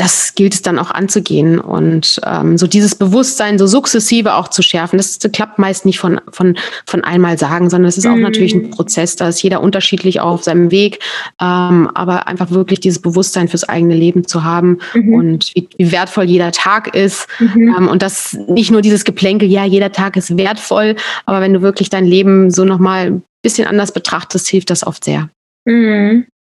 das 0.00 0.34
gilt 0.34 0.54
es 0.54 0.62
dann 0.62 0.78
auch 0.78 0.90
anzugehen 0.90 1.58
und 1.58 2.22
ähm, 2.24 2.56
so 2.56 2.66
dieses 2.66 2.94
Bewusstsein 2.94 3.58
so 3.58 3.66
sukzessive 3.66 4.32
auch 4.32 4.48
zu 4.48 4.62
schärfen. 4.62 4.96
Das, 4.96 5.18
das 5.18 5.30
klappt 5.30 5.58
meist 5.58 5.84
nicht 5.84 5.98
von, 5.98 6.22
von, 6.32 6.56
von 6.86 7.04
einmal 7.04 7.36
sagen, 7.36 7.68
sondern 7.68 7.90
es 7.90 7.98
ist 7.98 8.06
auch 8.06 8.16
mhm. 8.16 8.22
natürlich 8.22 8.54
ein 8.54 8.70
Prozess, 8.70 9.16
da 9.16 9.28
ist 9.28 9.42
jeder 9.42 9.60
unterschiedlich 9.60 10.20
auch 10.20 10.32
auf 10.32 10.42
seinem 10.42 10.70
Weg, 10.70 11.00
ähm, 11.38 11.90
aber 11.92 12.28
einfach 12.28 12.50
wirklich 12.50 12.80
dieses 12.80 13.02
Bewusstsein 13.02 13.48
fürs 13.48 13.68
eigene 13.68 13.94
Leben 13.94 14.26
zu 14.26 14.42
haben 14.42 14.78
mhm. 14.94 15.12
und 15.12 15.54
wie, 15.54 15.68
wie, 15.76 15.92
wertvoll 15.92 16.24
jeder 16.24 16.50
Tag 16.52 16.96
ist 16.96 17.28
mhm. 17.38 17.74
ähm, 17.76 17.88
und 17.88 18.00
das 18.00 18.32
nicht 18.48 18.70
nur 18.70 18.80
dieses 18.80 19.04
Geplänkel, 19.04 19.50
ja, 19.50 19.66
jeder 19.66 19.92
Tag 19.92 20.16
ist 20.16 20.38
wertvoll, 20.38 20.96
aber 21.26 21.42
wenn 21.42 21.52
du 21.52 21.60
wirklich 21.60 21.90
dein 21.90 22.06
Leben 22.06 22.50
so 22.50 22.64
nochmal 22.64 23.06
ein 23.08 23.22
bisschen 23.42 23.68
anders 23.68 23.92
betrachtest, 23.92 24.48
hilft 24.48 24.70
das 24.70 24.86
oft 24.86 25.04
sehr. 25.04 25.28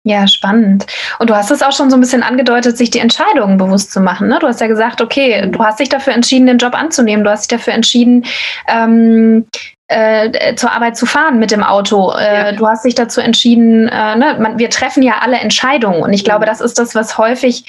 Ja, 0.07 0.29
spannend. 0.29 0.87
Und 1.19 1.31
du 1.31 1.35
hast 1.35 1.51
es 1.51 1.63
auch 1.63 1.73
schon 1.73 1.89
so 1.89 1.97
ein 1.97 2.01
bisschen 2.01 2.23
angedeutet, 2.23 2.77
sich 2.77 2.91
die 2.91 2.99
Entscheidungen 2.99 3.57
bewusst 3.57 3.91
zu 3.91 4.01
machen. 4.01 4.29
Ne? 4.29 4.39
Du 4.39 4.47
hast 4.47 4.61
ja 4.61 4.67
gesagt, 4.67 5.01
okay, 5.01 5.49
du 5.51 5.65
hast 5.65 5.81
dich 5.81 5.89
dafür 5.89 6.13
entschieden, 6.13 6.47
den 6.47 6.59
Job 6.59 6.75
anzunehmen. 6.75 7.25
Du 7.25 7.31
hast 7.31 7.51
dich 7.51 7.59
dafür 7.59 7.73
entschieden, 7.73 8.27
ähm, 8.69 9.47
äh, 9.89 10.55
zur 10.57 10.73
Arbeit 10.73 10.99
zu 10.99 11.07
fahren 11.07 11.39
mit 11.39 11.51
dem 11.51 11.63
Auto. 11.63 12.13
Äh, 12.13 12.51
ja. 12.51 12.53
Du 12.53 12.67
hast 12.67 12.85
dich 12.85 12.95
dazu 12.95 13.23
entschieden, 13.23 13.89
äh, 13.89 14.17
ne? 14.17 14.37
Man, 14.39 14.59
wir 14.59 14.69
treffen 14.69 15.03
ja 15.03 15.21
alle 15.23 15.39
Entscheidungen. 15.39 16.03
Und 16.03 16.13
ich 16.13 16.25
glaube, 16.25 16.45
mhm. 16.45 16.51
das 16.51 16.61
ist 16.61 16.79
das, 16.79 16.95
was 16.95 17.17
häufig, 17.17 17.65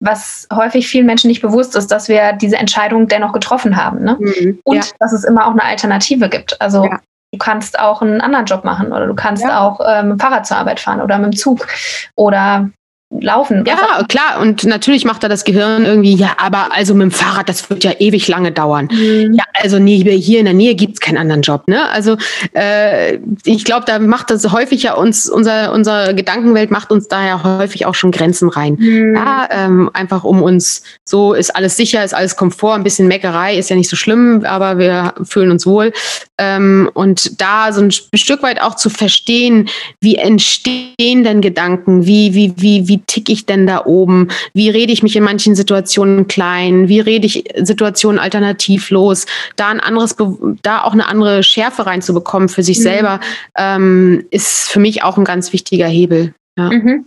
was 0.00 0.48
häufig 0.52 0.88
vielen 0.88 1.06
Menschen 1.06 1.28
nicht 1.28 1.42
bewusst 1.42 1.76
ist, 1.76 1.92
dass 1.92 2.08
wir 2.08 2.32
diese 2.32 2.56
Entscheidung 2.56 3.06
dennoch 3.06 3.32
getroffen 3.32 3.76
haben. 3.76 4.02
Ne? 4.02 4.16
Mhm. 4.18 4.58
Und 4.64 4.76
ja. 4.76 4.82
dass 4.98 5.12
es 5.12 5.22
immer 5.22 5.46
auch 5.46 5.52
eine 5.52 5.64
Alternative 5.64 6.28
gibt. 6.28 6.60
Also 6.60 6.84
ja. 6.84 6.98
Du 7.32 7.38
kannst 7.38 7.78
auch 7.78 8.02
einen 8.02 8.20
anderen 8.20 8.46
Job 8.46 8.64
machen 8.64 8.92
oder 8.92 9.06
du 9.06 9.14
kannst 9.14 9.42
ja. 9.42 9.60
auch 9.60 9.80
ähm, 9.86 10.08
mit 10.08 10.18
dem 10.18 10.20
Fahrrad 10.20 10.46
zur 10.46 10.56
Arbeit 10.56 10.80
fahren 10.80 11.00
oder 11.00 11.18
mit 11.18 11.32
dem 11.32 11.36
Zug 11.36 11.66
oder 12.14 12.70
laufen. 13.10 13.64
Ja, 13.66 14.04
klar. 14.08 14.40
Und 14.40 14.64
natürlich 14.64 15.04
macht 15.04 15.22
da 15.22 15.28
das 15.28 15.44
Gehirn 15.44 15.84
irgendwie, 15.84 16.14
ja, 16.14 16.32
aber 16.38 16.72
also 16.72 16.94
mit 16.94 17.02
dem 17.02 17.10
Fahrrad, 17.12 17.48
das 17.48 17.70
wird 17.70 17.84
ja 17.84 17.92
ewig 17.98 18.26
lange 18.26 18.50
dauern. 18.50 18.88
Mhm. 18.90 19.34
Ja, 19.34 19.44
also 19.62 19.78
nee, 19.78 19.98
hier 20.18 20.40
in 20.40 20.44
der 20.44 20.54
Nähe 20.54 20.74
gibt 20.74 20.94
es 20.94 21.00
keinen 21.00 21.16
anderen 21.16 21.42
Job. 21.42 21.68
Ne? 21.68 21.88
Also 21.90 22.16
äh, 22.52 23.18
ich 23.44 23.64
glaube, 23.64 23.84
da 23.86 24.00
macht 24.00 24.30
das 24.30 24.50
häufig 24.50 24.82
ja 24.82 24.94
uns, 24.94 25.28
unser, 25.28 25.72
unsere 25.72 26.14
Gedankenwelt 26.14 26.70
macht 26.70 26.90
uns 26.90 27.06
daher 27.06 27.44
häufig 27.44 27.86
auch 27.86 27.94
schon 27.94 28.10
Grenzen 28.10 28.48
rein. 28.48 28.76
Mhm. 28.78 29.14
Ja, 29.14 29.48
ähm, 29.50 29.90
einfach 29.92 30.24
um 30.24 30.42
uns, 30.42 30.82
so 31.04 31.32
ist 31.32 31.54
alles 31.54 31.76
sicher, 31.76 32.04
ist 32.04 32.14
alles 32.14 32.36
Komfort, 32.36 32.74
ein 32.74 32.84
bisschen 32.84 33.06
Meckerei 33.06 33.56
ist 33.56 33.70
ja 33.70 33.76
nicht 33.76 33.88
so 33.88 33.96
schlimm, 33.96 34.44
aber 34.44 34.78
wir 34.78 35.14
fühlen 35.22 35.52
uns 35.52 35.64
wohl. 35.64 35.92
Ähm, 36.38 36.90
und 36.92 37.40
da 37.40 37.72
so 37.72 37.82
ein 37.82 37.90
Stück 37.92 38.42
weit 38.42 38.60
auch 38.60 38.74
zu 38.74 38.90
verstehen, 38.90 39.68
wie 40.00 40.16
entstehen 40.16 41.24
denn 41.24 41.40
Gedanken, 41.40 42.06
wie, 42.06 42.34
wie, 42.34 42.52
wie, 42.56 42.88
wie 42.88 42.95
wie 42.96 43.02
tick 43.06 43.28
ich 43.28 43.46
denn 43.46 43.66
da 43.66 43.84
oben? 43.84 44.28
Wie 44.54 44.70
rede 44.70 44.92
ich 44.92 45.02
mich 45.02 45.16
in 45.16 45.22
manchen 45.22 45.54
Situationen 45.54 46.28
klein? 46.28 46.88
Wie 46.88 47.00
rede 47.00 47.26
ich 47.26 47.44
Situationen 47.56 48.18
alternativlos? 48.18 49.26
Da 49.56 49.68
ein 49.68 49.80
anderes, 49.80 50.16
da 50.62 50.82
auch 50.82 50.92
eine 50.92 51.06
andere 51.06 51.42
Schärfe 51.42 51.86
reinzubekommen 51.86 52.48
für 52.48 52.62
sich 52.62 52.78
mhm. 52.78 52.82
selber, 52.82 53.20
ähm, 53.56 54.24
ist 54.30 54.70
für 54.70 54.80
mich 54.80 55.02
auch 55.02 55.18
ein 55.18 55.24
ganz 55.24 55.52
wichtiger 55.52 55.86
Hebel. 55.86 56.34
Ja. 56.58 56.70
Mhm. 56.70 57.06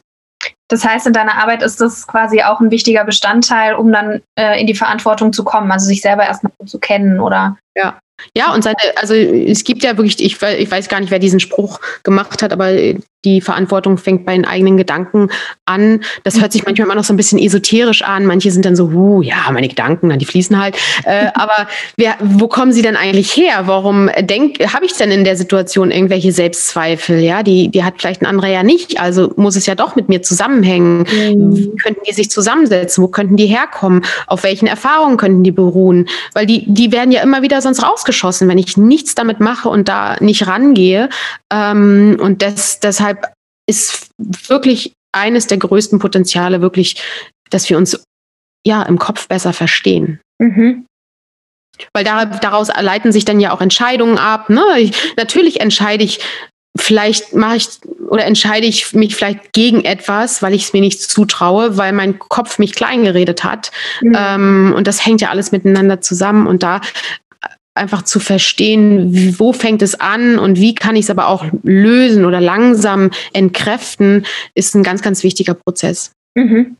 Das 0.69 0.85
heißt, 0.85 1.07
in 1.07 1.13
deiner 1.13 1.41
Arbeit 1.41 1.63
ist 1.63 1.81
das 1.81 2.05
quasi 2.05 2.43
auch 2.43 2.59
ein 2.59 2.69
wichtiger 2.69 3.03
Bestandteil, 3.03 3.73
um 3.73 3.91
dann 3.91 4.21
äh, 4.37 4.61
in 4.61 4.67
die 4.67 4.75
Verantwortung 4.75 5.33
zu 5.33 5.43
kommen, 5.43 5.71
also 5.71 5.87
sich 5.87 6.01
selber 6.01 6.23
erstmal 6.23 6.53
zu 6.65 6.79
kennen 6.79 7.19
oder. 7.19 7.57
Ja. 7.75 7.99
Ja, 8.35 8.53
und 8.53 8.63
seine, 8.63 8.77
also 8.95 9.13
es 9.13 9.63
gibt 9.63 9.83
ja 9.83 9.97
wirklich, 9.97 10.19
ich, 10.23 10.41
ich 10.41 10.71
weiß 10.71 10.89
gar 10.89 10.99
nicht, 10.99 11.11
wer 11.11 11.19
diesen 11.19 11.39
Spruch 11.39 11.79
gemacht 12.03 12.41
hat, 12.41 12.53
aber 12.53 12.71
die 13.25 13.41
Verantwortung 13.41 13.97
fängt 13.97 14.25
bei 14.25 14.33
den 14.33 14.45
eigenen 14.45 14.77
Gedanken 14.77 15.29
an. 15.65 16.01
Das 16.23 16.39
hört 16.39 16.53
sich 16.53 16.65
manchmal 16.65 16.85
immer 16.85 16.95
noch 16.95 17.03
so 17.03 17.13
ein 17.13 17.17
bisschen 17.17 17.37
esoterisch 17.37 18.01
an. 18.01 18.25
Manche 18.25 18.49
sind 18.49 18.63
dann 18.63 18.77
so, 18.77 18.93
huh, 18.93 19.21
ja, 19.21 19.51
meine 19.51 19.67
Gedanken, 19.67 20.17
die 20.17 20.25
fließen 20.25 20.57
halt. 20.57 20.77
Äh, 21.03 21.27
aber 21.33 21.67
wer, 21.97 22.15
wo 22.21 22.47
kommen 22.47 22.71
sie 22.71 22.81
denn 22.81 22.95
eigentlich 22.95 23.35
her? 23.35 23.63
Warum 23.65 24.09
habe 24.09 24.85
ich 24.85 24.93
denn 24.93 25.11
in 25.11 25.25
der 25.25 25.35
Situation 25.35 25.91
irgendwelche 25.91 26.31
Selbstzweifel? 26.31 27.19
Ja, 27.19 27.43
die, 27.43 27.67
die 27.67 27.83
hat 27.83 27.95
vielleicht 27.97 28.21
ein 28.21 28.25
anderer 28.25 28.47
ja 28.47 28.63
nicht. 28.63 29.01
Also 29.01 29.33
muss 29.35 29.57
es 29.57 29.65
ja 29.65 29.75
doch 29.75 29.97
mit 29.97 30.07
mir 30.07 30.21
zusammenhängen. 30.21 30.99
Mhm. 30.99 31.57
Wie 31.57 31.75
könnten 31.75 32.01
die 32.07 32.13
sich 32.13 32.31
zusammensetzen? 32.31 33.03
Wo 33.03 33.09
könnten 33.09 33.35
die 33.35 33.47
herkommen? 33.47 34.05
Auf 34.27 34.43
welchen 34.43 34.67
Erfahrungen 34.67 35.17
könnten 35.17 35.43
die 35.43 35.51
beruhen? 35.51 36.07
Weil 36.33 36.45
die, 36.45 36.63
die 36.67 36.93
werden 36.93 37.11
ja 37.11 37.21
immer 37.21 37.41
wieder 37.41 37.61
sonst 37.61 37.83
rausgeschossen, 38.09 38.47
wenn 38.47 38.57
ich 38.57 38.77
nichts 38.77 39.15
damit 39.15 39.39
mache 39.39 39.69
und 39.69 39.87
da 39.87 40.17
nicht 40.19 40.47
rangehe. 40.47 41.09
Ähm, 41.51 42.17
und 42.19 42.41
das, 42.41 42.79
deshalb 42.79 43.33
ist 43.67 44.09
wirklich 44.17 44.93
eines 45.11 45.47
der 45.47 45.57
größten 45.57 45.99
Potenziale 45.99 46.61
wirklich, 46.61 47.01
dass 47.49 47.69
wir 47.69 47.77
uns 47.77 48.03
ja 48.65 48.83
im 48.83 48.99
Kopf 48.99 49.27
besser 49.27 49.53
verstehen. 49.53 50.19
Mhm. 50.39 50.85
Weil 51.93 52.03
da, 52.03 52.25
daraus 52.25 52.67
leiten 52.67 53.11
sich 53.11 53.25
dann 53.25 53.39
ja 53.39 53.51
auch 53.51 53.61
Entscheidungen 53.61 54.17
ab. 54.17 54.49
Ne? 54.49 54.63
Ich, 54.79 55.15
natürlich 55.15 55.61
entscheide 55.61 56.03
ich, 56.03 56.19
vielleicht 56.77 57.33
mache 57.33 57.57
ich 57.57 57.67
oder 58.09 58.25
entscheide 58.25 58.67
ich 58.67 58.93
mich 58.93 59.15
vielleicht 59.15 59.53
gegen 59.53 59.85
etwas, 59.85 60.41
weil 60.41 60.53
ich 60.53 60.63
es 60.63 60.73
mir 60.73 60.81
nicht 60.81 61.01
zutraue, 61.01 61.77
weil 61.77 61.93
mein 61.93 62.19
Kopf 62.19 62.59
mich 62.59 62.75
klein 62.75 63.03
geredet 63.03 63.43
hat. 63.43 63.71
Mhm. 64.01 64.15
Ähm, 64.17 64.73
und 64.75 64.87
das 64.87 65.05
hängt 65.05 65.21
ja 65.21 65.29
alles 65.29 65.51
miteinander 65.51 66.01
zusammen. 66.01 66.47
Und 66.47 66.63
da 66.63 66.81
einfach 67.75 68.01
zu 68.01 68.19
verstehen, 68.19 69.37
wo 69.39 69.53
fängt 69.53 69.81
es 69.81 69.99
an 69.99 70.37
und 70.37 70.57
wie 70.57 70.75
kann 70.75 70.95
ich 70.95 71.05
es 71.05 71.09
aber 71.09 71.27
auch 71.27 71.45
lösen 71.63 72.25
oder 72.25 72.41
langsam 72.41 73.11
entkräften, 73.33 74.25
ist 74.53 74.75
ein 74.75 74.83
ganz, 74.83 75.01
ganz 75.01 75.23
wichtiger 75.23 75.53
Prozess. 75.53 76.11
Mhm. 76.35 76.77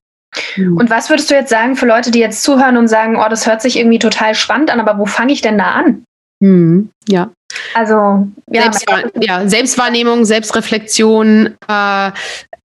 mhm. 0.57 0.77
Und 0.77 0.89
was 0.89 1.09
würdest 1.09 1.31
du 1.31 1.35
jetzt 1.35 1.49
sagen 1.49 1.75
für 1.75 1.85
Leute, 1.85 2.11
die 2.11 2.19
jetzt 2.19 2.43
zuhören 2.43 2.77
und 2.77 2.87
sagen, 2.87 3.15
oh, 3.17 3.29
das 3.29 3.47
hört 3.47 3.61
sich 3.61 3.77
irgendwie 3.77 3.99
total 3.99 4.35
spannend 4.35 4.71
an, 4.71 4.79
aber 4.79 4.99
wo 4.99 5.05
fange 5.05 5.33
ich 5.33 5.41
denn 5.41 5.57
da 5.57 5.71
an? 5.71 6.03
Mhm. 6.41 6.89
Ja. 7.07 7.31
Also 7.73 8.27
ja, 8.51 8.61
Selbstwahr 8.61 9.03
ja, 9.19 9.47
Selbstwahrnehmung, 9.47 10.25
Selbstreflexion, 10.25 11.55
äh, 11.67 12.11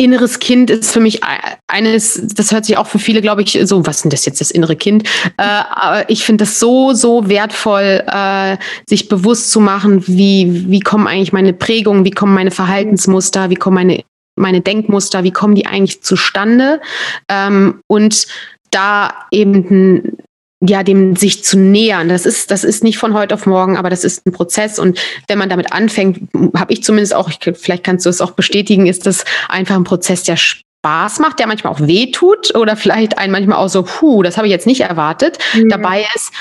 inneres 0.03 0.38
Kind 0.38 0.71
ist 0.71 0.93
für 0.93 1.01
mich 1.01 1.21
eines, 1.67 2.21
das 2.35 2.53
hört 2.53 2.65
sich 2.65 2.77
auch 2.77 2.87
für 2.87 2.99
viele, 2.99 3.21
glaube 3.21 3.43
ich, 3.43 3.59
so, 3.65 3.87
was 3.87 3.97
ist 3.97 4.03
denn 4.05 4.11
das 4.11 4.27
jetzt, 4.27 4.41
das 4.41 4.51
innere 4.51 4.77
Kind? 4.77 5.05
Äh, 5.37 5.43
aber 5.43 6.09
ich 6.11 6.25
finde 6.25 6.45
das 6.45 6.59
so, 6.59 6.93
so 6.93 7.29
wertvoll, 7.29 8.05
äh, 8.07 8.57
sich 8.87 9.09
bewusst 9.09 9.51
zu 9.51 9.61
machen, 9.61 10.07
wie, 10.07 10.71
wie 10.71 10.81
kommen 10.81 11.07
eigentlich 11.07 11.33
meine 11.33 11.53
Prägungen, 11.53 12.05
wie 12.05 12.11
kommen 12.11 12.35
meine 12.35 12.51
Verhaltensmuster, 12.51 13.51
wie 13.51 13.57
kommen 13.57 13.75
meine, 13.75 14.05
meine 14.37 14.61
Denkmuster, 14.61 15.25
wie 15.25 15.33
kommen 15.33 15.55
die 15.55 15.67
eigentlich 15.67 16.03
zustande? 16.03 16.81
Ähm, 17.29 17.81
und 17.87 18.27
da 18.71 19.12
eben 19.31 20.17
ja, 20.64 20.83
dem 20.83 21.16
sich 21.16 21.44
zu 21.44 21.59
nähern. 21.59 22.09
Das 22.09 22.25
ist, 22.25 22.51
das 22.51 22.62
ist 22.62 22.85
nicht 22.85 22.98
von 22.98 23.14
heute 23.14 23.35
auf 23.35 23.46
morgen, 23.46 23.77
aber 23.77 23.90
das 23.90 24.05
ist 24.05 24.25
ein 24.27 24.33
Prozess. 24.33 24.79
Und 24.79 25.01
wenn 25.27 25.38
man 25.38 25.48
damit 25.48 25.72
anfängt, 25.72 26.29
habe 26.57 26.72
ich 26.72 26.85
zumindest 26.85 27.14
auch, 27.14 27.29
ich, 27.29 27.38
vielleicht 27.59 27.85
kannst 27.85 28.07
du 28.07 28.11
es 28.11 28.20
auch 28.20 28.33
bestätigen, 28.33 28.87
ist 28.87 29.07
das 29.07 29.25
einfach 29.48 29.75
ein 29.75 29.85
Prozess, 29.85 30.22
der 30.22 30.37
Spaß 30.37 31.18
macht, 31.18 31.40
der 31.40 31.48
manchmal 31.48 31.72
auch 31.72 31.81
weh 31.81 32.12
tut 32.12 32.55
oder 32.55 32.77
vielleicht 32.77 33.18
einen 33.18 33.33
manchmal 33.33 33.59
auch 33.59 33.68
so, 33.68 33.83
puh, 33.83 34.22
das 34.22 34.37
habe 34.37 34.46
ich 34.46 34.53
jetzt 34.53 34.66
nicht 34.66 34.83
erwartet, 34.83 35.38
mhm. 35.55 35.68
dabei 35.68 36.07
ist. 36.14 36.33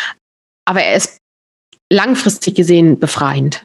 Aber 0.66 0.84
er 0.84 0.96
ist 0.96 1.18
langfristig 1.92 2.56
gesehen 2.56 3.00
befreiend. 3.00 3.64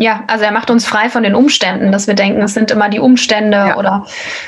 Ja, 0.00 0.24
also 0.28 0.46
er 0.46 0.50
macht 0.50 0.70
uns 0.70 0.86
frei 0.86 1.10
von 1.10 1.24
den 1.24 1.34
Umständen, 1.34 1.92
dass 1.92 2.06
wir 2.06 2.14
denken, 2.14 2.40
es 2.40 2.54
sind 2.54 2.70
immer 2.70 2.88
die 2.88 3.00
Umstände 3.00 3.58
ja. 3.58 3.76
oder, 3.76 4.06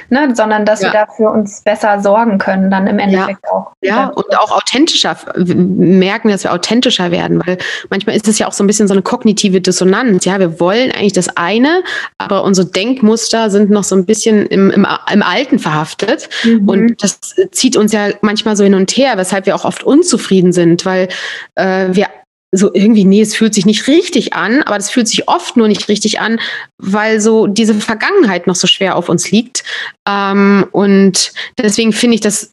ne, 0.09 0.35
sondern 0.35 0.65
dass 0.65 0.81
ja. 0.81 0.91
wir 0.91 1.01
dafür 1.01 1.31
uns 1.31 1.61
besser 1.61 2.01
sorgen 2.01 2.39
können, 2.39 2.71
dann 2.71 2.87
im 2.87 2.99
Endeffekt 2.99 3.41
ja. 3.45 3.51
auch. 3.51 3.73
Ja, 3.83 4.07
und 4.07 4.35
auch 4.39 4.51
authentischer 4.51 5.15
merken, 5.45 6.31
dass 6.31 6.45
wir 6.45 6.55
authentischer 6.55 7.11
werden, 7.11 7.43
weil 7.47 7.59
manchmal 7.91 8.17
ist 8.17 8.29
es 8.29 8.39
ja 8.39 8.49
auch 8.49 8.55
so 8.55 8.65
ein 8.65 8.67
bisschen 8.67 8.89
so 8.89 8.95
eine 8.95 9.03
kognitive 9.03 9.61
Dissonanz. 9.61 10.25
Ja, 10.25 10.41
wir 10.41 10.59
wollen 10.59 10.91
eigentlich 10.91 11.13
das 11.13 11.37
eine, 11.37 11.83
aber 12.17 12.45
unsere 12.45 12.69
Denkmuster 12.69 13.51
sind 13.51 13.69
noch 13.69 13.85
so 13.85 13.95
ein 13.95 14.07
bisschen 14.07 14.47
im, 14.47 14.71
im, 14.71 14.87
im 15.13 15.23
Alten 15.23 15.59
verhaftet. 15.59 16.31
Mhm. 16.45 16.67
Und 16.67 17.03
das 17.03 17.21
zieht 17.51 17.77
uns 17.77 17.93
ja 17.93 18.09
manchmal 18.23 18.57
so 18.57 18.65
hin 18.65 18.75
und 18.75 18.91
her, 18.93 19.19
weshalb 19.19 19.45
wir 19.45 19.55
auch 19.55 19.67
oft 19.67 19.85
unzufrieden 19.85 20.55
sind, 20.55 20.87
weil 20.87 21.09
äh, 21.57 21.89
wir 21.93 22.07
so 22.55 22.73
irgendwie, 22.75 23.05
nee, 23.05 23.23
es 23.23 23.35
fühlt 23.35 23.55
sich 23.55 23.65
nicht 23.65 23.89
richtig 23.89 24.35
an, 24.35 24.63
aber 24.63 24.77
das 24.77 24.91
fühlt 24.91 25.09
sich 25.09 25.29
oft 25.29 25.57
nur 25.57 25.69
nicht 25.69 25.89
richtig 25.89 26.21
an, 26.21 26.39
weil 26.79 27.21
so 27.21 27.47
diese 27.47 27.75
Vergangenheit 27.75 28.47
noch 28.47 28.57
so 28.57 28.67
schwer 28.67 28.97
auf 28.97 29.09
uns 29.09 29.31
liegt. 29.31 29.65
Ähm, 30.07 30.67
und 30.73 31.33
deswegen 31.59 31.93
finde 31.93 32.17
ich 32.17 32.21
das 32.21 32.53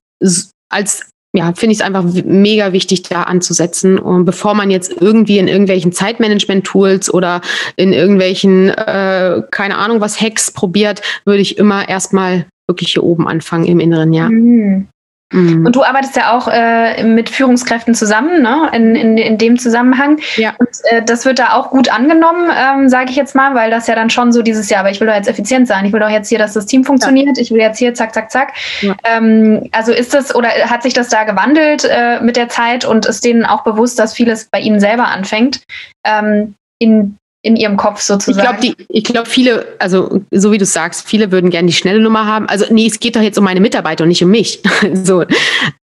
als 0.69 1.05
ja, 1.31 1.53
finde 1.53 1.73
ich 1.73 1.79
es 1.79 1.85
einfach 1.85 2.03
mega 2.25 2.73
wichtig, 2.73 3.03
da 3.03 3.23
anzusetzen. 3.23 3.99
Und 3.99 4.25
bevor 4.25 4.55
man 4.55 4.71
jetzt 4.71 4.99
irgendwie 4.99 5.37
in 5.37 5.47
irgendwelchen 5.47 5.91
Zeitmanagement-Tools 5.91 7.13
oder 7.13 7.41
in 7.75 7.93
irgendwelchen, 7.93 8.69
äh, 8.69 9.43
keine 9.51 9.77
Ahnung, 9.77 10.01
was 10.01 10.19
Hacks 10.19 10.49
probiert, 10.49 11.03
würde 11.25 11.41
ich 11.41 11.59
immer 11.59 11.87
erstmal 11.87 12.47
wirklich 12.67 12.93
hier 12.93 13.03
oben 13.03 13.27
anfangen 13.27 13.65
im 13.65 13.79
inneren 13.79 14.11
Jahr. 14.11 14.31
Mhm. 14.31 14.87
Mhm. 15.31 15.65
Und 15.65 15.75
du 15.75 15.83
arbeitest 15.83 16.15
ja 16.15 16.35
auch 16.35 16.47
äh, 16.47 17.03
mit 17.03 17.29
Führungskräften 17.29 17.93
zusammen, 17.93 18.41
ne? 18.41 18.69
in, 18.73 18.95
in, 18.95 19.17
in 19.17 19.37
dem 19.37 19.59
Zusammenhang. 19.59 20.19
Ja. 20.37 20.55
Und 20.57 20.69
äh, 20.85 21.03
das 21.03 21.25
wird 21.25 21.37
da 21.37 21.53
auch 21.53 21.69
gut 21.69 21.91
angenommen, 21.91 22.49
ähm, 22.55 22.89
sage 22.89 23.11
ich 23.11 23.15
jetzt 23.15 23.35
mal, 23.35 23.53
weil 23.53 23.69
das 23.69 23.85
ja 23.85 23.95
dann 23.95 24.09
schon 24.09 24.31
so 24.31 24.41
dieses 24.41 24.69
Jahr, 24.69 24.81
aber 24.81 24.89
ich 24.89 24.99
will 24.99 25.07
doch 25.07 25.15
jetzt 25.15 25.29
effizient 25.29 25.67
sein, 25.67 25.85
ich 25.85 25.93
will 25.93 25.99
doch 25.99 26.09
jetzt 26.09 26.29
hier, 26.29 26.39
dass 26.39 26.53
das 26.53 26.65
Team 26.65 26.83
funktioniert, 26.83 27.37
ja. 27.37 27.41
ich 27.41 27.51
will 27.51 27.59
jetzt 27.59 27.77
hier 27.77 27.93
zack, 27.93 28.13
zack, 28.13 28.31
zack. 28.31 28.53
Ja. 28.81 28.95
Ähm, 29.03 29.69
also 29.71 29.91
ist 29.91 30.15
das 30.15 30.33
oder 30.33 30.49
hat 30.49 30.81
sich 30.81 30.93
das 30.93 31.09
da 31.09 31.23
gewandelt 31.25 31.85
äh, 31.85 32.19
mit 32.21 32.35
der 32.35 32.49
Zeit 32.49 32.85
und 32.85 33.05
ist 33.05 33.23
denen 33.23 33.45
auch 33.45 33.63
bewusst, 33.63 33.99
dass 33.99 34.13
vieles 34.13 34.45
bei 34.45 34.59
ihnen 34.59 34.79
selber 34.79 35.09
anfängt? 35.09 35.61
Ähm, 36.05 36.55
in 36.79 37.18
in 37.41 37.55
ihrem 37.55 37.77
Kopf 37.77 38.01
sozusagen. 38.01 38.57
Ich 38.61 38.73
glaube, 38.75 38.85
ich 38.89 39.03
glaube, 39.03 39.29
viele, 39.29 39.65
also 39.79 40.21
so 40.31 40.51
wie 40.51 40.57
du 40.57 40.65
sagst, 40.65 41.07
viele 41.07 41.31
würden 41.31 41.49
gerne 41.49 41.67
die 41.67 41.73
schnelle 41.73 42.01
Nummer 42.01 42.25
haben. 42.25 42.47
Also 42.47 42.65
nee, 42.69 42.87
es 42.87 42.99
geht 42.99 43.15
doch 43.15 43.21
jetzt 43.21 43.37
um 43.37 43.43
meine 43.45 43.61
Mitarbeiter 43.61 44.03
und 44.03 44.09
nicht 44.09 44.23
um 44.23 44.29
mich. 44.29 44.61
so. 44.93 45.23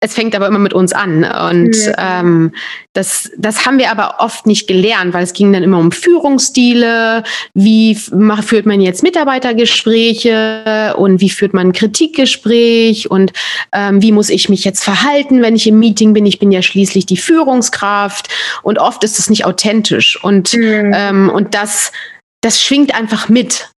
Es 0.03 0.15
fängt 0.15 0.35
aber 0.35 0.47
immer 0.47 0.59
mit 0.59 0.73
uns 0.73 0.91
an. 0.91 1.23
Und 1.23 1.77
mhm. 1.77 1.93
ähm, 1.97 2.51
das, 2.91 3.31
das 3.37 3.65
haben 3.65 3.79
wir 3.79 3.89
aber 3.89 4.15
oft 4.19 4.45
nicht 4.45 4.67
gelernt, 4.67 5.13
weil 5.13 5.23
es 5.23 5.31
ging 5.31 5.53
dann 5.53 5.63
immer 5.63 5.79
um 5.79 5.93
Führungsstile, 5.93 7.23
wie 7.53 7.95
führt 7.95 8.65
man 8.65 8.81
jetzt 8.81 9.01
Mitarbeitergespräche 9.01 10.93
und 10.97 11.21
wie 11.21 11.29
führt 11.29 11.53
man 11.53 11.67
ein 11.67 11.71
Kritikgespräch 11.71 13.09
und 13.09 13.31
ähm, 13.71 14.01
wie 14.01 14.11
muss 14.11 14.29
ich 14.29 14.49
mich 14.49 14.65
jetzt 14.65 14.83
verhalten, 14.83 15.41
wenn 15.41 15.55
ich 15.55 15.67
im 15.67 15.79
Meeting 15.79 16.11
bin. 16.11 16.25
Ich 16.25 16.37
bin 16.37 16.51
ja 16.51 16.61
schließlich 16.61 17.05
die 17.05 17.15
Führungskraft 17.15 18.27
und 18.61 18.79
oft 18.79 19.05
ist 19.05 19.19
es 19.19 19.29
nicht 19.29 19.45
authentisch. 19.45 20.21
Und, 20.21 20.53
mhm. 20.53 20.91
ähm, 20.93 21.29
und 21.29 21.55
das, 21.55 21.93
das 22.41 22.61
schwingt 22.61 22.93
einfach 22.93 23.29
mit. 23.29 23.69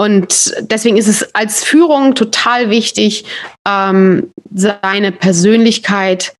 Und 0.00 0.54
deswegen 0.60 0.96
ist 0.96 1.08
es 1.08 1.34
als 1.34 1.62
Führung 1.62 2.14
total 2.14 2.70
wichtig, 2.70 3.26
ähm, 3.68 4.30
seine 4.54 5.12
Persönlichkeit, 5.12 6.32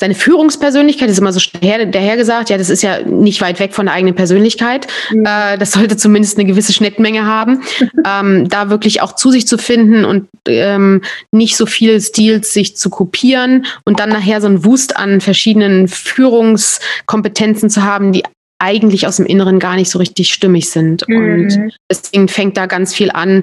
seine 0.00 0.16
Führungspersönlichkeit, 0.16 1.08
das 1.08 1.12
ist 1.12 1.20
immer 1.20 1.32
so 1.32 1.40
daher, 1.60 2.16
gesagt, 2.16 2.50
ja, 2.50 2.58
das 2.58 2.70
ist 2.70 2.82
ja 2.82 2.98
nicht 3.02 3.40
weit 3.40 3.60
weg 3.60 3.72
von 3.72 3.86
der 3.86 3.94
eigenen 3.94 4.16
Persönlichkeit. 4.16 4.88
Mhm. 5.12 5.24
Äh, 5.24 5.58
das 5.58 5.70
sollte 5.70 5.96
zumindest 5.96 6.36
eine 6.36 6.44
gewisse 6.44 6.72
Schnittmenge 6.72 7.24
haben. 7.24 7.62
ähm, 8.04 8.48
da 8.48 8.68
wirklich 8.68 9.00
auch 9.00 9.14
zu 9.14 9.30
sich 9.30 9.46
zu 9.46 9.58
finden 9.58 10.04
und 10.04 10.26
ähm, 10.48 11.02
nicht 11.30 11.56
so 11.56 11.66
viele 11.66 12.00
Stils 12.00 12.52
sich 12.52 12.76
zu 12.76 12.90
kopieren 12.90 13.64
und 13.84 14.00
dann 14.00 14.08
nachher 14.08 14.40
so 14.40 14.48
ein 14.48 14.64
Wust 14.64 14.96
an 14.96 15.20
verschiedenen 15.20 15.86
Führungskompetenzen 15.86 17.70
zu 17.70 17.84
haben, 17.84 18.10
die 18.10 18.24
eigentlich 18.62 19.08
aus 19.08 19.16
dem 19.16 19.26
Inneren 19.26 19.58
gar 19.58 19.74
nicht 19.74 19.90
so 19.90 19.98
richtig 19.98 20.32
stimmig 20.32 20.70
sind. 20.70 21.02
Mhm. 21.08 21.16
Und 21.16 21.72
deswegen 21.90 22.28
fängt 22.28 22.56
da 22.56 22.66
ganz 22.66 22.94
viel 22.94 23.10
an, 23.10 23.42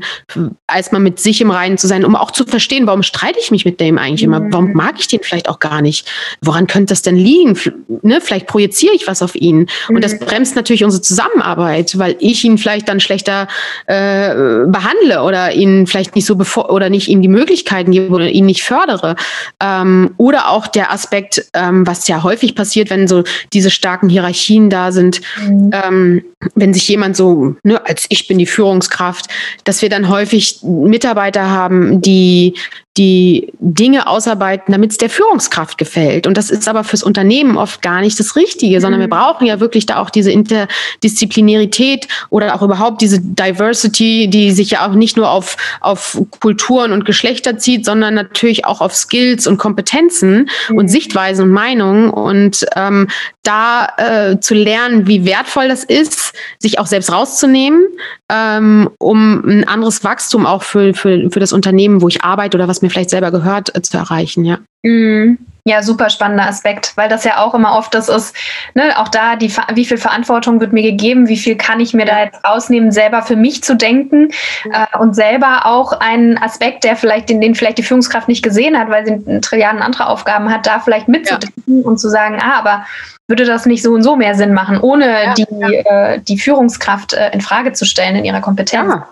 als 0.65 0.93
mal 0.93 0.99
mit 0.99 1.19
sich 1.19 1.41
im 1.41 1.51
Reinen 1.51 1.77
zu 1.77 1.87
sein, 1.87 2.05
um 2.05 2.15
auch 2.15 2.31
zu 2.31 2.45
verstehen, 2.45 2.87
warum 2.87 3.03
streite 3.03 3.37
ich 3.37 3.51
mich 3.51 3.65
mit 3.65 3.81
dem 3.81 3.97
eigentlich 3.97 4.25
mhm. 4.25 4.33
immer? 4.33 4.51
Warum 4.51 4.71
mag 4.71 4.95
ich 4.97 5.07
den 5.07 5.19
vielleicht 5.21 5.49
auch 5.49 5.59
gar 5.59 5.81
nicht? 5.81 6.09
Woran 6.41 6.67
könnte 6.67 6.93
das 6.93 7.01
denn 7.01 7.17
liegen? 7.17 7.59
Ne? 8.01 8.21
Vielleicht 8.21 8.47
projiziere 8.47 8.95
ich 8.95 9.07
was 9.07 9.21
auf 9.21 9.35
ihn. 9.35 9.67
Mhm. 9.89 9.95
Und 9.95 10.03
das 10.05 10.13
mhm. 10.13 10.19
bremst 10.19 10.55
natürlich 10.55 10.85
unsere 10.85 11.01
Zusammenarbeit, 11.01 11.97
weil 11.99 12.15
ich 12.19 12.45
ihn 12.45 12.57
vielleicht 12.57 12.87
dann 12.87 13.01
schlechter 13.01 13.49
äh, 13.87 14.33
behandle 14.67 15.23
oder 15.23 15.51
ihn 15.51 15.85
vielleicht 15.85 16.15
nicht 16.15 16.25
so 16.25 16.37
bevor 16.37 16.71
oder 16.71 16.89
nicht 16.89 17.09
ihm 17.09 17.21
die 17.21 17.27
Möglichkeiten 17.27 17.91
gebe 17.91 18.15
oder 18.15 18.29
ihn 18.29 18.45
nicht 18.45 18.63
fördere. 18.63 19.17
Ähm, 19.61 20.11
oder 20.15 20.49
auch 20.49 20.67
der 20.67 20.93
Aspekt, 20.93 21.45
ähm, 21.53 21.85
was 21.85 22.07
ja 22.07 22.23
häufig 22.23 22.55
passiert, 22.55 22.89
wenn 22.89 23.05
so 23.09 23.25
diese 23.51 23.69
starken 23.69 24.07
Hierarchien 24.07 24.69
da 24.69 24.93
sind, 24.93 25.08
und 25.09 25.21
mhm. 25.47 25.71
ähm, 25.73 26.25
wenn 26.55 26.73
sich 26.73 26.87
jemand 26.87 27.15
so, 27.15 27.55
ne, 27.63 27.85
als 27.85 28.05
ich 28.09 28.27
bin 28.27 28.37
die 28.37 28.45
Führungskraft, 28.45 29.27
dass 29.63 29.81
wir 29.81 29.89
dann 29.89 30.09
häufig 30.09 30.59
Mitarbeiter 30.63 31.49
haben, 31.49 32.01
die 32.01 32.53
die 32.97 33.53
Dinge 33.59 34.07
ausarbeiten, 34.07 34.71
damit 34.71 34.91
es 34.91 34.97
der 34.97 35.09
Führungskraft 35.09 35.77
gefällt. 35.77 36.27
Und 36.27 36.37
das 36.37 36.49
ist 36.49 36.67
aber 36.67 36.83
fürs 36.83 37.03
Unternehmen 37.03 37.55
oft 37.55 37.81
gar 37.81 38.01
nicht 38.01 38.19
das 38.19 38.35
Richtige, 38.35 38.77
mhm. 38.77 38.81
sondern 38.81 38.99
wir 38.99 39.07
brauchen 39.07 39.45
ja 39.45 39.59
wirklich 39.59 39.85
da 39.85 39.97
auch 39.97 40.09
diese 40.09 40.31
Interdisziplinarität 40.31 42.07
oder 42.29 42.55
auch 42.55 42.61
überhaupt 42.61 43.01
diese 43.01 43.21
Diversity, 43.21 44.27
die 44.27 44.51
sich 44.51 44.71
ja 44.71 44.89
auch 44.89 44.93
nicht 44.93 45.17
nur 45.17 45.29
auf, 45.29 45.55
auf 45.81 46.19
Kulturen 46.39 46.91
und 46.91 47.05
Geschlechter 47.05 47.57
zieht, 47.57 47.85
sondern 47.85 48.15
natürlich 48.15 48.65
auch 48.65 48.81
auf 48.81 48.95
Skills 48.95 49.47
und 49.47 49.57
Kompetenzen 49.57 50.49
mhm. 50.69 50.77
und 50.77 50.87
Sichtweisen 50.89 51.45
und 51.45 51.51
Meinungen. 51.51 52.09
Und 52.09 52.65
ähm, 52.75 53.07
da 53.43 53.87
äh, 53.97 54.39
zu 54.39 54.55
lernen, 54.55 55.07
wie 55.07 55.25
wertvoll 55.25 55.69
das 55.69 55.83
ist, 55.83 56.33
sich 56.57 56.79
auch 56.79 56.87
selbst 56.87 57.11
rauszunehmen, 57.11 57.87
ähm, 58.29 58.89
um 58.99 59.43
ein 59.43 59.67
anderes 59.67 60.03
Wachstum 60.03 60.45
auch 60.45 60.63
für, 60.63 60.93
für, 60.93 61.29
für 61.31 61.39
das 61.39 61.51
Unternehmen, 61.51 62.01
wo 62.01 62.07
ich 62.07 62.23
arbeite 62.23 62.57
oder 62.57 62.67
was 62.67 62.81
mir 62.81 62.89
vielleicht 62.89 63.09
selber 63.09 63.31
gehört, 63.31 63.75
äh, 63.75 63.81
zu 63.81 63.97
erreichen, 63.97 64.45
ja. 64.45 64.59
Mhm. 64.83 65.37
Ja, 65.65 65.83
super 65.83 66.09
spannender 66.09 66.47
Aspekt, 66.47 66.93
weil 66.95 67.09
das 67.09 67.25
ja 67.25 67.37
auch 67.37 67.53
immer 67.53 67.77
oft 67.77 67.93
das 67.93 68.09
ist, 68.09 68.35
ne, 68.73 68.97
auch 68.97 69.09
da, 69.09 69.35
die, 69.35 69.53
wie 69.73 69.85
viel 69.85 69.97
Verantwortung 69.97 70.59
wird 70.61 70.73
mir 70.73 70.81
gegeben, 70.81 71.27
wie 71.27 71.37
viel 71.37 71.57
kann 71.57 71.79
ich 71.79 71.93
mir 71.93 72.05
da 72.05 72.23
jetzt 72.23 72.43
rausnehmen, 72.43 72.91
selber 72.91 73.21
für 73.21 73.35
mich 73.35 73.61
zu 73.63 73.75
denken 73.75 74.31
äh, 74.71 74.97
und 74.97 75.15
selber 75.15 75.65
auch 75.65 75.91
einen 75.91 76.37
Aspekt, 76.37 76.85
der 76.85 76.95
vielleicht, 76.95 77.29
den, 77.29 77.39
den 77.39 77.53
vielleicht 77.53 77.77
die 77.77 77.83
Führungskraft 77.83 78.27
nicht 78.27 78.41
gesehen 78.41 78.79
hat, 78.79 78.89
weil 78.89 79.05
sie 79.05 79.41
Trilliarden 79.41 79.81
andere 79.81 80.07
Aufgaben 80.07 80.49
hat, 80.49 80.65
da 80.65 80.79
vielleicht 80.79 81.07
mitzudenken 81.07 81.81
ja. 81.81 81.85
und 81.85 81.99
zu 81.99 82.09
sagen, 82.09 82.39
ah, 82.41 82.57
aber 82.57 82.85
würde 83.27 83.45
das 83.45 83.67
nicht 83.67 83.83
so 83.83 83.91
und 83.93 84.01
so 84.01 84.15
mehr 84.15 84.33
Sinn 84.33 84.53
machen, 84.53 84.79
ohne 84.79 85.05
ja, 85.05 85.33
die, 85.35 85.45
ja. 85.51 85.69
Äh, 86.13 86.19
die 86.21 86.39
Führungskraft 86.39 87.13
äh, 87.13 87.31
in 87.31 87.41
Frage 87.41 87.73
zu 87.73 87.85
stellen 87.85 88.15
in 88.15 88.25
ihrer 88.25 88.41
Kompetenz. 88.41 88.91
Ja. 88.91 89.07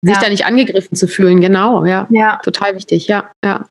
Sich 0.00 0.16
da 0.18 0.28
nicht 0.30 0.46
angegriffen 0.46 0.96
zu 0.96 1.08
fühlen, 1.08 1.40
genau, 1.40 1.84
ja. 1.84 2.06
ja. 2.08 2.38
Total 2.44 2.74
wichtig, 2.76 3.08
ja, 3.08 3.30
ja. 3.44 3.66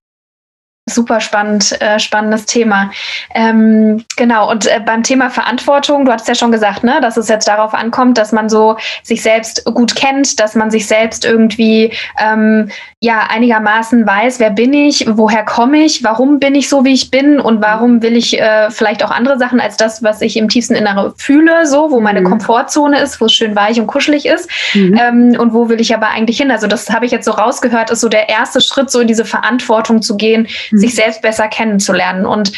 Super 0.89 1.19
spannend, 1.19 1.79
äh, 1.81 1.99
spannendes 1.99 2.45
Thema. 2.45 2.91
Ähm, 3.35 4.05
genau, 4.15 4.49
und 4.49 4.67
äh, 4.67 4.79
beim 4.85 5.03
Thema 5.03 5.29
Verantwortung, 5.29 6.05
du 6.05 6.11
hattest 6.13 6.29
ja 6.29 6.35
schon 6.35 6.51
gesagt, 6.51 6.83
ne, 6.83 6.99
dass 7.01 7.17
es 7.17 7.27
jetzt 7.27 7.47
darauf 7.47 7.73
ankommt, 7.73 8.17
dass 8.17 8.31
man 8.31 8.47
so 8.47 8.77
sich 9.03 9.21
selbst 9.21 9.65
gut 9.65 9.95
kennt, 9.95 10.39
dass 10.39 10.55
man 10.55 10.71
sich 10.71 10.87
selbst 10.87 11.25
irgendwie 11.25 11.91
ähm, 12.17 12.69
ja 13.01 13.27
einigermaßen 13.29 14.07
weiß, 14.07 14.39
wer 14.39 14.49
bin 14.49 14.73
ich, 14.73 15.05
woher 15.09 15.43
komme 15.43 15.79
ich, 15.79 16.03
warum 16.03 16.39
bin 16.39 16.55
ich 16.55 16.69
so, 16.69 16.85
wie 16.85 16.93
ich 16.93 17.11
bin 17.11 17.39
und 17.39 17.61
warum 17.61 18.01
will 18.01 18.15
ich 18.15 18.39
äh, 18.39 18.71
vielleicht 18.71 19.03
auch 19.03 19.11
andere 19.11 19.37
Sachen 19.37 19.59
als 19.59 19.77
das, 19.77 20.03
was 20.03 20.21
ich 20.21 20.37
im 20.37 20.47
tiefsten 20.47 20.75
Inneren 20.75 21.13
fühle, 21.17 21.65
so, 21.65 21.91
wo 21.91 21.99
meine 21.99 22.21
mhm. 22.21 22.25
Komfortzone 22.29 22.99
ist, 22.99 23.19
wo 23.19 23.25
es 23.25 23.33
schön 23.33 23.55
weich 23.55 23.79
und 23.79 23.87
kuschelig 23.87 24.25
ist 24.25 24.49
mhm. 24.73 24.97
ähm, 24.99 25.35
und 25.37 25.53
wo 25.53 25.67
will 25.67 25.81
ich 25.81 25.93
aber 25.93 26.07
eigentlich 26.07 26.37
hin. 26.37 26.49
Also 26.49 26.67
das 26.67 26.89
habe 26.89 27.05
ich 27.05 27.11
jetzt 27.11 27.25
so 27.25 27.31
rausgehört, 27.31 27.91
ist 27.91 27.99
so 27.99 28.09
der 28.09 28.29
erste 28.29 28.61
Schritt, 28.61 28.89
so 28.89 29.01
in 29.01 29.07
diese 29.07 29.25
Verantwortung 29.25 30.01
zu 30.01 30.15
gehen, 30.15 30.47
mhm. 30.77 30.81
sich 30.81 30.95
selbst 30.95 31.21
besser 31.21 31.47
kennenzulernen. 31.47 32.25
Und 32.25 32.51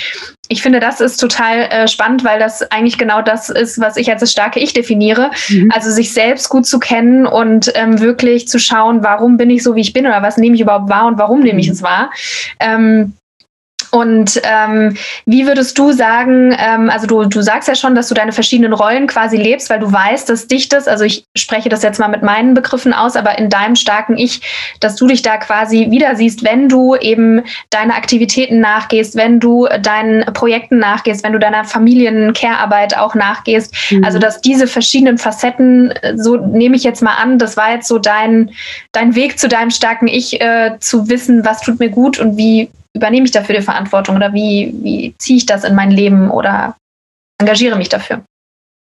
ich 0.48 0.62
finde, 0.62 0.80
das 0.80 1.00
ist 1.00 1.18
total 1.18 1.62
äh, 1.64 1.88
spannend, 1.88 2.24
weil 2.24 2.40
das 2.40 2.64
eigentlich 2.72 2.98
genau 2.98 3.22
das 3.22 3.50
ist, 3.50 3.80
was 3.80 3.98
ich 3.98 4.12
als 4.12 4.22
das 4.22 4.32
starke 4.32 4.60
Ich 4.60 4.74
definiere. 4.74 5.32
Mhm. 5.50 5.72
Also 5.74 5.92
sich 5.92 6.14
selbst 6.14 6.50
gut 6.50 6.66
zu 6.66 6.80
kennen 6.80 7.26
und 7.26 7.72
ähm, 7.76 8.00
wirklich 8.00 8.48
zu 8.48 8.60
schauen, 8.60 9.04
warum 9.04 9.38
bin 9.38 9.50
ich 9.50 9.64
so, 9.64 9.76
wie 9.76 9.82
ich 9.82 9.94
bin 9.94 10.06
oder 10.06 10.22
was 10.22 10.38
nehme 10.38 10.56
ich 10.56 10.62
überhaupt 10.62 10.90
wahr 10.90 11.08
und 11.08 11.18
warum 11.18 11.42
nehme 11.42 11.60
ich 11.60 11.68
mhm. 11.68 11.74
es 11.74 11.82
wahr. 11.82 12.12
Ähm, 12.60 13.14
und 13.92 14.40
ähm, 14.44 14.96
wie 15.26 15.48
würdest 15.48 15.78
du 15.78 15.92
sagen, 15.92 16.56
ähm, 16.58 16.90
also 16.90 17.08
du, 17.08 17.26
du 17.26 17.42
sagst 17.42 17.68
ja 17.68 17.76
schon, 17.76 17.96
dass 17.96 18.08
du 18.08 18.14
deine 18.14 18.32
verschiedenen 18.32 18.74
Rollen 18.74 19.08
quasi 19.08 19.38
lebst, 19.38 19.70
weil 19.70 19.80
du 19.80 19.92
weißt, 19.92 20.30
dass 20.30 20.48
dich 20.48 20.70
das, 20.70 20.88
also 20.88 21.04
ich 21.04 21.26
spreche 21.36 21.70
das 21.70 21.82
jetzt 21.82 22.00
mal 22.00 22.08
mit 22.08 22.22
meinen 22.22 22.54
Begriffen 22.54 22.94
aus, 22.94 23.16
aber 23.16 23.38
in 23.38 23.50
deinem 23.50 23.76
starken 23.76 24.18
Ich, 24.18 24.42
dass 24.80 24.96
du 24.96 25.08
dich 25.08 25.22
da 25.22 25.38
quasi 25.38 25.88
wieder 25.90 26.16
siehst, 26.16 26.44
wenn 26.44 26.70
du 26.70 26.96
eben 26.96 27.44
deine 27.72 27.96
Aktivitäten 27.96 28.60
nachgehst, 28.60 29.16
wenn 29.16 29.40
du 29.40 29.68
deinen 29.82 30.26
Projekten 30.34 30.78
nachgehst, 30.78 31.24
wenn 31.24 31.34
du 31.34 31.40
deiner 31.40 31.66
Familien-Care-Arbeit 31.66 32.98
auch 32.98 33.16
nachgehst. 33.16 33.74
Mhm. 33.90 34.04
Also 34.04 34.20
dass 34.20 34.42
diese 34.42 34.68
verschiedenen 34.68 35.18
Facetten, 35.18 35.94
so 36.16 36.38
nehme 36.38 36.76
ich 36.76 36.84
jetzt 36.84 37.02
mal 37.02 37.16
an, 37.16 37.40
das 37.40 37.58
war 37.58 37.72
jetzt 37.72 37.88
so 37.88 37.98
dein, 37.98 38.52
dein 38.92 39.16
Weg 39.16 39.40
zu 39.40 39.48
deinem 39.48 39.72
starken 39.72 40.08
Ich, 40.08 40.40
äh, 40.42 40.78
zu 40.80 41.10
wissen, 41.10 41.44
was 41.46 41.62
tut 41.62 41.80
mir 41.80 41.90
gut 41.90 42.20
und 42.20 42.38
wie 42.38 42.70
übernehme 42.96 43.26
ich 43.26 43.32
dafür 43.32 43.56
die 43.56 43.62
Verantwortung 43.62 44.16
oder 44.16 44.34
wie, 44.34 44.74
wie 44.82 45.16
ziehe 45.18 45.38
ich 45.38 45.46
das 45.46 45.64
in 45.64 45.76
mein 45.76 45.92
Leben 45.92 46.30
oder 46.30 46.76
engagiere 47.40 47.78
mich 47.78 47.90
dafür? 47.90 48.24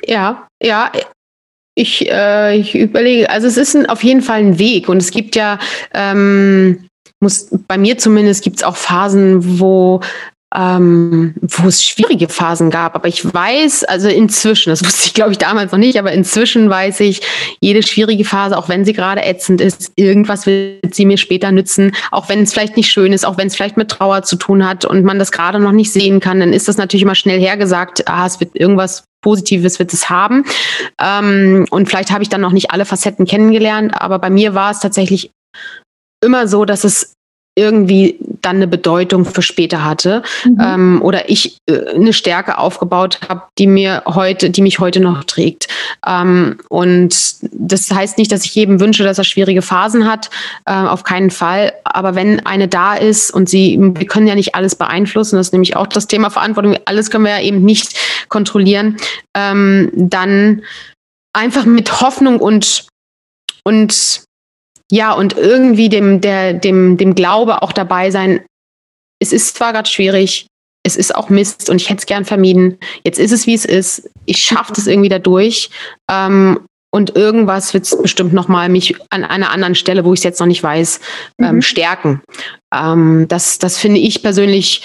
Ja, 0.05 0.47
ja. 0.63 0.91
Ich, 1.75 2.11
äh, 2.11 2.57
ich 2.57 2.75
überlege, 2.75 3.31
also 3.31 3.47
es 3.47 3.57
ist 3.57 3.75
ein, 3.77 3.89
auf 3.89 4.03
jeden 4.03 4.23
Fall 4.23 4.41
ein 4.41 4.59
Weg 4.59 4.89
und 4.89 4.97
es 4.97 5.13
gibt 5.13 5.37
ja, 5.37 5.59
ähm, 5.95 6.89
muss, 7.21 7.49
bei 7.69 7.79
mir 7.79 7.99
zumindest 7.99 8.43
gibt 8.43 8.57
es 8.57 8.63
auch 8.65 8.77
Phasen, 8.77 9.61
wo 9.61 10.01
ähm, 10.55 11.35
wo 11.43 11.69
es 11.69 11.85
schwierige 11.85 12.29
Phasen 12.29 12.71
gab. 12.71 12.95
Aber 12.95 13.07
ich 13.07 13.23
weiß, 13.25 13.85
also 13.85 14.09
inzwischen, 14.09 14.71
das 14.71 14.85
wusste 14.85 15.07
ich 15.07 15.15
glaube 15.15 15.33
ich 15.33 15.39
damals 15.39 15.73
noch 15.73 15.79
nicht, 15.79 15.99
aber 15.99 16.13
inzwischen 16.13 16.71
weiß 16.71 17.01
ich, 17.01 17.23
jede 17.61 17.83
schwierige 17.83 18.25
Phase, 18.25 18.57
auch 18.57 18.69
wenn 18.69 18.85
sie 18.85 18.93
gerade 18.93 19.25
ätzend 19.25 19.61
ist, 19.61 19.93
irgendwas 19.97 20.47
wird 20.47 20.95
sie 20.95 21.05
mir 21.05 21.19
später 21.19 21.53
nützen, 21.53 21.95
auch 22.11 22.29
wenn 22.29 22.43
es 22.43 22.53
vielleicht 22.53 22.77
nicht 22.77 22.91
schön 22.91 23.13
ist, 23.13 23.27
auch 23.27 23.37
wenn 23.37 23.49
es 23.49 23.57
vielleicht 23.57 23.77
mit 23.77 23.91
Trauer 23.91 24.23
zu 24.23 24.37
tun 24.37 24.67
hat 24.67 24.85
und 24.85 25.05
man 25.05 25.19
das 25.19 25.33
gerade 25.33 25.59
noch 25.59 25.73
nicht 25.73 25.93
sehen 25.93 26.21
kann, 26.21 26.41
dann 26.41 26.53
ist 26.53 26.69
das 26.69 26.77
natürlich 26.77 27.03
immer 27.03 27.15
schnell 27.15 27.41
hergesagt, 27.41 28.09
ah, 28.09 28.27
es 28.27 28.41
wird 28.41 28.55
irgendwas 28.55 29.05
Positives 29.21 29.81
wird 29.81 29.93
es 29.93 30.09
haben. 30.09 30.45
Ähm, 31.01 31.67
und 31.71 31.89
vielleicht 31.89 32.13
habe 32.13 32.23
ich 32.23 32.29
dann 32.29 32.41
noch 32.41 32.53
nicht 32.53 32.71
alle 32.71 32.85
Facetten 32.85 33.27
kennengelernt, 33.27 33.93
aber 34.01 34.19
bei 34.19 34.31
mir 34.31 34.55
war 34.55 34.71
es 34.71 34.79
tatsächlich 34.79 35.33
immer 36.25 36.49
so, 36.49 36.65
dass 36.65 36.85
es 36.85 37.15
irgendwie 37.59 38.17
dann 38.41 38.57
eine 38.57 38.69
Bedeutung 38.69 39.25
für 39.25 39.43
später 39.43 39.85
hatte 39.85 40.23
mhm. 40.45 40.59
ähm, 40.61 41.03
oder 41.03 41.29
ich 41.29 41.59
äh, 41.67 41.95
eine 41.95 42.13
Stärke 42.13 42.59
aufgebaut 42.59 43.19
habe, 43.29 43.43
die 43.59 43.67
mir 43.67 44.03
heute, 44.07 44.51
die 44.51 44.63
mich 44.63 44.79
heute 44.79 45.01
noch 45.01 45.25
trägt. 45.25 45.69
Ähm, 46.07 46.59
und 46.69 47.15
das 47.43 47.91
heißt 47.91 48.17
nicht, 48.17 48.31
dass 48.31 48.45
ich 48.45 48.55
jedem 48.55 48.81
wünsche, 48.81 49.03
dass 49.03 49.19
er 49.19 49.25
schwierige 49.25 49.63
Phasen 49.63 50.09
hat, 50.09 50.31
äh, 50.67 50.73
auf 50.73 51.03
keinen 51.03 51.31
Fall. 51.31 51.73
Aber 51.85 52.15
wenn 52.15 52.47
eine 52.47 52.69
da 52.69 52.95
ist 52.95 53.33
und 53.33 53.49
sie, 53.49 53.77
wir 53.81 54.07
können 54.07 54.29
ja 54.29 54.37
nicht 54.37 54.55
alles 54.55 54.77
beeinflussen, 54.77 55.37
das 55.37 55.49
ist 55.49 55.53
nämlich 55.53 55.77
auch 55.77 55.89
das 55.89 56.07
Thema 56.07 56.31
Verantwortung. 56.31 56.77
Alles 56.85 57.11
können 57.11 57.25
wir 57.25 57.33
ja 57.33 57.43
eben 57.43 57.65
nicht 57.65 57.99
kontrollieren. 58.29 58.97
Ähm, 59.35 59.91
dann 59.95 60.63
einfach 61.33 61.65
mit 61.65 62.01
Hoffnung 62.01 62.41
und 62.41 62.87
und 63.65 64.23
ja, 64.91 65.13
und 65.13 65.37
irgendwie 65.37 65.89
dem, 65.89 66.21
der, 66.21 66.55
dem, 66.55 66.97
dem 66.97 67.15
Glaube 67.15 67.63
auch 67.63 67.73
dabei 67.73 68.11
sein, 68.11 68.41
es 69.21 69.33
ist 69.33 69.57
zwar 69.57 69.73
gerade 69.73 69.89
schwierig, 69.89 70.47
es 70.85 70.97
ist 70.97 71.15
auch 71.15 71.29
Mist 71.29 71.69
und 71.69 71.77
ich 71.77 71.91
hätte 71.91 71.99
es 71.99 72.07
gern 72.07 72.25
vermieden. 72.25 72.79
Jetzt 73.05 73.19
ist 73.19 73.33
es, 73.33 73.47
wie 73.47 73.55
es 73.55 73.65
ist. 73.65 74.09
Ich 74.25 74.39
schaffe 74.39 74.73
das 74.75 74.87
irgendwie 74.87 75.09
dadurch. 75.09 75.71
Ähm, 76.11 76.61
und 76.91 77.17
irgendwas 77.17 77.75
wird 77.75 77.85
es 77.85 78.01
bestimmt 78.01 78.33
nochmal 78.33 78.71
mich 78.71 78.97
an 79.11 79.25
einer 79.25 79.51
anderen 79.51 79.75
Stelle, 79.75 80.07
wo 80.07 80.15
ich 80.15 80.21
es 80.21 80.25
jetzt 80.25 80.41
noch 80.41 80.47
nicht 80.47 80.63
weiß, 80.63 81.01
ähm, 81.39 81.57
mhm. 81.57 81.63
stärken. 81.63 82.23
Ähm, 82.75 83.27
das, 83.29 83.59
das 83.59 83.77
finde 83.77 84.01
ich 84.01 84.23
persönlich 84.23 84.83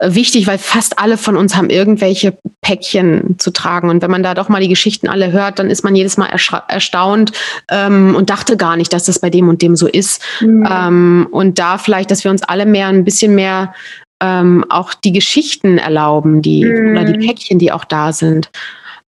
wichtig, 0.00 0.46
weil 0.46 0.58
fast 0.58 0.98
alle 0.98 1.18
von 1.18 1.36
uns 1.36 1.56
haben 1.56 1.70
irgendwelche 1.70 2.36
Päckchen 2.62 3.36
zu 3.38 3.50
tragen. 3.50 3.90
Und 3.90 4.02
wenn 4.02 4.10
man 4.10 4.22
da 4.22 4.34
doch 4.34 4.48
mal 4.48 4.60
die 4.60 4.68
Geschichten 4.68 5.08
alle 5.08 5.32
hört, 5.32 5.58
dann 5.58 5.70
ist 5.70 5.84
man 5.84 5.94
jedes 5.94 6.16
Mal 6.16 6.30
erstaunt 6.68 7.32
ähm, 7.70 8.14
und 8.14 8.30
dachte 8.30 8.56
gar 8.56 8.76
nicht, 8.76 8.92
dass 8.92 9.04
das 9.04 9.18
bei 9.18 9.30
dem 9.30 9.48
und 9.48 9.62
dem 9.62 9.76
so 9.76 9.86
ist. 9.86 10.22
Mhm. 10.40 10.66
Ähm, 10.70 11.28
und 11.30 11.58
da 11.58 11.78
vielleicht, 11.78 12.10
dass 12.10 12.24
wir 12.24 12.30
uns 12.30 12.42
alle 12.42 12.66
mehr 12.66 12.88
ein 12.88 13.04
bisschen 13.04 13.34
mehr 13.34 13.74
ähm, 14.22 14.64
auch 14.68 14.94
die 14.94 15.12
Geschichten 15.12 15.78
erlauben, 15.78 16.42
die 16.42 16.64
mhm. 16.64 16.92
oder 16.92 17.04
die 17.04 17.26
Päckchen, 17.26 17.58
die 17.58 17.72
auch 17.72 17.84
da 17.84 18.12
sind. 18.12 18.50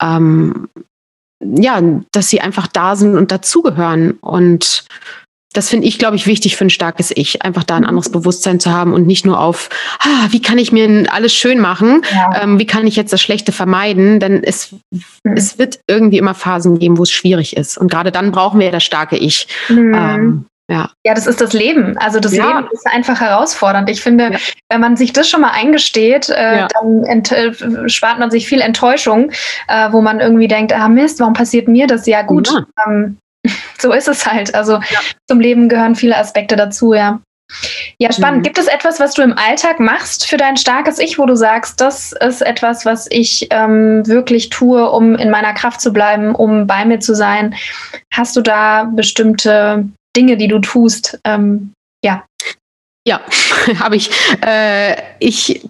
Ähm, 0.01 0.69
ja, 1.39 1.81
dass 2.11 2.29
sie 2.29 2.41
einfach 2.41 2.67
da 2.67 2.95
sind 2.95 3.15
und 3.15 3.31
dazugehören. 3.31 4.11
Und 4.21 4.85
das 5.53 5.69
finde 5.69 5.87
ich, 5.87 5.97
glaube 5.97 6.15
ich, 6.15 6.27
wichtig 6.27 6.55
für 6.55 6.65
ein 6.65 6.69
starkes 6.69 7.11
Ich, 7.15 7.41
einfach 7.41 7.63
da 7.63 7.75
ein 7.75 7.83
mhm. 7.83 7.89
anderes 7.89 8.11
Bewusstsein 8.11 8.59
zu 8.59 8.71
haben 8.71 8.93
und 8.93 9.07
nicht 9.07 9.25
nur 9.25 9.39
auf, 9.39 9.69
ah, 9.99 10.27
wie 10.29 10.41
kann 10.41 10.57
ich 10.57 10.71
mir 10.71 11.05
alles 11.11 11.33
schön 11.33 11.59
machen, 11.59 12.01
ja. 12.11 12.43
ähm, 12.43 12.59
wie 12.59 12.65
kann 12.65 12.85
ich 12.85 12.95
jetzt 12.95 13.13
das 13.13 13.21
Schlechte 13.21 13.51
vermeiden, 13.51 14.19
denn 14.19 14.43
es, 14.43 14.73
mhm. 14.91 15.33
es 15.35 15.57
wird 15.57 15.79
irgendwie 15.87 16.17
immer 16.17 16.35
Phasen 16.35 16.79
geben, 16.79 16.97
wo 16.97 17.03
es 17.03 17.11
schwierig 17.11 17.55
ist. 17.57 17.77
Und 17.77 17.89
gerade 17.89 18.11
dann 18.11 18.31
brauchen 18.31 18.59
wir 18.59 18.71
das 18.71 18.83
starke 18.83 19.17
Ich. 19.17 19.47
Mhm. 19.69 19.93
Ähm, 19.95 20.45
ja. 20.69 20.89
ja, 21.05 21.13
das 21.13 21.27
ist 21.27 21.39
das 21.39 21.53
Leben. 21.53 21.97
Also 21.97 22.19
das 22.19 22.35
ja. 22.35 22.45
Leben 22.45 22.67
ist 22.73 22.85
einfach 22.87 23.21
herausfordernd. 23.21 23.89
Ich 23.89 24.01
finde, 24.01 24.33
ja. 24.33 24.39
wenn 24.69 24.81
man 24.81 24.97
sich 24.97 25.13
das 25.13 25.29
schon 25.29 25.39
mal 25.39 25.51
eingesteht, 25.51 26.27
äh, 26.27 26.57
ja. 26.57 26.67
dann 26.67 27.03
äh, 27.03 27.89
spart 27.89 28.19
man 28.19 28.31
sich 28.31 28.47
viel 28.47 28.59
Enttäuschung, 28.59 29.31
äh, 29.69 29.91
wo 29.93 30.01
man 30.01 30.19
irgendwie 30.19 30.49
denkt, 30.49 30.73
ah 30.73 30.89
Mist, 30.89 31.21
warum 31.21 31.33
passiert 31.33 31.69
mir 31.69 31.87
das? 31.87 32.05
Ja 32.05 32.21
gut, 32.21 32.49
ähm, 32.85 33.17
so 33.77 33.91
ist 33.93 34.07
es 34.07 34.25
halt. 34.25 34.55
Also 34.55 34.73
ja. 34.73 34.99
zum 35.27 35.39
Leben 35.39 35.69
gehören 35.69 35.95
viele 35.95 36.17
Aspekte 36.17 36.55
dazu, 36.55 36.93
ja. 36.93 37.19
Ja, 37.97 38.11
spannend. 38.11 38.39
Mhm. 38.39 38.43
Gibt 38.43 38.57
es 38.57 38.67
etwas, 38.67 38.99
was 38.99 39.13
du 39.13 39.21
im 39.21 39.37
Alltag 39.37 39.79
machst 39.79 40.27
für 40.27 40.37
dein 40.37 40.57
starkes 40.57 40.99
Ich, 40.99 41.17
wo 41.17 41.25
du 41.25 41.35
sagst, 41.35 41.79
das 41.79 42.11
ist 42.11 42.41
etwas, 42.41 42.85
was 42.85 43.07
ich 43.09 43.47
ähm, 43.51 44.05
wirklich 44.05 44.49
tue, 44.49 44.89
um 44.89 45.15
in 45.15 45.29
meiner 45.29 45.53
Kraft 45.53 45.79
zu 45.79 45.93
bleiben, 45.93 46.35
um 46.35 46.67
bei 46.67 46.83
mir 46.85 46.99
zu 46.99 47.15
sein? 47.15 47.55
Hast 48.13 48.35
du 48.35 48.41
da 48.41 48.83
bestimmte 48.83 49.87
Dinge, 50.15 50.35
die 50.37 50.49
du 50.49 50.59
tust? 50.59 51.19
Ähm, 51.23 51.73
ja. 52.03 52.25
Ja, 53.07 53.21
habe 53.79 53.95
ich. 53.95 54.11
Äh, 54.45 54.97
ich 55.19 55.61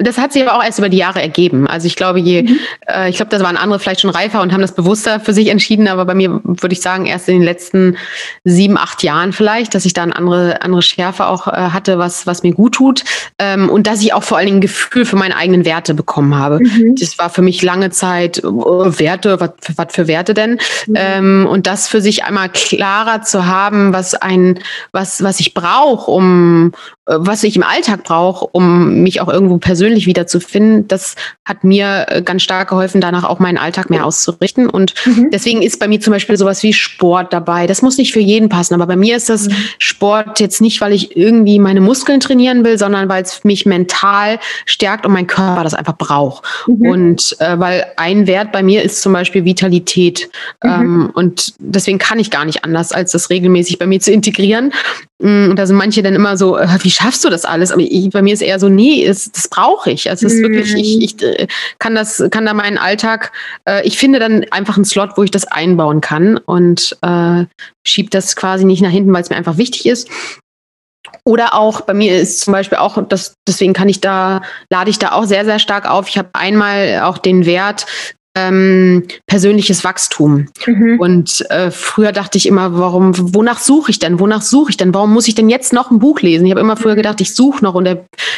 das 0.00 0.18
hat 0.18 0.32
sich 0.32 0.42
aber 0.42 0.56
auch 0.58 0.64
erst 0.64 0.78
über 0.78 0.88
die 0.88 0.96
Jahre 0.96 1.20
ergeben. 1.20 1.66
Also 1.66 1.86
ich 1.86 1.96
glaube, 1.96 2.18
je, 2.18 2.42
mhm. 2.42 2.58
äh, 2.88 3.10
ich 3.10 3.16
glaube, 3.16 3.30
das 3.30 3.42
waren 3.42 3.56
andere 3.56 3.78
vielleicht 3.78 4.00
schon 4.00 4.10
reifer 4.10 4.40
und 4.40 4.52
haben 4.52 4.60
das 4.60 4.74
bewusster 4.74 5.20
für 5.20 5.32
sich 5.32 5.48
entschieden, 5.48 5.88
aber 5.88 6.04
bei 6.04 6.14
mir 6.14 6.40
würde 6.44 6.72
ich 6.72 6.80
sagen, 6.80 7.06
erst 7.06 7.28
in 7.28 7.34
den 7.36 7.42
letzten 7.42 7.96
sieben, 8.44 8.78
acht 8.78 9.02
Jahren 9.02 9.32
vielleicht, 9.32 9.74
dass 9.74 9.84
ich 9.84 9.92
da 9.92 10.02
eine 10.02 10.16
andere, 10.16 10.62
andere 10.62 10.82
Schärfe 10.82 11.26
auch 11.26 11.46
äh, 11.46 11.50
hatte, 11.50 11.98
was, 11.98 12.26
was 12.26 12.42
mir 12.42 12.52
gut 12.52 12.74
tut. 12.74 13.04
Ähm, 13.38 13.68
und 13.68 13.86
dass 13.86 14.00
ich 14.00 14.12
auch 14.12 14.22
vor 14.22 14.38
allen 14.38 14.46
Dingen 14.46 14.58
ein 14.58 14.62
Gefühl 14.62 15.04
für 15.04 15.16
meine 15.16 15.36
eigenen 15.36 15.64
Werte 15.64 15.94
bekommen 15.94 16.34
habe. 16.36 16.60
Mhm. 16.60 16.96
Das 16.98 17.18
war 17.18 17.30
für 17.30 17.42
mich 17.42 17.62
lange 17.62 17.90
Zeit, 17.90 18.42
oh, 18.44 18.86
Werte, 18.98 19.40
was, 19.40 19.50
was 19.76 19.94
für 19.94 20.06
Werte 20.06 20.34
denn? 20.34 20.58
Mhm. 20.86 20.94
Ähm, 20.94 21.46
und 21.48 21.66
das 21.66 21.88
für 21.88 22.00
sich 22.00 22.24
einmal 22.24 22.48
klarer 22.48 23.22
zu 23.22 23.46
haben, 23.46 23.92
was 23.92 24.14
ein, 24.14 24.58
was, 24.92 25.22
was 25.22 25.40
ich 25.40 25.54
brauche, 25.54 26.10
um, 26.10 26.72
was 27.18 27.42
ich 27.42 27.56
im 27.56 27.62
Alltag 27.62 28.04
brauche, 28.04 28.46
um 28.46 29.02
mich 29.02 29.20
auch 29.20 29.28
irgendwo 29.28 29.58
persönlich 29.58 30.06
wiederzufinden, 30.06 30.86
das 30.86 31.16
hat 31.44 31.64
mir 31.64 32.06
äh, 32.08 32.22
ganz 32.22 32.42
stark 32.42 32.68
geholfen, 32.68 33.00
danach 33.00 33.24
auch 33.24 33.40
meinen 33.40 33.58
Alltag 33.58 33.90
mehr 33.90 34.06
auszurichten. 34.06 34.68
Und 34.68 34.94
mhm. 35.04 35.30
deswegen 35.32 35.62
ist 35.62 35.80
bei 35.80 35.88
mir 35.88 36.00
zum 36.00 36.12
Beispiel 36.12 36.36
sowas 36.36 36.62
wie 36.62 36.72
Sport 36.72 37.32
dabei. 37.32 37.66
Das 37.66 37.82
muss 37.82 37.98
nicht 37.98 38.12
für 38.12 38.20
jeden 38.20 38.48
passen, 38.48 38.74
aber 38.74 38.86
bei 38.86 38.96
mir 38.96 39.16
ist 39.16 39.28
das 39.28 39.48
mhm. 39.48 39.54
Sport 39.78 40.38
jetzt 40.38 40.60
nicht, 40.60 40.80
weil 40.80 40.92
ich 40.92 41.16
irgendwie 41.16 41.58
meine 41.58 41.80
Muskeln 41.80 42.20
trainieren 42.20 42.64
will, 42.64 42.78
sondern 42.78 43.08
weil 43.08 43.22
es 43.22 43.42
mich 43.42 43.66
mental 43.66 44.38
stärkt 44.64 45.04
und 45.04 45.12
mein 45.12 45.26
Körper 45.26 45.64
das 45.64 45.74
einfach 45.74 45.96
braucht. 45.96 46.44
Mhm. 46.68 46.86
Und 46.88 47.36
äh, 47.40 47.58
weil 47.58 47.86
ein 47.96 48.26
Wert 48.28 48.52
bei 48.52 48.62
mir 48.62 48.82
ist 48.82 49.02
zum 49.02 49.12
Beispiel 49.12 49.44
Vitalität. 49.44 50.30
Mhm. 50.62 50.70
Ähm, 50.70 51.10
und 51.14 51.54
deswegen 51.58 51.98
kann 51.98 52.20
ich 52.20 52.30
gar 52.30 52.44
nicht 52.44 52.64
anders, 52.64 52.92
als 52.92 53.12
das 53.12 53.30
regelmäßig 53.30 53.78
bei 53.78 53.86
mir 53.86 54.00
zu 54.00 54.12
integrieren. 54.12 54.72
Mm, 55.20 55.50
und 55.50 55.56
da 55.56 55.66
sind 55.66 55.76
manche 55.76 56.02
dann 56.02 56.14
immer 56.14 56.36
so, 56.36 56.56
äh, 56.56 56.66
wie 56.82 56.90
schaffst 56.90 57.24
du 57.24 57.28
das 57.28 57.44
alles? 57.44 57.72
Aber 57.72 57.82
ich, 57.82 58.10
bei 58.10 58.22
mir 58.22 58.32
ist 58.32 58.42
eher 58.42 58.58
so, 58.58 58.68
nee, 58.68 59.02
ist, 59.02 59.36
das 59.36 59.48
brauche 59.48 59.90
ich. 59.90 60.08
Also 60.08 60.26
es 60.26 60.34
ist 60.34 60.42
wirklich, 60.42 60.74
ich, 60.74 60.96
mhm. 60.96 61.02
ich 61.02 61.22
äh, 61.22 61.46
kann 61.78 61.94
das, 61.94 62.22
kann 62.30 62.46
da 62.46 62.54
meinen 62.54 62.78
Alltag, 62.78 63.32
äh, 63.68 63.86
ich 63.86 63.98
finde 63.98 64.18
dann 64.18 64.44
einfach 64.50 64.76
einen 64.76 64.84
Slot, 64.84 65.10
wo 65.16 65.22
ich 65.22 65.30
das 65.30 65.44
einbauen 65.46 66.00
kann 66.00 66.38
und 66.38 66.96
äh, 67.02 67.44
schiebe 67.86 68.10
das 68.10 68.34
quasi 68.34 68.64
nicht 68.64 68.82
nach 68.82 68.90
hinten, 68.90 69.12
weil 69.12 69.22
es 69.22 69.30
mir 69.30 69.36
einfach 69.36 69.58
wichtig 69.58 69.86
ist. 69.86 70.08
Oder 71.24 71.54
auch 71.54 71.82
bei 71.82 71.94
mir 71.94 72.18
ist 72.18 72.40
zum 72.40 72.52
Beispiel 72.52 72.78
auch, 72.78 73.02
das, 73.08 73.34
deswegen 73.46 73.72
kann 73.72 73.88
ich 73.88 74.00
da, 74.00 74.42
lade 74.70 74.90
ich 74.90 74.98
da 74.98 75.12
auch 75.12 75.24
sehr, 75.24 75.44
sehr 75.44 75.58
stark 75.58 75.88
auf. 75.88 76.08
Ich 76.08 76.18
habe 76.18 76.30
einmal 76.32 77.00
auch 77.02 77.18
den 77.18 77.46
Wert, 77.46 77.86
ähm, 78.36 79.04
persönliches 79.26 79.82
Wachstum. 79.82 80.46
Mhm. 80.64 81.00
Und 81.00 81.50
äh, 81.50 81.70
früher 81.70 82.12
dachte 82.12 82.38
ich 82.38 82.46
immer, 82.46 82.78
warum, 82.78 83.34
wonach 83.34 83.58
suche 83.58 83.90
ich 83.90 83.98
denn? 83.98 84.20
Wonach 84.20 84.42
suche 84.42 84.70
ich 84.70 84.76
denn? 84.76 84.94
Warum 84.94 85.12
muss 85.12 85.26
ich 85.26 85.34
denn 85.34 85.48
jetzt 85.48 85.72
noch 85.72 85.90
ein 85.90 85.98
Buch 85.98 86.20
lesen? 86.20 86.46
Ich 86.46 86.52
habe 86.52 86.60
immer 86.60 86.76
früher 86.76 86.94
gedacht, 86.94 87.20
ich 87.20 87.34
suche 87.34 87.64
noch 87.64 87.74
und 87.74 87.88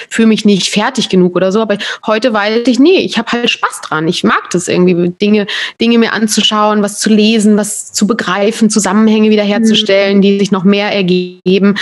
fühle 0.09 0.29
mich 0.29 0.47
nicht 0.47 0.71
fertig 0.71 1.11
genug 1.11 1.37
oder 1.37 1.53
so. 1.53 1.61
Aber 1.61 1.77
heute 2.07 2.33
weiß 2.33 2.67
ich, 2.67 2.79
nee, 2.79 3.01
ich 3.01 3.19
habe 3.19 3.33
halt 3.33 3.51
Spaß 3.51 3.83
dran. 3.83 4.09
Ich 4.09 4.25
mag 4.25 4.49
das 4.51 4.67
irgendwie, 4.67 5.11
Dinge, 5.11 5.47
Dinge 5.81 5.99
mir 5.99 6.15
anzuschauen, 6.15 6.83
was 6.83 6.99
zu 6.99 7.11
lesen, 7.11 7.59
was 7.59 7.93
zu 7.93 8.07
begreifen, 8.07 8.71
Zusammenhänge 8.71 9.29
wiederherzustellen, 9.29 10.19
mhm. 10.19 10.23
die 10.23 10.39
sich 10.39 10.53
noch 10.53 10.65
mehr 10.65 10.91
ergeben. 10.91 11.75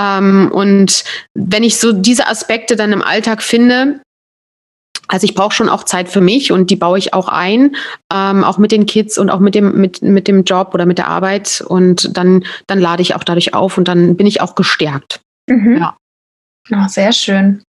Ähm, 0.00 0.50
und 0.52 1.04
wenn 1.34 1.62
ich 1.62 1.76
so 1.76 1.92
diese 1.92 2.28
Aspekte 2.28 2.76
dann 2.76 2.92
im 2.92 3.02
Alltag 3.02 3.42
finde, 3.42 4.00
also 5.08 5.24
ich 5.24 5.34
brauche 5.34 5.54
schon 5.54 5.68
auch 5.68 5.84
Zeit 5.84 6.08
für 6.08 6.20
mich 6.20 6.52
und 6.52 6.70
die 6.70 6.76
baue 6.76 6.98
ich 6.98 7.14
auch 7.14 7.28
ein, 7.28 7.74
ähm, 8.12 8.44
auch 8.44 8.58
mit 8.58 8.70
den 8.70 8.86
Kids 8.86 9.18
und 9.18 9.30
auch 9.30 9.40
mit 9.40 9.54
dem, 9.54 9.80
mit, 9.80 10.02
mit 10.02 10.28
dem 10.28 10.44
Job 10.44 10.74
oder 10.74 10.86
mit 10.86 10.98
der 10.98 11.08
Arbeit. 11.08 11.64
Und 11.66 12.16
dann, 12.16 12.44
dann 12.66 12.78
lade 12.78 13.02
ich 13.02 13.14
auch 13.14 13.24
dadurch 13.24 13.54
auf 13.54 13.78
und 13.78 13.88
dann 13.88 14.16
bin 14.16 14.26
ich 14.26 14.40
auch 14.40 14.54
gestärkt. 14.54 15.20
Mhm. 15.48 15.78
Ja. 15.78 15.96
Oh, 16.70 16.86
sehr 16.86 17.12
schön. 17.12 17.62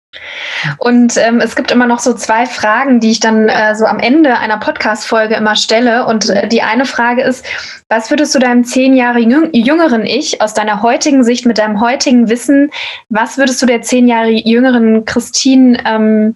Und 0.80 1.18
ähm, 1.18 1.40
es 1.42 1.56
gibt 1.56 1.70
immer 1.70 1.86
noch 1.86 2.00
so 2.00 2.14
zwei 2.14 2.46
Fragen, 2.46 3.00
die 3.00 3.12
ich 3.12 3.20
dann 3.20 3.50
äh, 3.50 3.76
so 3.76 3.86
am 3.86 4.00
Ende 4.00 4.38
einer 4.38 4.58
Podcast-Folge 4.58 5.36
immer 5.36 5.56
stelle. 5.56 6.06
Und 6.06 6.30
äh, 6.30 6.48
die 6.48 6.62
eine 6.62 6.86
Frage 6.86 7.22
ist, 7.22 7.46
was 7.90 8.10
würdest 8.10 8.34
du 8.34 8.40
deinem 8.40 8.64
zehn 8.64 8.96
Jahre 8.96 9.20
jüngeren 9.20 10.06
Ich 10.06 10.42
aus 10.42 10.54
deiner 10.54 10.82
heutigen 10.82 11.24
Sicht 11.24 11.46
mit 11.46 11.58
deinem 11.58 11.82
heutigen 11.82 12.30
Wissen, 12.30 12.72
was 13.10 13.38
würdest 13.38 13.62
du 13.62 13.66
der 13.66 13.82
zehn 13.82 14.08
Jahre 14.08 14.32
jüngeren 14.32 15.06
Christine 15.06 15.84
ähm, 15.86 16.36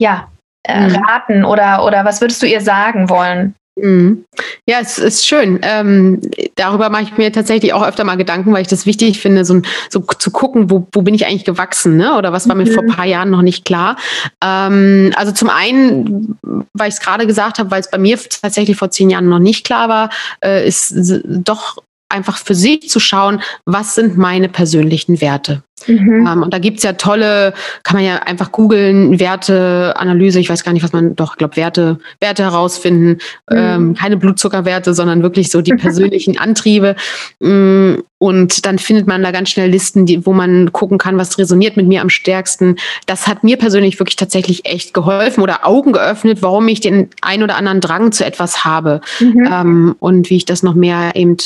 ja, 0.00 0.28
äh, 0.64 0.88
mhm. 0.88 0.96
raten 0.96 1.44
oder, 1.44 1.84
oder 1.84 2.04
was 2.04 2.20
würdest 2.20 2.42
du 2.42 2.46
ihr 2.46 2.60
sagen 2.60 3.08
wollen? 3.08 3.54
Mhm. 3.76 4.24
Ja, 4.66 4.78
es 4.80 4.98
ist 4.98 5.26
schön. 5.26 5.58
Ähm, 5.62 6.20
darüber 6.56 6.90
mache 6.90 7.04
ich 7.04 7.16
mir 7.16 7.32
tatsächlich 7.32 7.72
auch 7.72 7.86
öfter 7.86 8.04
mal 8.04 8.16
Gedanken, 8.16 8.52
weil 8.52 8.62
ich 8.62 8.68
das 8.68 8.84
wichtig 8.84 9.20
finde, 9.20 9.44
so, 9.44 9.62
so 9.88 10.00
zu 10.00 10.30
gucken, 10.30 10.70
wo, 10.70 10.86
wo 10.92 11.02
bin 11.02 11.14
ich 11.14 11.26
eigentlich 11.26 11.44
gewachsen, 11.44 11.96
ne? 11.96 12.16
Oder 12.16 12.32
was 12.32 12.48
war 12.48 12.56
mhm. 12.56 12.64
mir 12.64 12.72
vor 12.72 12.82
ein 12.82 12.90
paar 12.90 13.06
Jahren 13.06 13.30
noch 13.30 13.42
nicht 13.42 13.64
klar. 13.64 13.96
Ähm, 14.42 15.12
also 15.16 15.32
zum 15.32 15.48
einen, 15.48 16.38
weil 16.74 16.88
ich 16.88 16.94
es 16.94 17.00
gerade 17.00 17.26
gesagt 17.26 17.58
habe, 17.58 17.70
weil 17.70 17.80
es 17.80 17.90
bei 17.90 17.98
mir 17.98 18.18
tatsächlich 18.18 18.76
vor 18.76 18.90
zehn 18.90 19.10
Jahren 19.10 19.28
noch 19.28 19.38
nicht 19.38 19.64
klar 19.64 19.88
war, 19.88 20.10
äh, 20.44 20.66
ist 20.66 20.94
doch 21.24 21.78
einfach 22.10 22.36
für 22.36 22.54
sich 22.54 22.88
zu 22.88 23.00
schauen, 23.00 23.40
was 23.64 23.94
sind 23.94 24.18
meine 24.18 24.48
persönlichen 24.48 25.20
Werte. 25.20 25.62
Mhm. 25.86 26.26
Ähm, 26.26 26.42
und 26.42 26.52
da 26.52 26.58
gibt's 26.58 26.82
ja 26.82 26.92
tolle, 26.94 27.54
kann 27.82 27.96
man 27.96 28.04
ja 28.04 28.16
einfach 28.16 28.52
googeln, 28.52 29.18
Werteanalyse, 29.18 30.40
ich 30.40 30.50
weiß 30.50 30.64
gar 30.64 30.72
nicht, 30.72 30.82
was 30.82 30.92
man, 30.92 31.16
doch, 31.16 31.32
ich 31.32 31.38
glaube, 31.38 31.56
Werte, 31.56 31.98
Werte 32.20 32.42
herausfinden, 32.42 33.18
mhm. 33.50 33.56
ähm, 33.56 33.94
keine 33.94 34.16
Blutzuckerwerte, 34.16 34.94
sondern 34.94 35.22
wirklich 35.22 35.50
so 35.50 35.62
die 35.62 35.72
persönlichen 35.76 36.38
Antriebe. 36.38 36.96
Mm, 37.40 37.94
und 38.18 38.66
dann 38.66 38.78
findet 38.78 39.06
man 39.06 39.22
da 39.22 39.30
ganz 39.30 39.48
schnell 39.48 39.70
Listen, 39.70 40.04
die, 40.04 40.26
wo 40.26 40.34
man 40.34 40.72
gucken 40.72 40.98
kann, 40.98 41.16
was 41.16 41.38
resoniert 41.38 41.78
mit 41.78 41.86
mir 41.86 42.02
am 42.02 42.10
stärksten. 42.10 42.76
Das 43.06 43.26
hat 43.26 43.44
mir 43.44 43.56
persönlich 43.56 43.98
wirklich 43.98 44.16
tatsächlich 44.16 44.66
echt 44.66 44.92
geholfen 44.92 45.42
oder 45.42 45.66
Augen 45.66 45.92
geöffnet, 45.92 46.42
warum 46.42 46.68
ich 46.68 46.80
den 46.80 47.08
ein 47.22 47.42
oder 47.42 47.56
anderen 47.56 47.80
Drang 47.80 48.12
zu 48.12 48.26
etwas 48.26 48.64
habe 48.64 49.00
mhm. 49.20 49.48
ähm, 49.50 49.96
und 50.00 50.28
wie 50.28 50.36
ich 50.36 50.44
das 50.44 50.62
noch 50.62 50.74
mehr 50.74 51.12
eben 51.14 51.38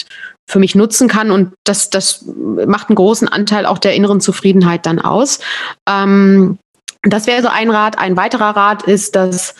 für 0.46 0.58
mich 0.58 0.74
nutzen 0.74 1.08
kann. 1.08 1.30
Und 1.30 1.52
das, 1.64 1.90
das 1.90 2.24
macht 2.66 2.88
einen 2.88 2.96
großen 2.96 3.28
Anteil 3.28 3.66
auch 3.66 3.78
der 3.78 3.94
inneren 3.94 4.20
Zufriedenheit 4.20 4.86
dann 4.86 4.98
aus. 4.98 5.40
Ähm, 5.88 6.58
das 7.02 7.26
wäre 7.26 7.42
so 7.42 7.48
ein 7.48 7.70
Rat. 7.70 7.98
Ein 7.98 8.16
weiterer 8.16 8.56
Rat 8.56 8.82
ist, 8.82 9.16
dass 9.16 9.54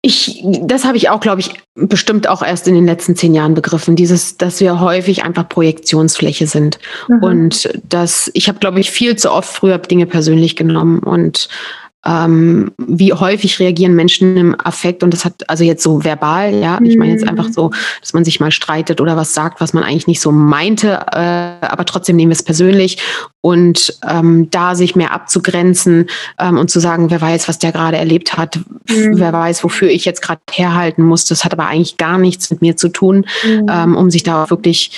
ich, 0.00 0.44
das 0.62 0.84
habe 0.84 0.96
ich 0.96 1.08
auch, 1.08 1.20
glaube 1.20 1.40
ich, 1.40 1.54
bestimmt 1.74 2.28
auch 2.28 2.42
erst 2.42 2.68
in 2.68 2.74
den 2.74 2.86
letzten 2.86 3.16
zehn 3.16 3.34
Jahren 3.34 3.54
begriffen, 3.54 3.96
dieses, 3.96 4.36
dass 4.36 4.60
wir 4.60 4.80
häufig 4.80 5.24
einfach 5.24 5.48
Projektionsfläche 5.48 6.46
sind. 6.46 6.78
Mhm. 7.08 7.22
Und 7.22 7.80
dass 7.88 8.30
ich 8.34 8.48
habe, 8.48 8.60
glaube 8.60 8.78
ich, 8.78 8.90
viel 8.90 9.16
zu 9.16 9.32
oft 9.32 9.52
früher 9.52 9.78
Dinge 9.78 10.06
persönlich 10.06 10.54
genommen 10.54 11.00
und 11.00 11.48
ähm, 12.06 12.70
wie 12.78 13.12
häufig 13.12 13.58
reagieren 13.58 13.94
Menschen 13.94 14.36
im 14.36 14.56
Affekt 14.60 15.02
und 15.02 15.12
das 15.12 15.24
hat 15.24 15.48
also 15.48 15.64
jetzt 15.64 15.82
so 15.82 16.04
verbal, 16.04 16.54
ja, 16.54 16.78
ich 16.82 16.96
meine 16.96 17.12
jetzt 17.12 17.26
einfach 17.26 17.48
so, 17.50 17.70
dass 18.00 18.12
man 18.12 18.24
sich 18.24 18.38
mal 18.38 18.52
streitet 18.52 19.00
oder 19.00 19.16
was 19.16 19.34
sagt, 19.34 19.60
was 19.60 19.72
man 19.72 19.82
eigentlich 19.82 20.06
nicht 20.06 20.20
so 20.20 20.30
meinte, 20.30 21.06
äh, 21.12 21.66
aber 21.66 21.84
trotzdem 21.84 22.14
nehmen 22.14 22.30
wir 22.30 22.36
es 22.36 22.42
persönlich 22.44 22.98
und 23.40 23.98
ähm, 24.08 24.48
da 24.50 24.76
sich 24.76 24.94
mehr 24.94 25.12
abzugrenzen 25.12 26.08
ähm, 26.38 26.56
und 26.56 26.70
zu 26.70 26.78
sagen, 26.78 27.10
wer 27.10 27.20
weiß, 27.20 27.48
was 27.48 27.58
der 27.58 27.72
gerade 27.72 27.96
erlebt 27.96 28.36
hat, 28.36 28.60
mhm. 28.88 29.18
wer 29.18 29.32
weiß, 29.32 29.64
wofür 29.64 29.88
ich 29.90 30.04
jetzt 30.04 30.22
gerade 30.22 30.40
herhalten 30.52 31.02
muss, 31.02 31.24
das 31.24 31.44
hat 31.44 31.52
aber 31.52 31.66
eigentlich 31.66 31.96
gar 31.96 32.18
nichts 32.18 32.50
mit 32.50 32.62
mir 32.62 32.76
zu 32.76 32.90
tun, 32.90 33.26
mhm. 33.44 33.66
ähm, 33.68 33.96
um 33.96 34.10
sich 34.10 34.22
da 34.22 34.48
wirklich 34.50 34.92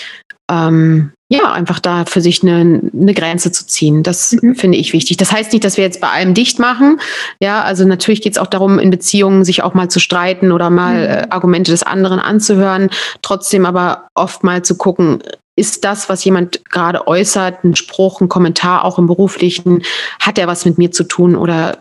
ähm, 0.50 1.12
ja, 1.32 1.52
einfach 1.52 1.78
da 1.78 2.04
für 2.06 2.20
sich 2.20 2.42
eine, 2.42 2.82
eine 2.92 3.14
Grenze 3.14 3.52
zu 3.52 3.64
ziehen. 3.64 4.02
Das 4.02 4.32
mhm. 4.32 4.56
finde 4.56 4.78
ich 4.78 4.92
wichtig. 4.92 5.16
Das 5.16 5.30
heißt 5.30 5.52
nicht, 5.52 5.64
dass 5.64 5.76
wir 5.76 5.84
jetzt 5.84 6.00
bei 6.00 6.08
allem 6.08 6.34
dicht 6.34 6.58
machen. 6.58 7.00
Ja, 7.40 7.62
also 7.62 7.86
natürlich 7.86 8.20
geht 8.20 8.32
es 8.32 8.38
auch 8.38 8.48
darum, 8.48 8.80
in 8.80 8.90
Beziehungen 8.90 9.44
sich 9.44 9.62
auch 9.62 9.72
mal 9.72 9.88
zu 9.88 10.00
streiten 10.00 10.50
oder 10.50 10.70
mal 10.70 10.96
mhm. 10.96 11.04
äh, 11.04 11.26
Argumente 11.30 11.70
des 11.70 11.84
anderen 11.84 12.18
anzuhören. 12.18 12.90
Trotzdem 13.22 13.64
aber 13.64 14.08
oft 14.14 14.42
mal 14.42 14.62
zu 14.62 14.76
gucken, 14.76 15.22
ist 15.54 15.84
das, 15.84 16.08
was 16.08 16.24
jemand 16.24 16.64
gerade 16.64 17.06
äußert, 17.06 17.62
ein 17.62 17.76
Spruch, 17.76 18.20
ein 18.20 18.28
Kommentar, 18.28 18.84
auch 18.84 18.98
im 18.98 19.06
beruflichen, 19.06 19.84
hat 20.20 20.36
der 20.36 20.48
was 20.48 20.64
mit 20.64 20.78
mir 20.78 20.90
zu 20.90 21.04
tun 21.04 21.36
oder 21.36 21.78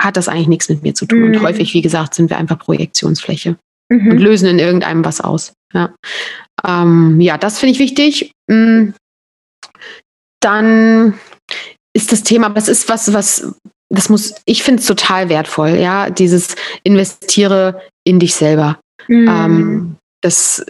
hat 0.00 0.16
das 0.16 0.28
eigentlich 0.28 0.48
nichts 0.48 0.68
mit 0.70 0.82
mir 0.82 0.94
zu 0.94 1.04
tun? 1.04 1.18
Mhm. 1.18 1.24
Und 1.26 1.42
häufig, 1.42 1.74
wie 1.74 1.82
gesagt, 1.82 2.14
sind 2.14 2.30
wir 2.30 2.38
einfach 2.38 2.58
Projektionsfläche 2.58 3.56
mhm. 3.90 4.12
und 4.12 4.18
lösen 4.18 4.48
in 4.48 4.58
irgendeinem 4.58 5.04
was 5.04 5.20
aus. 5.20 5.52
Ja. 5.74 5.90
Ähm, 6.66 7.20
ja, 7.20 7.38
das 7.38 7.58
finde 7.58 7.72
ich 7.72 7.78
wichtig. 7.78 8.32
Mm. 8.48 8.90
Dann 10.40 11.14
ist 11.94 12.12
das 12.12 12.22
Thema, 12.22 12.50
das 12.50 12.68
ist 12.68 12.88
was, 12.88 13.12
was, 13.12 13.54
das 13.88 14.08
muss, 14.08 14.34
ich 14.44 14.62
finde 14.62 14.80
es 14.80 14.86
total 14.86 15.28
wertvoll, 15.28 15.70
ja, 15.70 16.10
dieses 16.10 16.56
investiere 16.82 17.80
in 18.04 18.18
dich 18.18 18.34
selber. 18.34 18.78
Mhm. 19.08 19.28
Ähm, 19.28 19.96
das, 20.22 20.64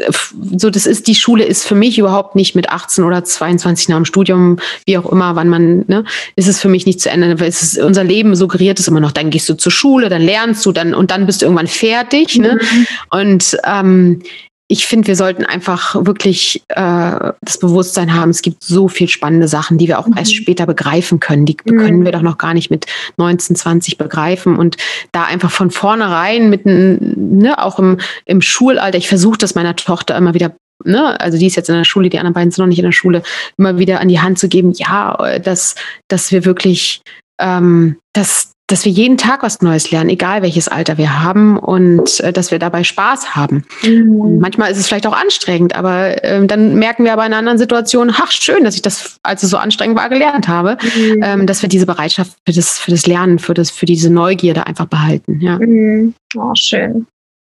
so, 0.57 0.71
das 0.71 0.87
ist, 0.87 1.07
die 1.07 1.15
Schule 1.15 1.45
ist 1.45 1.65
für 1.65 1.75
mich 1.75 1.99
überhaupt 1.99 2.37
nicht 2.37 2.55
mit 2.55 2.69
18 2.69 3.05
oder 3.05 3.25
22 3.25 3.89
nach 3.89 3.97
dem 3.97 4.05
Studium, 4.05 4.59
wie 4.87 4.99
auch 4.99 5.11
immer, 5.11 5.35
wann 5.35 5.49
man, 5.49 5.85
ne, 5.89 6.05
ist 6.35 6.49
es 6.49 6.61
für 6.61 6.69
mich 6.69 6.85
nicht 6.85 7.01
zu 7.01 7.11
Ende. 7.11 7.41
Weil 7.41 7.49
es 7.49 7.63
ist, 7.63 7.79
unser 7.79 8.05
Leben 8.05 8.35
suggeriert 8.35 8.79
es 8.79 8.89
immer 8.89 9.01
noch, 9.01 9.13
dann 9.13 9.31
gehst 9.31 9.49
du 9.49 9.55
zur 9.55 9.73
Schule, 9.73 10.09
dann 10.09 10.21
lernst 10.21 10.67
du, 10.67 10.73
dann, 10.73 10.95
und 10.95 11.11
dann 11.11 11.27
bist 11.27 11.41
du 11.41 11.47
irgendwann 11.47 11.69
fertig, 11.69 12.37
ne? 12.37 12.59
Mhm. 12.61 12.87
Und, 13.11 13.57
ähm, 13.65 14.23
ich 14.69 14.87
finde, 14.87 15.07
wir 15.07 15.17
sollten 15.17 15.45
einfach 15.45 15.95
wirklich 16.07 16.62
äh, 16.69 17.33
das 17.41 17.59
Bewusstsein 17.61 18.14
haben, 18.14 18.31
es 18.31 18.43
gibt 18.43 18.64
so 18.64 18.89
viel 18.89 19.09
spannende 19.09 19.47
Sachen, 19.47 19.79
die 19.79 19.87
wir 19.87 19.99
auch 19.99 20.09
mhm. 20.09 20.17
erst 20.17 20.35
später 20.35 20.67
begreifen 20.67 21.21
können. 21.21 21.47
Die 21.47 21.57
mhm. 21.64 21.79
können 21.79 22.05
wir 22.05 22.12
doch 22.12 22.23
noch 22.23 22.39
gar 22.39 22.53
nicht 22.53 22.71
mit 22.71 22.87
19, 23.17 23.55
20 23.55 23.97
begreifen. 23.97 24.57
Und 24.57 24.77
da 25.12 25.25
einfach 25.25 25.53
von 25.53 25.71
vornherein 25.71 26.51
mit, 26.51 26.67
ne, 26.67 27.62
auch 27.62 27.79
im, 27.79 27.99
im 28.25 28.43
Schulalter, 28.43 28.99
ich 28.99 29.09
versuche 29.09 29.39
das 29.39 29.55
meiner 29.55 29.77
Tochter 29.77 30.17
immer 30.17 30.35
wieder 30.35 30.55
Ne, 30.85 31.19
also 31.19 31.39
die 31.39 31.47
ist 31.47 31.57
jetzt 31.57 31.71
in 31.71 31.75
der 31.75 31.85
Schule, 31.85 32.11
die 32.11 32.19
anderen 32.19 32.35
beiden 32.35 32.51
sind 32.51 32.62
noch 32.62 32.69
nicht 32.69 32.79
in 32.79 32.85
der 32.85 32.93
Schule, 32.93 33.23
immer 33.57 33.79
wieder 33.79 33.99
an 34.01 34.09
die 34.09 34.21
Hand 34.21 34.39
zu 34.39 34.47
geben, 34.47 34.73
ja, 34.77 35.39
dass, 35.39 35.75
dass 36.09 36.31
wir 36.33 36.45
wirklich, 36.45 37.01
ähm, 37.41 37.97
dass, 38.12 38.53
dass 38.69 38.85
wir 38.85 38.91
jeden 38.91 39.17
Tag 39.17 39.43
was 39.43 39.62
Neues 39.62 39.91
lernen, 39.91 40.11
egal 40.11 40.43
welches 40.43 40.67
Alter 40.67 40.99
wir 40.99 41.23
haben 41.23 41.57
und 41.59 42.21
äh, 42.21 42.33
dass 42.33 42.51
wir 42.51 42.59
dabei 42.59 42.83
Spaß 42.83 43.37
haben. 43.37 43.64
Mhm. 43.83 44.39
manchmal 44.41 44.73
ist 44.73 44.79
es 44.79 44.89
vielleicht 44.89 45.07
auch 45.07 45.17
anstrengend, 45.17 45.77
aber 45.77 46.23
äh, 46.25 46.45
dann 46.47 46.75
merken 46.75 47.05
wir 47.05 47.12
aber 47.12 47.25
in 47.27 47.33
anderen 47.33 47.59
Situationen, 47.59 48.14
ach 48.19 48.33
schön, 48.33 48.64
dass 48.64 48.75
ich 48.75 48.83
das, 48.83 49.19
als 49.23 49.43
es 49.43 49.51
so 49.51 49.57
anstrengend 49.57 49.97
war, 49.97 50.09
gelernt 50.09 50.49
habe, 50.49 50.79
mhm. 50.83 51.23
ähm, 51.23 51.47
dass 51.47 51.62
wir 51.62 51.69
diese 51.69 51.87
Bereitschaft 51.87 52.37
für 52.45 52.53
das, 52.53 52.79
für 52.79 52.91
das 52.91 53.07
Lernen, 53.07 53.39
für, 53.39 53.55
das, 53.55 53.71
für 53.71 53.87
diese 53.87 54.11
Neugierde 54.12 54.67
einfach 54.67 54.87
behalten. 54.87 55.41
Ja. 55.41 55.59
Mhm. 55.59 56.14
Oh, 56.37 56.53
schön. 56.55 57.07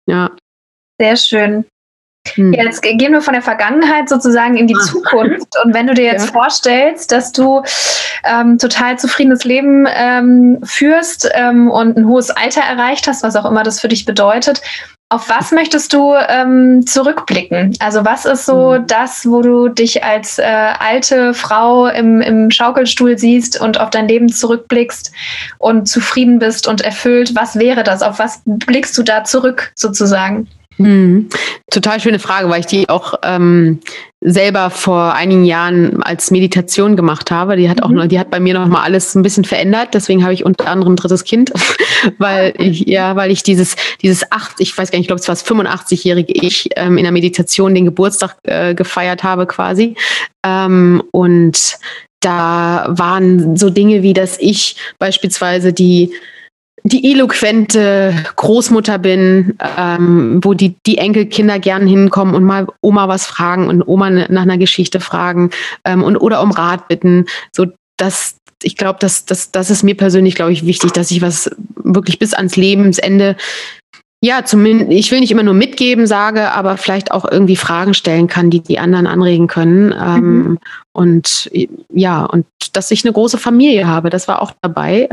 Ja. 0.07 0.31
Sehr 0.99 1.15
schön. 1.15 1.65
Hm. 2.35 2.53
Jetzt 2.53 2.81
gehen 2.81 3.11
wir 3.11 3.21
von 3.21 3.33
der 3.33 3.41
Vergangenheit 3.41 4.07
sozusagen 4.07 4.55
in 4.55 4.67
die 4.67 4.75
ah. 4.75 4.83
Zukunft. 4.83 5.53
Und 5.63 5.73
wenn 5.73 5.87
du 5.87 5.93
dir 5.93 6.05
jetzt 6.05 6.27
ja. 6.27 6.31
vorstellst, 6.31 7.11
dass 7.11 7.31
du 7.31 7.61
ähm, 8.23 8.57
total 8.57 8.97
zufriedenes 8.97 9.43
Leben 9.43 9.85
ähm, 9.93 10.59
führst 10.63 11.29
ähm, 11.33 11.69
und 11.69 11.97
ein 11.97 12.07
hohes 12.07 12.29
Alter 12.29 12.61
erreicht 12.61 13.07
hast, 13.07 13.23
was 13.23 13.35
auch 13.35 13.45
immer 13.45 13.63
das 13.63 13.79
für 13.81 13.89
dich 13.89 14.05
bedeutet, 14.05 14.61
auf 15.13 15.29
was 15.29 15.51
möchtest 15.51 15.93
du 15.93 16.15
ähm, 16.27 16.87
zurückblicken? 16.87 17.75
Also 17.79 18.03
was 18.03 18.25
ist 18.25 18.47
so 18.47 18.73
hm. 18.73 18.87
das, 18.87 19.27
wo 19.27 19.43
du 19.43 19.69
dich 19.69 20.03
als 20.03 20.39
äh, 20.39 20.43
alte 20.43 21.35
Frau 21.35 21.85
im, 21.85 22.19
im 22.21 22.49
Schaukelstuhl 22.49 23.19
siehst 23.19 23.61
und 23.61 23.79
auf 23.79 23.91
dein 23.91 24.07
Leben 24.07 24.29
zurückblickst 24.29 25.11
und 25.59 25.87
zufrieden 25.87 26.39
bist 26.39 26.67
und 26.67 26.81
erfüllt? 26.81 27.35
Was 27.35 27.59
wäre 27.59 27.83
das? 27.83 28.01
Auf 28.01 28.17
was 28.17 28.41
blickst 28.45 28.97
du 28.97 29.03
da 29.03 29.23
zurück 29.23 29.71
sozusagen? 29.75 30.47
Hm. 30.77 31.29
Total 31.69 31.99
schöne 31.99 32.17
Frage, 32.17 32.49
weil 32.49 32.61
ich 32.61 32.65
die 32.65 32.89
auch 32.89 33.13
ähm, 33.21 33.81
selber 34.21 34.69
vor 34.69 35.13
einigen 35.13 35.45
Jahren 35.45 36.01
als 36.01 36.31
Meditation 36.31 36.95
gemacht 36.95 37.29
habe. 37.29 37.55
Die 37.57 37.69
hat 37.69 37.83
auch, 37.83 37.89
mhm. 37.89 38.07
die 38.07 38.19
hat 38.19 38.31
bei 38.31 38.39
mir 38.39 38.53
noch 38.53 38.67
mal 38.67 38.81
alles 38.81 39.15
ein 39.15 39.21
bisschen 39.21 39.43
verändert. 39.43 39.89
Deswegen 39.93 40.23
habe 40.23 40.33
ich 40.33 40.45
unter 40.45 40.67
anderem 40.67 40.93
ein 40.93 40.97
drittes 40.97 41.23
Kind, 41.23 41.51
weil 42.17 42.53
ich 42.57 42.87
ja, 42.87 43.15
weil 43.15 43.31
ich 43.31 43.43
dieses 43.43 43.75
dieses 44.01 44.31
acht, 44.31 44.59
ich 44.59 44.77
weiß 44.77 44.91
gar 44.91 44.97
nicht, 44.97 45.03
ich 45.03 45.07
glaube 45.07 45.21
es 45.21 45.27
war 45.27 45.35
das 45.35 45.45
85-jährige 45.45 46.33
Ich 46.33 46.69
ähm, 46.75 46.97
in 46.97 47.03
der 47.03 47.11
Meditation 47.11 47.73
den 47.75 47.85
Geburtstag 47.85 48.35
äh, 48.43 48.73
gefeiert 48.75 49.23
habe 49.23 49.47
quasi 49.47 49.95
ähm, 50.45 51.03
und 51.11 51.77
da 52.19 52.85
waren 52.87 53.57
so 53.57 53.69
Dinge 53.69 54.01
wie, 54.01 54.13
dass 54.13 54.37
ich 54.39 54.77
beispielsweise 54.97 55.73
die 55.73 56.13
die 56.85 57.11
eloquente 57.13 58.13
Großmutter 58.35 58.97
bin, 58.97 59.57
ähm, 59.77 60.41
wo 60.43 60.53
die, 60.53 60.75
die 60.85 60.97
Enkelkinder 60.97 61.57
gern 61.59 61.87
hinkommen 61.87 62.35
und 62.35 62.43
mal 62.43 62.67
Oma 62.81 63.07
was 63.07 63.25
fragen 63.25 63.67
und 63.69 63.87
Oma 63.87 64.09
nach 64.09 64.41
einer 64.41 64.57
Geschichte 64.57 64.99
fragen 64.99 65.51
ähm, 65.85 66.03
und 66.03 66.17
oder 66.17 66.41
um 66.41 66.51
Rat 66.51 66.89
bitten. 66.89 67.25
So, 67.53 67.67
das, 67.95 68.35
ich 68.61 68.77
glaube, 68.77 68.99
das, 68.99 69.25
das, 69.25 69.51
das 69.51 69.69
ist 69.69 69.83
mir 69.83 69.95
persönlich, 69.95 70.35
glaube 70.35 70.53
ich, 70.53 70.65
wichtig, 70.65 70.91
dass 70.91 71.11
ich 71.11 71.21
was 71.21 71.49
wirklich 71.75 72.19
bis 72.19 72.33
ans 72.33 72.55
Lebensende 72.55 73.35
ja, 74.23 74.45
zumindest, 74.45 74.89
ich 74.91 75.11
will 75.11 75.19
nicht 75.19 75.31
immer 75.31 75.43
nur 75.43 75.53
mitgeben, 75.53 76.07
sage, 76.07 76.53
aber 76.53 76.77
vielleicht 76.77 77.11
auch 77.11 77.29
irgendwie 77.29 77.57
Fragen 77.57 77.93
stellen 77.93 78.27
kann, 78.27 78.49
die 78.49 78.61
die 78.61 78.79
anderen 78.79 79.05
anregen 79.05 79.47
können. 79.47 79.91
Ähm, 79.91 80.37
mhm. 80.37 80.59
Und 80.93 81.51
ja, 81.93 82.23
und 82.23 82.45
dass 82.71 82.89
ich 82.89 83.03
eine 83.03 83.11
große 83.11 83.37
Familie 83.37 83.85
habe, 83.85 84.09
das 84.09 84.29
war 84.29 84.41
auch 84.41 84.53
dabei. 84.61 85.09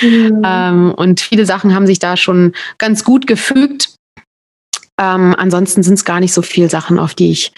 Mhm. 0.00 0.42
ähm, 0.46 0.94
und 0.96 1.20
viele 1.20 1.44
Sachen 1.44 1.74
haben 1.74 1.88
sich 1.88 1.98
da 1.98 2.16
schon 2.16 2.52
ganz 2.78 3.02
gut 3.02 3.26
gefügt. 3.26 3.96
Ähm, 5.00 5.34
ansonsten 5.36 5.82
sind 5.82 5.94
es 5.94 6.04
gar 6.04 6.20
nicht 6.20 6.32
so 6.32 6.40
viele 6.40 6.70
Sachen, 6.70 7.00
auf 7.00 7.16
die 7.16 7.32
ich 7.32 7.50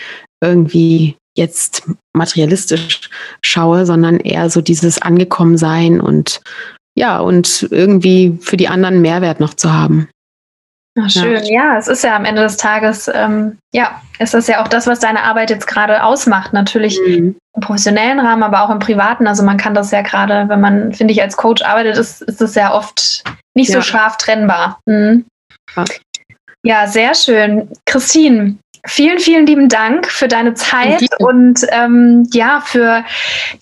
irgendwie 0.42 1.16
jetzt 1.38 1.88
materialistisch 2.14 3.08
schaue, 3.42 3.86
sondern 3.86 4.18
eher 4.18 4.50
so 4.50 4.60
dieses 4.60 5.00
Angekommensein 5.00 6.00
und 6.00 6.40
ja, 6.94 7.20
und 7.20 7.68
irgendwie 7.70 8.38
für 8.42 8.56
die 8.56 8.68
anderen 8.68 9.00
Mehrwert 9.00 9.40
noch 9.40 9.54
zu 9.54 9.72
haben. 9.72 10.08
Ach, 11.00 11.08
schön, 11.08 11.44
ja. 11.44 11.74
ja. 11.74 11.78
es 11.78 11.86
ist 11.86 12.02
ja 12.02 12.16
am 12.16 12.24
Ende 12.24 12.42
des 12.42 12.56
Tages, 12.56 13.10
ähm, 13.12 13.58
ja, 13.72 14.02
es 14.18 14.34
ist 14.34 14.48
ja 14.48 14.62
auch 14.62 14.68
das, 14.68 14.86
was 14.86 14.98
deine 14.98 15.22
Arbeit 15.22 15.50
jetzt 15.50 15.66
gerade 15.66 16.02
ausmacht. 16.02 16.52
Natürlich 16.52 16.98
mhm. 17.06 17.36
im 17.54 17.60
professionellen 17.60 18.18
Rahmen, 18.20 18.42
aber 18.42 18.64
auch 18.64 18.70
im 18.70 18.80
privaten. 18.80 19.26
Also 19.26 19.44
man 19.44 19.56
kann 19.56 19.74
das 19.74 19.90
ja 19.90 20.02
gerade, 20.02 20.48
wenn 20.48 20.60
man, 20.60 20.92
finde 20.92 21.12
ich, 21.12 21.22
als 21.22 21.36
Coach 21.36 21.62
arbeitet, 21.62 21.96
ist, 21.96 22.22
ist 22.22 22.42
es 22.42 22.54
ja 22.54 22.74
oft 22.74 23.22
nicht 23.54 23.70
ja. 23.70 23.76
so 23.76 23.82
scharf 23.82 24.16
trennbar. 24.16 24.80
Mhm. 24.86 25.24
Ja, 26.64 26.86
sehr 26.88 27.14
schön. 27.14 27.70
Christine, 27.86 28.56
Vielen, 28.86 29.18
vielen 29.18 29.46
lieben 29.46 29.68
Dank 29.68 30.10
für 30.10 30.28
deine 30.28 30.54
Zeit 30.54 31.04
und 31.18 31.66
ähm, 31.70 32.28
ja, 32.32 32.62
für 32.64 33.04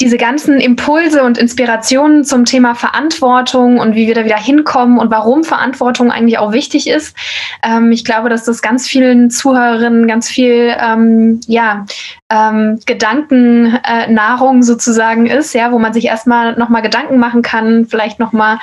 diese 0.01 0.19
ganzen 0.19 0.61
Impulse 0.61 1.23
und 1.23 1.39
Inspirationen 1.39 2.25
zum 2.25 2.45
Thema 2.45 2.75
Verantwortung 2.75 3.79
und 3.79 3.95
wie 3.95 4.07
wir 4.07 4.15
da 4.15 4.25
wieder 4.25 4.39
hinkommen 4.39 4.99
und 4.99 5.11
warum 5.11 5.45
Verantwortung 5.45 6.11
eigentlich 6.11 6.39
auch 6.39 6.53
wichtig 6.53 6.89
ist. 6.89 7.17
Ähm, 7.63 7.93
ich 7.93 8.05
glaube, 8.05 8.29
dass 8.29 8.45
das 8.45 8.63
ganz 8.63 8.87
vielen 8.87 9.31
Zuhörerinnen 9.31 10.07
ganz 10.07 10.29
viel 10.29 10.75
ähm, 10.79 11.41
ja, 11.47 11.87
ähm, 12.31 12.81
Gedankennahrung 12.87 14.59
äh, 14.59 14.63
sozusagen 14.63 15.27
ist, 15.27 15.55
ja, 15.55 15.71
wo 15.71 15.79
man 15.79 15.93
sich 15.93 16.07
erstmal 16.07 16.57
nochmal 16.57 16.83
Gedanken 16.83 17.19
machen 17.19 17.43
kann, 17.43 17.87
vielleicht 17.87 18.19
nochmal 18.19 18.59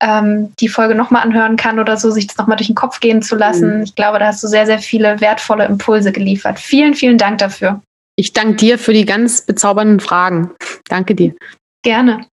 ähm, 0.00 0.52
die 0.60 0.68
Folge 0.68 0.94
nochmal 0.94 1.22
anhören 1.22 1.56
kann 1.56 1.78
oder 1.78 1.96
so, 1.96 2.10
sich 2.10 2.26
das 2.26 2.36
nochmal 2.36 2.56
durch 2.58 2.68
den 2.68 2.76
Kopf 2.76 3.00
gehen 3.00 3.22
zu 3.22 3.36
lassen. 3.36 3.78
Mhm. 3.78 3.82
Ich 3.84 3.94
glaube, 3.94 4.18
da 4.18 4.26
hast 4.26 4.42
du 4.42 4.48
sehr, 4.48 4.66
sehr 4.66 4.78
viele 4.78 5.20
wertvolle 5.20 5.64
Impulse 5.64 6.12
geliefert. 6.12 6.58
Vielen, 6.58 6.94
vielen 6.94 7.16
Dank 7.16 7.38
dafür. 7.38 7.80
Ich 8.16 8.32
danke 8.32 8.56
dir 8.56 8.78
für 8.78 8.92
die 8.92 9.04
ganz 9.04 9.42
bezaubernden 9.42 10.00
Fragen. 10.00 10.50
Danke 10.88 11.14
dir. 11.14 11.34
Gerne. 11.82 12.26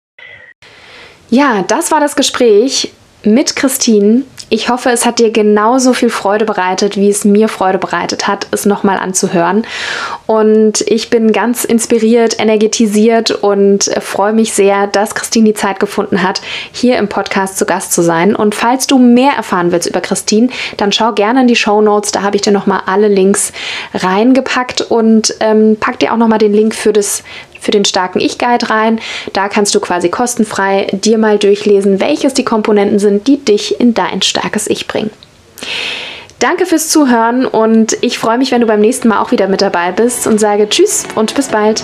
Ja, 1.29 1.63
das 1.67 1.91
war 1.91 1.99
das 1.99 2.15
Gespräch 2.15 2.93
mit 3.23 3.55
Christine. 3.55 4.23
Ich 4.53 4.67
hoffe, 4.67 4.89
es 4.89 5.05
hat 5.05 5.19
dir 5.19 5.31
genauso 5.31 5.93
viel 5.93 6.09
Freude 6.09 6.43
bereitet, 6.43 6.97
wie 6.97 7.09
es 7.09 7.23
mir 7.23 7.47
Freude 7.47 7.77
bereitet 7.77 8.27
hat, 8.27 8.47
es 8.51 8.65
nochmal 8.65 8.97
anzuhören. 8.97 9.65
Und 10.27 10.81
ich 10.81 11.09
bin 11.09 11.31
ganz 11.31 11.63
inspiriert, 11.63 12.37
energetisiert 12.37 13.31
und 13.31 13.85
freue 14.01 14.33
mich 14.33 14.51
sehr, 14.51 14.87
dass 14.87 15.15
Christine 15.15 15.45
die 15.45 15.53
Zeit 15.53 15.79
gefunden 15.79 16.21
hat, 16.21 16.41
hier 16.73 16.97
im 16.97 17.07
Podcast 17.07 17.57
zu 17.57 17.65
Gast 17.65 17.93
zu 17.93 18.01
sein. 18.01 18.35
Und 18.35 18.53
falls 18.53 18.87
du 18.87 18.97
mehr 18.97 19.31
erfahren 19.37 19.71
willst 19.71 19.87
über 19.87 20.01
Christine, 20.01 20.49
dann 20.75 20.91
schau 20.91 21.13
gerne 21.13 21.43
in 21.43 21.47
die 21.47 21.55
Show 21.55 21.79
Notes. 21.79 22.11
Da 22.11 22.21
habe 22.21 22.35
ich 22.35 22.41
dir 22.41 22.51
nochmal 22.51 22.81
alle 22.87 23.07
Links 23.07 23.53
reingepackt 23.93 24.81
und 24.81 25.33
ähm, 25.39 25.77
pack 25.79 25.99
dir 25.99 26.11
auch 26.11 26.17
nochmal 26.17 26.39
den 26.39 26.53
Link 26.53 26.75
für 26.75 26.91
das 26.91 27.23
für 27.61 27.71
den 27.71 27.85
starken 27.85 28.19
Ich-Guide 28.19 28.69
rein. 28.69 28.99
Da 29.31 29.47
kannst 29.47 29.73
du 29.73 29.79
quasi 29.79 30.09
kostenfrei 30.09 30.87
dir 30.91 31.17
mal 31.17 31.37
durchlesen, 31.37 32.01
welches 32.01 32.33
die 32.33 32.43
Komponenten 32.43 32.99
sind, 32.99 33.27
die 33.27 33.37
dich 33.37 33.79
in 33.79 33.93
dein 33.93 34.21
starkes 34.21 34.67
Ich 34.67 34.87
bringen. 34.87 35.11
Danke 36.39 36.65
fürs 36.65 36.89
Zuhören 36.89 37.45
und 37.45 37.95
ich 38.01 38.17
freue 38.17 38.39
mich, 38.39 38.51
wenn 38.51 38.61
du 38.61 38.67
beim 38.67 38.81
nächsten 38.81 39.07
Mal 39.07 39.21
auch 39.21 39.31
wieder 39.31 39.47
mit 39.47 39.61
dabei 39.61 39.91
bist 39.91 40.25
und 40.25 40.39
sage 40.39 40.67
Tschüss 40.67 41.05
und 41.15 41.35
bis 41.35 41.49
bald. 41.49 41.83